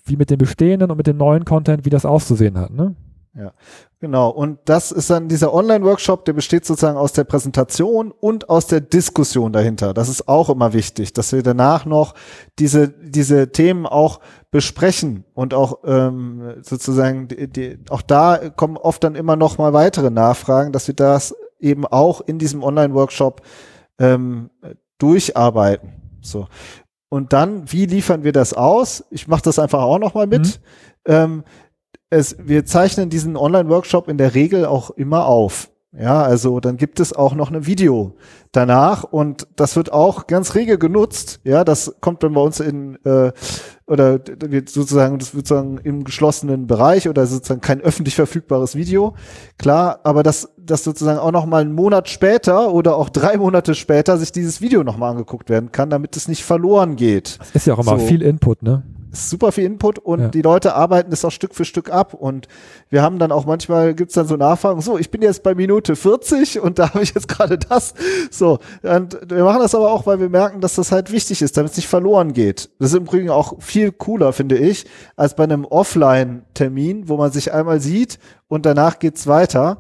wie 0.05 0.17
mit 0.17 0.31
dem 0.31 0.38
bestehenden 0.38 0.91
und 0.91 0.97
mit 0.97 1.07
dem 1.07 1.17
neuen 1.19 1.45
Content, 1.45 1.85
wie 1.85 1.91
das 1.91 2.07
auszusehen 2.07 2.57
hat. 2.59 2.71
Ne? 2.73 2.95
Genau, 4.01 4.31
und 4.31 4.59
das 4.64 4.93
ist 4.93 5.11
dann 5.11 5.29
dieser 5.29 5.53
Online-Workshop, 5.53 6.25
der 6.25 6.33
besteht 6.33 6.64
sozusagen 6.64 6.97
aus 6.97 7.12
der 7.12 7.25
Präsentation 7.25 8.12
und 8.12 8.49
aus 8.49 8.67
der 8.67 8.81
Diskussion 8.81 9.53
dahinter. 9.53 9.93
Das 9.93 10.09
ist 10.09 10.29
auch 10.29 10.51
immer 10.51 10.73
wichtig, 10.73 11.12
dass 11.12 11.33
wir 11.33 11.43
danach 11.43 11.85
noch 11.85 12.14
diese, 12.59 12.88
diese 12.88 13.51
Themen 13.51 13.87
auch 13.87 14.21
besprechen 14.51 15.25
und 15.35 15.53
auch 15.53 15.81
ähm, 15.85 16.55
sozusagen, 16.62 17.29
die, 17.29 17.49
die, 17.49 17.79
auch 17.91 18.03
da 18.03 18.51
kommen 18.51 18.77
oft 18.77 19.03
dann 19.05 19.14
immer 19.14 19.37
noch 19.37 19.59
mal 19.59 19.73
weitere 19.73 20.11
Nachfragen, 20.11 20.73
dass 20.73 20.87
wir 20.87 20.95
das 20.95 21.35
eben 21.59 21.87
auch 21.87 22.21
in 22.21 22.38
diesem 22.38 22.62
Online-Workshop 22.62 23.43
ähm, 23.99 24.51
durcharbeiten. 24.99 25.93
So. 26.21 26.47
Und 27.09 27.33
dann, 27.33 27.71
wie 27.73 27.87
liefern 27.87 28.23
wir 28.23 28.33
das 28.33 28.53
aus? 28.53 29.05
Ich 29.11 29.29
mache 29.29 29.43
das 29.43 29.59
einfach 29.59 29.81
auch 29.81 29.99
noch 29.99 30.14
mal 30.14 30.27
mit. 30.27 30.61
Ähm, 31.07 31.43
es, 32.11 32.37
wir 32.38 32.64
zeichnen 32.64 33.11
diesen 33.11 33.37
Online-Workshop 33.37 34.09
in 34.09 34.18
der 34.18 34.35
Regel 34.35 34.64
auch 34.64 34.90
immer 34.90 35.27
auf. 35.27 35.71
Ja, 35.99 36.23
also 36.23 36.61
dann 36.61 36.77
gibt 36.77 37.01
es 37.01 37.14
auch 37.14 37.35
noch 37.35 37.51
ein 37.51 37.64
Video 37.64 38.14
danach 38.53 39.05
und 39.05 39.49
das 39.57 39.75
wird 39.75 39.90
auch 39.90 40.27
ganz 40.27 40.55
rege 40.55 40.79
genutzt. 40.79 41.40
Ja, 41.44 41.64
das 41.64 41.97
kommt 42.03 42.23
dann 42.23 42.35
bei 42.35 42.42
uns 42.42 42.61
in 42.61 42.97
äh, 43.07 43.33
oder 43.87 44.21
wird 44.27 44.68
sozusagen 44.68 45.18
das 45.18 45.35
wird 45.35 45.47
sozusagen 45.47 45.79
im 45.79 46.05
geschlossenen 46.05 46.66
Bereich 46.66 47.09
oder 47.09 47.27
sozusagen 47.27 47.62
kein 47.62 47.81
öffentlich 47.81 48.16
verfügbares 48.16 48.75
Video. 48.75 49.14
Klar, 49.57 50.01
aber 50.05 50.23
das 50.23 50.51
das 50.59 50.85
sozusagen 50.85 51.18
auch 51.18 51.33
noch 51.33 51.47
mal 51.47 51.62
einen 51.62 51.73
Monat 51.73 52.11
später 52.11 52.71
oder 52.75 52.97
auch 52.97 53.09
drei 53.09 53.38
Monate 53.38 53.75
später 53.75 54.18
sich 54.18 54.31
dieses 54.31 54.61
Video 54.61 54.85
noch 54.85 54.99
mal 54.99 55.11
angeguckt 55.11 55.49
werden 55.49 55.73
kann, 55.73 55.88
damit 55.88 56.16
es 56.18 56.29
nicht 56.29 56.44
verloren 56.44 56.97
geht. 56.97 57.38
Ist 57.55 57.66
ja 57.66 57.73
auch 57.73 57.79
immer 57.79 57.99
So. 57.99 58.07
viel 58.07 58.21
Input, 58.21 58.62
ne? 58.62 58.83
Super 59.12 59.53
viel 59.53 59.64
Input 59.64 59.99
und 59.99 60.21
Ja. 60.21 60.29
die 60.29 60.42
Leute 60.42 60.75
arbeiten 60.75 61.11
das 61.11 61.25
auch 61.25 61.31
Stück 61.31 61.55
für 61.55 61.64
Stück 61.64 61.90
ab. 61.90 62.14
Und 62.14 62.49
wir 62.90 63.03
haben 63.03 63.18
dann 63.18 63.33
auch 63.33 63.47
manchmal 63.47 63.94
gibt's 63.94 64.14
dann 64.14 64.27
so 64.27 64.37
Nachfragen, 64.37 64.81
so, 64.81 64.99
ich 64.99 65.11
bin 65.11 65.23
jetzt 65.23 65.42
bei 65.42 65.55
Minute 65.55 65.97
40 65.97 66.61
und 66.61 66.79
da 66.79 66.90
habe 66.94 67.03
ich 67.03 67.14
jetzt 67.14 67.29
gerade 67.29 67.59
das. 67.59 67.94
So, 68.31 68.59
und 68.83 69.18
wir 69.29 69.44
machen 69.44 69.61
das 69.61 69.75
aber 69.75 69.92
auch, 69.92 70.07
weil 70.07 70.21
wir 70.21 70.29
merken, 70.29 70.61
dass 70.61 70.75
das 70.75 70.92
halt 70.92 71.11
wichtig 71.12 71.42
ist, 71.42 71.57
damit 71.57 71.73
es 71.73 71.77
nicht 71.77 71.88
verloren 71.88 72.33
geht. 72.33 72.71
Das 72.79 72.90
ist 72.90 72.97
im 72.97 73.05
Übrigen 73.05 73.31
auch 73.31 73.55
viel 73.61 73.92
cooler, 73.92 74.33
finde 74.33 74.57
ich, 74.59 74.87
als 75.16 75.35
bei 75.37 75.44
einem 75.44 75.64
Offline-Termin, 75.64 77.09
wo 77.09 77.16
man 77.16 77.33
sich 77.33 77.53
einmal 77.53 77.81
sieht 77.81 78.18
und 78.49 78.66
danach 78.66 78.99
geht's 78.99 79.27
weiter. 79.27 79.79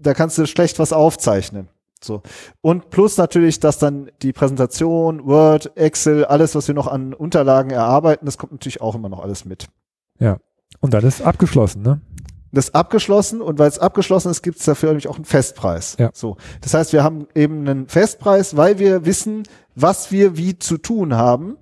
Da 0.00 0.14
kannst 0.14 0.38
du 0.38 0.46
schlecht 0.46 0.78
was 0.78 0.92
aufzeichnen. 0.92 1.68
So. 2.04 2.22
Und 2.60 2.90
plus 2.90 3.16
natürlich, 3.16 3.60
dass 3.60 3.78
dann 3.78 4.10
die 4.22 4.32
Präsentation, 4.32 5.26
Word, 5.26 5.76
Excel, 5.76 6.24
alles, 6.24 6.54
was 6.54 6.68
wir 6.68 6.74
noch 6.74 6.86
an 6.86 7.14
Unterlagen 7.14 7.70
erarbeiten, 7.70 8.26
das 8.26 8.38
kommt 8.38 8.52
natürlich 8.52 8.80
auch 8.80 8.94
immer 8.94 9.08
noch 9.08 9.20
alles 9.20 9.44
mit. 9.44 9.68
Und 10.80 10.94
dann 10.94 11.04
ist 11.04 11.22
abgeschlossen, 11.22 11.82
ne? 11.82 12.00
Das 12.54 12.66
ist 12.66 12.74
abgeschlossen 12.74 13.40
und 13.40 13.58
weil 13.58 13.68
es 13.68 13.78
abgeschlossen 13.78 14.30
ist, 14.30 14.42
gibt 14.42 14.58
es 14.58 14.66
dafür 14.66 14.90
nämlich 14.90 15.08
auch 15.08 15.16
einen 15.16 15.24
Festpreis. 15.24 15.96
Ja. 15.98 16.10
So. 16.12 16.36
Das 16.60 16.74
heißt, 16.74 16.92
wir 16.92 17.02
haben 17.02 17.26
eben 17.34 17.66
einen 17.66 17.88
Festpreis, 17.88 18.56
weil 18.58 18.78
wir 18.78 19.06
wissen, 19.06 19.44
was 19.74 20.12
wir 20.12 20.36
wie 20.36 20.58
zu 20.58 20.76
tun 20.76 21.14
haben. 21.14 21.56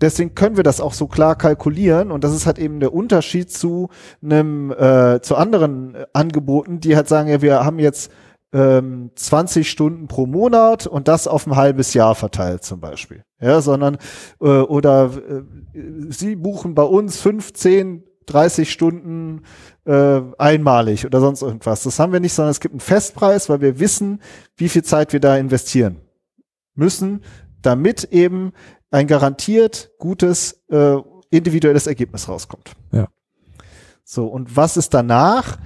Deswegen 0.00 0.36
können 0.36 0.56
wir 0.56 0.62
das 0.62 0.80
auch 0.80 0.92
so 0.92 1.08
klar 1.08 1.36
kalkulieren 1.36 2.12
und 2.12 2.22
das 2.22 2.32
ist 2.32 2.46
halt 2.46 2.58
eben 2.58 2.78
der 2.80 2.92
Unterschied 2.92 3.50
zu 3.50 3.88
einem 4.22 4.70
äh, 4.70 5.20
zu 5.20 5.36
anderen 5.36 5.94
äh, 5.94 6.06
Angeboten, 6.12 6.80
die 6.80 6.94
halt 6.94 7.08
sagen, 7.08 7.28
ja, 7.28 7.40
wir 7.42 7.64
haben 7.64 7.78
jetzt 7.78 8.12
ähm, 8.56 9.10
20 9.14 9.70
Stunden 9.70 10.08
pro 10.08 10.26
Monat 10.26 10.86
und 10.86 11.08
das 11.08 11.28
auf 11.28 11.46
ein 11.46 11.56
halbes 11.56 11.92
Jahr 11.92 12.14
verteilt 12.14 12.64
zum 12.64 12.80
Beispiel. 12.80 13.22
Ja, 13.38 13.60
sondern 13.60 13.98
äh, 14.40 14.46
oder 14.46 15.10
äh, 15.14 15.42
Sie 16.08 16.36
buchen 16.36 16.74
bei 16.74 16.82
uns 16.82 17.20
15, 17.20 18.04
30 18.24 18.72
Stunden 18.72 19.42
äh, 19.84 20.22
einmalig 20.38 21.04
oder 21.04 21.20
sonst 21.20 21.42
irgendwas. 21.42 21.82
Das 21.82 21.98
haben 21.98 22.14
wir 22.14 22.20
nicht, 22.20 22.32
sondern 22.32 22.50
es 22.50 22.60
gibt 22.60 22.72
einen 22.72 22.80
Festpreis, 22.80 23.50
weil 23.50 23.60
wir 23.60 23.78
wissen, 23.78 24.22
wie 24.56 24.70
viel 24.70 24.82
Zeit 24.82 25.12
wir 25.12 25.20
da 25.20 25.36
investieren 25.36 26.00
müssen, 26.74 27.22
damit 27.60 28.04
eben 28.04 28.52
ein 28.90 29.06
garantiert 29.06 29.90
gutes 29.98 30.64
äh, 30.70 30.96
individuelles 31.30 31.86
Ergebnis 31.86 32.26
rauskommt. 32.26 32.72
Ja. 32.90 33.08
So, 34.02 34.26
und 34.26 34.56
was 34.56 34.78
ist 34.78 34.94
danach? 34.94 35.58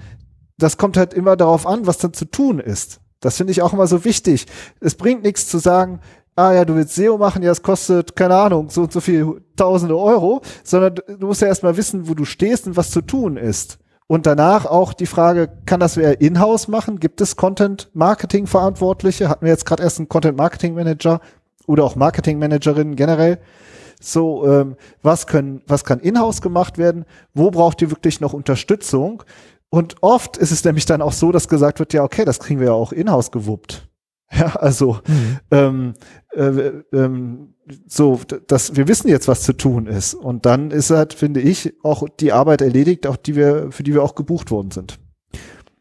Das 0.61 0.77
kommt 0.77 0.96
halt 0.96 1.14
immer 1.14 1.37
darauf 1.37 1.66
an, 1.66 1.87
was 1.87 1.99
dann 1.99 2.12
zu 2.12 2.27
tun 2.27 2.61
ist. 2.61 3.01
Das 3.20 3.37
finde 3.37 3.53
ich 3.53 3.62
auch 3.62 3.73
immer 3.73 3.87
so 3.87 4.05
wichtig. 4.05 4.46
Es 4.81 4.94
bringt 4.94 5.23
nichts 5.23 5.49
zu 5.49 5.59
sagen, 5.59 6.01
ah 6.37 6.53
ja, 6.53 6.64
du 6.64 6.75
willst 6.75 6.94
SEO 6.94 7.18
machen, 7.18 7.42
ja, 7.42 7.51
es 7.51 7.62
kostet, 7.62 8.16
keine 8.16 8.37
Ahnung, 8.37 8.70
so 8.70 8.83
und 8.83 8.92
so 8.92 9.01
viel 9.01 9.42
tausende 9.57 9.99
Euro, 9.99 10.40
sondern 10.64 10.94
du 10.94 11.27
musst 11.27 11.42
ja 11.42 11.49
erstmal 11.49 11.77
wissen, 11.77 12.09
wo 12.09 12.14
du 12.14 12.25
stehst 12.25 12.66
und 12.66 12.77
was 12.77 12.90
zu 12.90 13.03
tun 13.03 13.37
ist. 13.37 13.79
Und 14.07 14.27
danach 14.27 14.66
auch 14.66 14.92
die 14.92 15.07
Frage, 15.07 15.49
kann 15.66 15.79
das 15.79 15.96
wer 15.96 16.20
in-house 16.20 16.66
machen? 16.66 16.99
Gibt 16.99 17.20
es 17.20 17.37
Content-Marketing-Verantwortliche? 17.37 19.29
Hatten 19.29 19.44
wir 19.44 19.53
jetzt 19.53 19.66
gerade 19.66 19.85
erst 19.85 19.99
einen 19.99 20.09
Content-Marketing-Manager 20.09 21.20
oder 21.66 21.85
auch 21.85 21.94
Marketing-Managerinnen 21.94 22.96
generell? 22.96 23.38
So, 24.01 24.46
ähm, 24.49 24.77
was 25.03 25.27
können, 25.27 25.62
was 25.68 25.85
kann 25.85 26.01
in-house 26.01 26.40
gemacht 26.40 26.79
werden? 26.79 27.05
Wo 27.35 27.51
braucht 27.51 27.83
ihr 27.83 27.90
wirklich 27.90 28.20
noch 28.20 28.33
Unterstützung? 28.33 29.23
Und 29.70 29.96
oft 30.02 30.37
ist 30.37 30.50
es 30.50 30.64
nämlich 30.64 30.85
dann 30.85 31.00
auch 31.00 31.12
so, 31.12 31.30
dass 31.33 31.48
gesagt 31.48 31.78
wird, 31.78 31.92
ja, 31.92 32.02
okay, 32.02 32.24
das 32.24 32.40
kriegen 32.40 32.59
wir 32.61 32.66
ja 32.68 32.72
auch 32.72 32.92
in-house 32.92 33.30
gewuppt. 33.30 33.87
Ja, 34.33 34.54
also 34.54 35.00
ähm, 35.50 35.94
äh, 36.33 36.70
ähm, 36.92 37.54
so, 37.88 38.20
dass 38.46 38.76
wir 38.76 38.87
wissen 38.87 39.09
jetzt, 39.09 39.26
was 39.26 39.42
zu 39.42 39.54
tun 39.54 39.88
ist. 39.88 40.14
Und 40.14 40.46
dann 40.46 40.70
ist 40.70 40.90
halt, 40.90 41.14
finde 41.14 41.40
ich, 41.40 41.74
auch 41.83 42.09
die 42.20 42.33
Arbeit 42.33 42.62
erledigt, 42.62 43.09
auch 43.09 43.16
die 43.16 43.35
wir, 43.35 43.72
für 43.72 43.83
die 43.83 43.92
wir 43.92 44.04
auch 44.04 44.14
gebucht 44.14 44.52
worden 44.52 44.70
sind. 44.70 45.00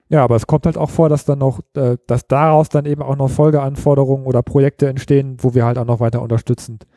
Ja, 0.10 0.24
aber 0.24 0.36
es 0.36 0.48
kommt 0.48 0.66
halt 0.66 0.78
auch 0.80 0.90
vor, 0.90 1.10
dass 1.10 1.26
dann 1.26 1.38
noch, 1.38 1.60
äh, 1.76 1.98
dass 2.08 2.26
daraus 2.28 2.70
dann 2.70 2.88
eben 2.88 3.04
auch 3.04 3.16
noch 3.16 3.30
Folgeanforderungen 3.30 4.26
oder 4.26 4.42
Projekte 4.42 4.88
entstehen, 4.88 5.38
wo 5.42 5.54
wir 5.54 5.64
halt 5.66 5.78
auch 5.78 5.86
noch 5.86 6.00
weiter 6.00 6.24
unterstützend 6.24 6.88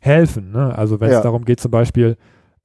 helfen. 0.00 0.50
Ne? 0.50 0.76
Also 0.76 0.98
wenn 0.98 1.10
es 1.10 1.14
Ja. 1.14 1.22
darum 1.22 1.44
geht, 1.44 1.60
zum 1.60 1.70
Beispiel, 1.70 2.16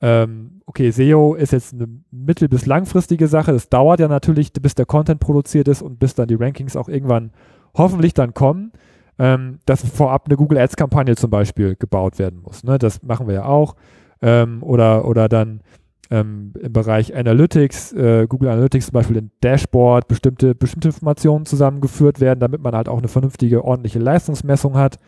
ähm, 0.05 0.61
okay, 0.67 0.91
SEO 0.91 1.33
ist 1.33 1.51
jetzt 1.51 1.73
eine 1.73 1.87
mittel- 2.11 2.47
bis 2.47 2.67
langfristige 2.67 3.27
Sache. 3.27 3.51
Das 3.53 3.69
dauert 3.69 3.99
ja 3.99 4.07
natürlich, 4.07 4.53
bis 4.53 4.75
der 4.75 4.85
Content 4.85 5.19
produziert 5.19 5.67
ist 5.67 5.81
und 5.81 5.97
bis 5.97 6.13
dann 6.13 6.27
die 6.27 6.35
Rankings 6.35 6.75
auch 6.75 6.87
irgendwann 6.87 7.31
hoffentlich 7.75 8.13
dann 8.13 8.35
kommen, 8.35 8.71
ähm, 9.17 9.57
dass 9.65 9.83
vorab 9.83 10.27
eine 10.27 10.35
Google 10.35 10.59
Ads 10.59 10.75
Kampagne 10.75 11.15
zum 11.15 11.31
Beispiel 11.31 11.75
gebaut 11.75 12.19
werden 12.19 12.39
muss. 12.43 12.63
Ne? 12.63 12.77
Das 12.77 13.01
machen 13.01 13.25
wir 13.25 13.33
ja 13.33 13.45
auch. 13.45 13.75
Ähm, 14.21 14.61
oder, 14.61 15.05
oder 15.05 15.27
dann 15.27 15.61
ähm, 16.11 16.53
im 16.61 16.71
Bereich 16.71 17.15
Analytics, 17.15 17.93
äh, 17.93 18.27
Google 18.29 18.49
Analytics 18.49 18.85
zum 18.85 18.93
Beispiel 18.93 19.17
in 19.17 19.31
Dashboard 19.41 20.07
bestimmte, 20.07 20.53
bestimmte 20.53 20.89
Informationen 20.89 21.47
zusammengeführt 21.47 22.19
werden, 22.19 22.39
damit 22.39 22.61
man 22.61 22.75
halt 22.75 22.89
auch 22.89 22.99
eine 22.99 23.07
vernünftige, 23.07 23.65
ordentliche 23.65 23.97
Leistungsmessung 23.97 24.77
hat. 24.77 24.99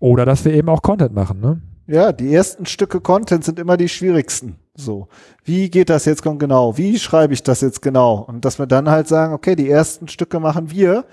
Oder 0.00 0.26
dass 0.26 0.44
wir 0.44 0.52
eben 0.52 0.68
auch 0.68 0.82
Content 0.82 1.14
machen, 1.14 1.40
ne? 1.40 1.62
Ja, 1.88 2.12
die 2.12 2.32
ersten 2.34 2.66
Stücke 2.66 3.00
Content 3.00 3.44
sind 3.44 3.58
immer 3.58 3.78
die 3.78 3.88
schwierigsten. 3.88 4.58
So, 4.74 5.08
wie 5.42 5.70
geht 5.70 5.88
das 5.88 6.04
jetzt 6.04 6.22
genau? 6.22 6.76
Wie 6.76 6.98
schreibe 6.98 7.32
ich 7.32 7.42
das 7.42 7.62
jetzt 7.62 7.80
genau? 7.80 8.18
Und 8.28 8.44
dass 8.44 8.58
wir 8.58 8.66
dann 8.66 8.90
halt 8.90 9.08
sagen, 9.08 9.32
okay, 9.32 9.56
die 9.56 9.70
ersten 9.70 10.06
Stücke 10.06 10.38
machen 10.38 10.70
wir, 10.70 11.06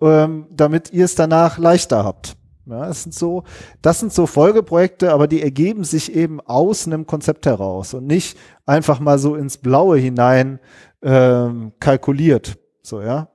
ähm, 0.00 0.48
damit 0.50 0.92
ihr 0.92 1.04
es 1.04 1.14
danach 1.14 1.58
leichter 1.58 2.04
habt. 2.04 2.36
Ja, 2.66 2.86
das 2.86 3.04
sind 3.04 3.14
so, 3.14 3.44
das 3.80 4.00
sind 4.00 4.12
so 4.12 4.26
Folgeprojekte, 4.26 5.12
aber 5.12 5.28
die 5.28 5.40
ergeben 5.40 5.84
sich 5.84 6.12
eben 6.12 6.40
aus 6.40 6.86
einem 6.88 7.06
Konzept 7.06 7.46
heraus 7.46 7.94
und 7.94 8.08
nicht 8.08 8.36
einfach 8.66 8.98
mal 8.98 9.20
so 9.20 9.36
ins 9.36 9.58
Blaue 9.58 9.98
hinein 9.98 10.58
ähm, 11.02 11.72
kalkuliert. 11.78 12.58
So, 12.82 13.00
ja. 13.00 13.28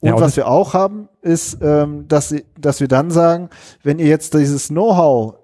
Und 0.00 0.08
Ja, 0.08 0.20
was 0.20 0.36
wir 0.36 0.48
auch 0.48 0.72
haben, 0.72 1.10
ist, 1.20 1.58
ähm, 1.60 2.08
dass, 2.08 2.30
sie- 2.30 2.46
dass 2.58 2.80
wir 2.80 2.88
dann 2.88 3.10
sagen, 3.10 3.50
wenn 3.82 3.98
ihr 3.98 4.06
jetzt 4.06 4.32
dieses 4.32 4.68
Know-how 4.68 5.34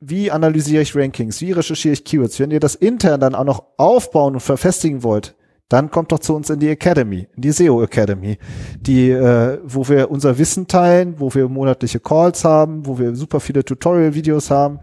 wie 0.00 0.30
analysiere 0.30 0.82
ich 0.82 0.94
Rankings, 0.94 1.40
wie 1.40 1.52
recherchiere 1.52 1.94
ich 1.94 2.04
Keywords, 2.04 2.38
wenn 2.38 2.50
ihr 2.50 2.60
das 2.60 2.74
intern 2.74 3.20
dann 3.20 3.34
auch 3.34 3.44
noch 3.44 3.64
aufbauen 3.76 4.34
und 4.34 4.40
verfestigen 4.40 5.02
wollt, 5.02 5.34
dann 5.68 5.90
kommt 5.90 6.12
doch 6.12 6.20
zu 6.20 6.34
uns 6.34 6.48
in 6.50 6.60
die 6.60 6.68
Academy, 6.68 7.26
in 7.34 7.42
die 7.42 7.50
SEO 7.50 7.82
Academy, 7.82 8.38
die, 8.80 9.10
äh, 9.10 9.58
wo 9.64 9.88
wir 9.88 10.10
unser 10.10 10.38
Wissen 10.38 10.68
teilen, 10.68 11.18
wo 11.18 11.34
wir 11.34 11.48
monatliche 11.48 11.98
Calls 11.98 12.44
haben, 12.44 12.86
wo 12.86 12.98
wir 12.98 13.16
super 13.16 13.40
viele 13.40 13.64
Tutorial-Videos 13.64 14.50
haben, 14.50 14.78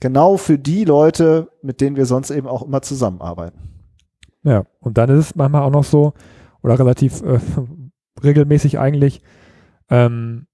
genau 0.00 0.36
für 0.36 0.58
die 0.58 0.84
Leute, 0.84 1.50
mit 1.62 1.80
denen 1.80 1.96
wir 1.96 2.06
sonst 2.06 2.30
eben 2.30 2.46
auch 2.46 2.62
immer 2.62 2.80
zusammenarbeiten. 2.80 3.58
Ja, 4.42 4.64
und 4.80 4.96
dann 4.96 5.10
ist 5.10 5.18
es 5.18 5.34
manchmal 5.34 5.62
auch 5.62 5.70
noch 5.70 5.84
so, 5.84 6.14
oder 6.62 6.78
relativ 6.78 7.22
äh, 7.22 7.38
regelmäßig 8.22 8.78
eigentlich, 8.78 9.20
ähm, 9.90 10.46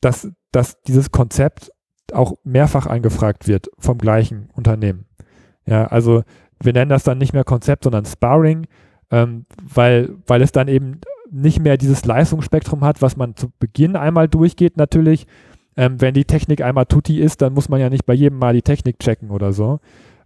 dass, 0.00 0.28
dass 0.52 0.80
dieses 0.82 1.10
Konzept 1.10 1.72
auch 2.12 2.34
mehrfach 2.44 2.86
angefragt 2.86 3.48
wird 3.48 3.70
vom 3.78 3.98
gleichen 3.98 4.48
Unternehmen. 4.54 5.06
Ja, 5.66 5.86
also 5.86 6.22
wir 6.62 6.72
nennen 6.72 6.88
das 6.88 7.04
dann 7.04 7.18
nicht 7.18 7.32
mehr 7.32 7.44
Konzept, 7.44 7.84
sondern 7.84 8.04
Sparring, 8.04 8.66
ähm, 9.10 9.46
weil, 9.62 10.10
weil 10.26 10.42
es 10.42 10.52
dann 10.52 10.68
eben 10.68 11.00
nicht 11.30 11.60
mehr 11.60 11.76
dieses 11.76 12.04
Leistungsspektrum 12.04 12.82
hat, 12.84 13.02
was 13.02 13.16
man 13.16 13.36
zu 13.36 13.52
Beginn 13.58 13.96
einmal 13.96 14.28
durchgeht 14.28 14.76
natürlich. 14.76 15.26
Ähm, 15.76 16.00
wenn 16.00 16.14
die 16.14 16.24
Technik 16.24 16.62
einmal 16.62 16.86
tutti 16.86 17.20
ist, 17.20 17.42
dann 17.42 17.52
muss 17.52 17.68
man 17.68 17.80
ja 17.80 17.90
nicht 17.90 18.06
bei 18.06 18.14
jedem 18.14 18.38
Mal 18.38 18.54
die 18.54 18.62
Technik 18.62 18.98
checken 18.98 19.30
oder 19.30 19.52
so. 19.52 19.78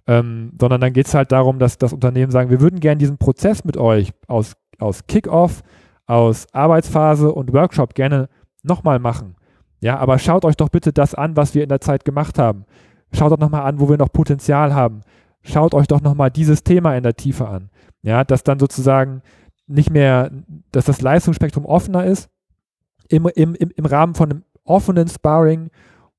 Ähm, 0.07 0.53
sondern 0.59 0.81
dann 0.81 0.93
geht 0.93 1.07
es 1.07 1.15
halt 1.15 1.31
darum, 1.31 1.59
dass 1.59 1.79
das 1.79 1.93
Unternehmen 1.93 2.33
sagen, 2.33 2.51
wir 2.51 2.61
würden 2.61 2.81
gerne 2.81 2.99
diesen 2.99 3.19
Prozess 3.19 3.65
mit 3.65 3.77
euch 3.77 4.13
aus, 4.27 4.55
aus 4.79 5.07
Kickoff, 5.07 5.63
aus 6.07 6.47
Arbeitsphase 6.53 7.33
und 7.33 7.53
Workshop 7.53 7.95
gerne 7.95 8.29
nochmal 8.63 8.99
machen. 8.99 9.37
Ja, 9.83 9.99
aber 9.99 10.19
schaut 10.19 10.45
euch 10.45 10.57
doch 10.57 10.69
bitte 10.69 10.93
das 10.93 11.15
an, 11.15 11.37
was 11.37 11.55
wir 11.55 11.65
in 11.65 11.69
der 11.69 11.81
Zeit 11.81 12.05
gemacht 12.05 12.39
haben. 12.39 12.65
Schaut 13.13 13.33
doch 13.33 13.39
nochmal 13.39 13.63
an, 13.63 13.81
wo 13.81 13.89
wir 13.89 13.99
noch 13.99 14.13
Potenzial 14.13 14.75
haben. 14.75 15.01
Schaut 15.43 15.75
euch 15.75 15.89
doch 15.89 16.01
nochmal 16.01 16.31
dieses 16.31 16.63
Thema 16.63 16.97
in 16.97 17.03
der 17.03 17.17
Tiefe 17.17 17.49
an. 17.49 17.69
Ja, 18.03 18.23
dass 18.23 18.45
dann 18.45 18.61
sozusagen 18.61 19.23
nicht 19.67 19.91
mehr, 19.91 20.31
dass 20.71 20.85
das 20.85 21.03
Leistungsspektrum 21.03 21.65
offener 21.65 22.05
ist, 22.05 22.31
im, 23.09 23.27
im, 23.27 23.55
im, 23.55 23.85
Rahmen 23.85 24.15
von 24.15 24.31
einem 24.31 24.45
offenen 24.65 25.09
Sparring, 25.09 25.71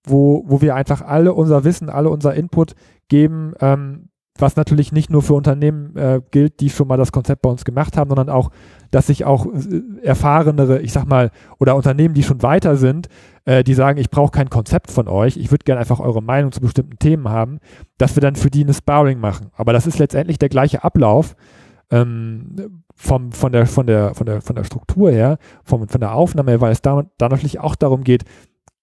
wo, 0.03 0.43
wo 0.45 0.61
wir 0.61 0.75
einfach 0.75 1.01
alle 1.01 1.33
unser 1.33 1.63
Wissen, 1.63 1.89
alle 1.89 2.09
unser 2.09 2.33
Input 2.33 2.75
geben, 3.07 3.53
ähm, 3.61 4.09
was 4.37 4.55
natürlich 4.55 4.91
nicht 4.91 5.09
nur 5.09 5.21
für 5.21 5.35
Unternehmen 5.35 5.95
äh, 5.95 6.21
gilt, 6.31 6.59
die 6.59 6.69
schon 6.69 6.87
mal 6.87 6.97
das 6.97 7.11
Konzept 7.11 7.43
bei 7.43 7.49
uns 7.49 7.65
gemacht 7.65 7.95
haben, 7.95 8.09
sondern 8.09 8.29
auch, 8.29 8.51
dass 8.91 9.07
sich 9.07 9.25
auch 9.25 9.45
äh, 9.45 9.81
erfahrenere, 10.01 10.81
ich 10.81 10.91
sag 10.91 11.05
mal, 11.05 11.31
oder 11.59 11.75
Unternehmen, 11.75 12.13
die 12.13 12.23
schon 12.23 12.41
weiter 12.41 12.75
sind, 12.75 13.07
äh, 13.45 13.63
die 13.63 13.73
sagen, 13.73 13.99
ich 13.99 14.09
brauche 14.09 14.31
kein 14.31 14.49
Konzept 14.49 14.91
von 14.91 15.07
euch, 15.07 15.37
ich 15.37 15.51
würde 15.51 15.65
gerne 15.65 15.79
einfach 15.81 15.99
eure 15.99 16.21
Meinung 16.21 16.51
zu 16.51 16.61
bestimmten 16.61 16.97
Themen 16.99 17.29
haben, 17.29 17.59
dass 17.97 18.15
wir 18.15 18.21
dann 18.21 18.35
für 18.35 18.49
die 18.49 18.63
eine 18.63 18.73
Sparring 18.73 19.19
machen. 19.19 19.51
Aber 19.55 19.73
das 19.73 19.87
ist 19.87 19.99
letztendlich 19.99 20.39
der 20.39 20.49
gleiche 20.49 20.83
Ablauf 20.83 21.35
ähm, 21.91 22.83
vom, 22.95 23.31
von, 23.31 23.51
der, 23.51 23.65
von, 23.65 23.87
der, 23.87 24.15
von, 24.15 24.25
der, 24.25 24.41
von 24.41 24.55
der 24.55 24.63
Struktur 24.63 25.11
her, 25.11 25.37
vom, 25.63 25.87
von 25.87 26.01
der 26.01 26.13
Aufnahme 26.13 26.51
her, 26.51 26.61
weil 26.61 26.71
es 26.71 26.81
da, 26.81 27.05
da 27.17 27.29
natürlich 27.29 27.59
auch 27.59 27.75
darum 27.75 28.03
geht, 28.03 28.23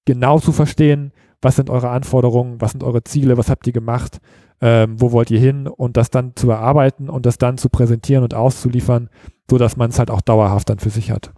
genau 0.05 0.39
zu 0.39 0.53
verstehen, 0.53 1.13
was 1.43 1.57
sind 1.57 1.71
eure 1.71 1.91
Anforderungen, 1.91 2.61
was 2.61 2.73
sind 2.73 2.85
eure 2.85 3.03
Ziele, 3.03 3.37
was 3.39 3.49
habt 3.49 3.67
ihr 3.67 3.73
gemacht, 3.73 4.21
ähm, 4.61 5.01
wo 5.01 5.13
wollt 5.13 5.31
ihr 5.31 5.41
hin 5.41 5.67
und 5.67 5.97
das 5.97 6.11
dann 6.11 6.37
zu 6.37 6.51
erarbeiten 6.51 7.09
und 7.09 7.25
das 7.25 7.39
dann 7.39 7.57
zu 7.57 7.71
präsentieren 7.71 8.23
und 8.23 8.35
auszuliefern, 8.35 9.09
so 9.49 9.57
dass 9.57 9.77
man 9.77 9.91
es 9.91 9.99
halt 9.99 10.11
auch 10.11 10.21
dauerhaft 10.21 10.69
dann 10.69 10.79
für 10.79 10.91
sich 10.91 11.11
hat. 11.11 11.33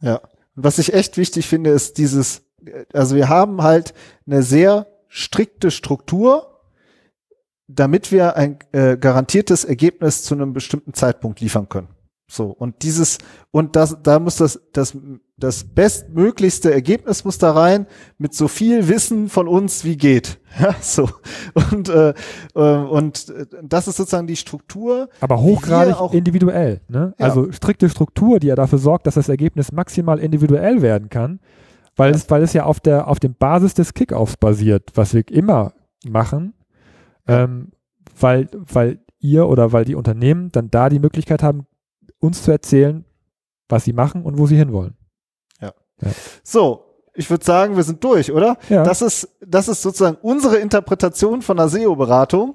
Ja. 0.00 0.20
Was 0.54 0.78
ich 0.78 0.92
echt 0.92 1.16
wichtig 1.16 1.46
finde, 1.46 1.70
ist 1.70 1.98
dieses, 1.98 2.49
also 2.92 3.16
wir 3.16 3.28
haben 3.28 3.62
halt 3.62 3.94
eine 4.26 4.42
sehr 4.42 4.86
strikte 5.08 5.70
Struktur, 5.70 6.60
damit 7.66 8.10
wir 8.12 8.36
ein 8.36 8.58
äh, 8.72 8.96
garantiertes 8.96 9.64
Ergebnis 9.64 10.22
zu 10.22 10.34
einem 10.34 10.52
bestimmten 10.52 10.94
Zeitpunkt 10.94 11.40
liefern 11.40 11.68
können. 11.68 11.88
So, 12.30 12.46
und 12.46 12.82
dieses, 12.82 13.18
und 13.50 13.74
das, 13.74 13.98
da 14.04 14.20
muss 14.20 14.36
das, 14.36 14.60
das, 14.72 14.96
das 15.36 15.64
bestmöglichste 15.64 16.72
Ergebnis 16.72 17.24
muss 17.24 17.38
da 17.38 17.50
rein, 17.50 17.88
mit 18.18 18.34
so 18.34 18.46
viel 18.46 18.86
Wissen 18.86 19.28
von 19.28 19.48
uns 19.48 19.84
wie 19.84 19.96
geht. 19.96 20.38
Ja, 20.60 20.74
so. 20.80 21.08
Und, 21.54 21.88
äh, 21.88 22.12
äh 22.56 22.60
und 22.60 23.32
das 23.62 23.86
ist 23.86 23.98
sozusagen 23.98 24.26
die 24.26 24.34
Struktur. 24.34 25.08
Aber 25.20 25.40
hochgradig 25.40 25.94
auch, 25.94 26.12
individuell, 26.12 26.80
ne? 26.88 27.14
Ja. 27.18 27.26
Also 27.26 27.52
strikte 27.52 27.88
Struktur, 27.88 28.40
die 28.40 28.48
ja 28.48 28.56
dafür 28.56 28.80
sorgt, 28.80 29.06
dass 29.06 29.14
das 29.14 29.28
Ergebnis 29.28 29.70
maximal 29.70 30.18
individuell 30.18 30.82
werden 30.82 31.08
kann, 31.08 31.38
weil 32.00 32.14
es, 32.14 32.30
weil 32.30 32.42
es 32.42 32.54
ja 32.54 32.64
auf 32.64 32.80
der, 32.80 33.08
auf 33.08 33.20
dem 33.20 33.34
Basis 33.34 33.74
des 33.74 33.92
Kickoffs 33.92 34.38
basiert, 34.38 34.90
was 34.94 35.12
wir 35.12 35.28
immer 35.30 35.74
machen, 36.06 36.54
ähm, 37.28 37.72
weil, 38.18 38.48
weil 38.54 39.00
ihr 39.18 39.46
oder 39.46 39.72
weil 39.72 39.84
die 39.84 39.94
Unternehmen 39.94 40.50
dann 40.50 40.70
da 40.70 40.88
die 40.88 40.98
Möglichkeit 40.98 41.42
haben, 41.42 41.66
uns 42.18 42.42
zu 42.42 42.50
erzählen, 42.50 43.04
was 43.68 43.84
sie 43.84 43.92
machen 43.92 44.24
und 44.24 44.38
wo 44.38 44.46
sie 44.46 44.56
hinwollen. 44.56 44.96
Ja. 45.60 45.74
ja. 46.00 46.10
So, 46.42 46.90
ich 47.12 47.28
würde 47.28 47.44
sagen, 47.44 47.76
wir 47.76 47.82
sind 47.82 48.02
durch, 48.02 48.32
oder? 48.32 48.56
Ja. 48.70 48.82
Das 48.82 49.02
ist, 49.02 49.28
das 49.46 49.68
ist 49.68 49.82
sozusagen 49.82 50.16
unsere 50.22 50.56
Interpretation 50.56 51.42
von 51.42 51.58
einer 51.58 51.68
SEO-Beratung. 51.68 52.54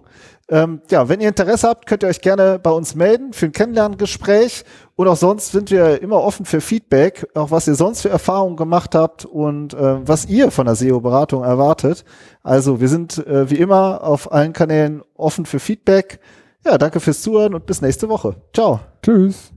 Ähm, 0.49 0.81
ja, 0.89 1.07
wenn 1.07 1.21
ihr 1.21 1.29
Interesse 1.29 1.67
habt, 1.67 1.85
könnt 1.85 2.03
ihr 2.03 2.09
euch 2.09 2.21
gerne 2.21 2.57
bei 2.57 2.71
uns 2.71 2.95
melden 2.95 3.33
für 3.33 3.45
ein 3.45 3.51
Kennenlerngespräch. 3.51 4.63
Und 4.97 5.09
auch 5.09 5.17
sonst 5.17 5.51
sind 5.51 5.71
wir 5.71 6.01
immer 6.01 6.21
offen 6.21 6.45
für 6.45 6.61
Feedback, 6.61 7.27
auch 7.33 7.51
was 7.51 7.67
ihr 7.67 7.75
sonst 7.75 8.01
für 8.01 8.09
Erfahrungen 8.09 8.55
gemacht 8.55 8.95
habt 8.95 9.25
und 9.25 9.73
äh, 9.73 10.07
was 10.07 10.25
ihr 10.25 10.51
von 10.51 10.65
der 10.65 10.75
SEO-Beratung 10.75 11.43
erwartet. 11.43 12.05
Also 12.43 12.79
wir 12.79 12.87
sind 12.87 13.17
äh, 13.27 13.49
wie 13.49 13.55
immer 13.55 14.03
auf 14.03 14.31
allen 14.31 14.53
Kanälen 14.53 15.01
offen 15.15 15.45
für 15.45 15.59
Feedback. 15.59 16.19
Ja, 16.65 16.77
danke 16.77 17.01
fürs 17.01 17.21
Zuhören 17.21 17.53
und 17.53 17.65
bis 17.65 17.81
nächste 17.81 18.07
Woche. 18.07 18.37
Ciao. 18.53 18.79
Tschüss. 19.03 19.51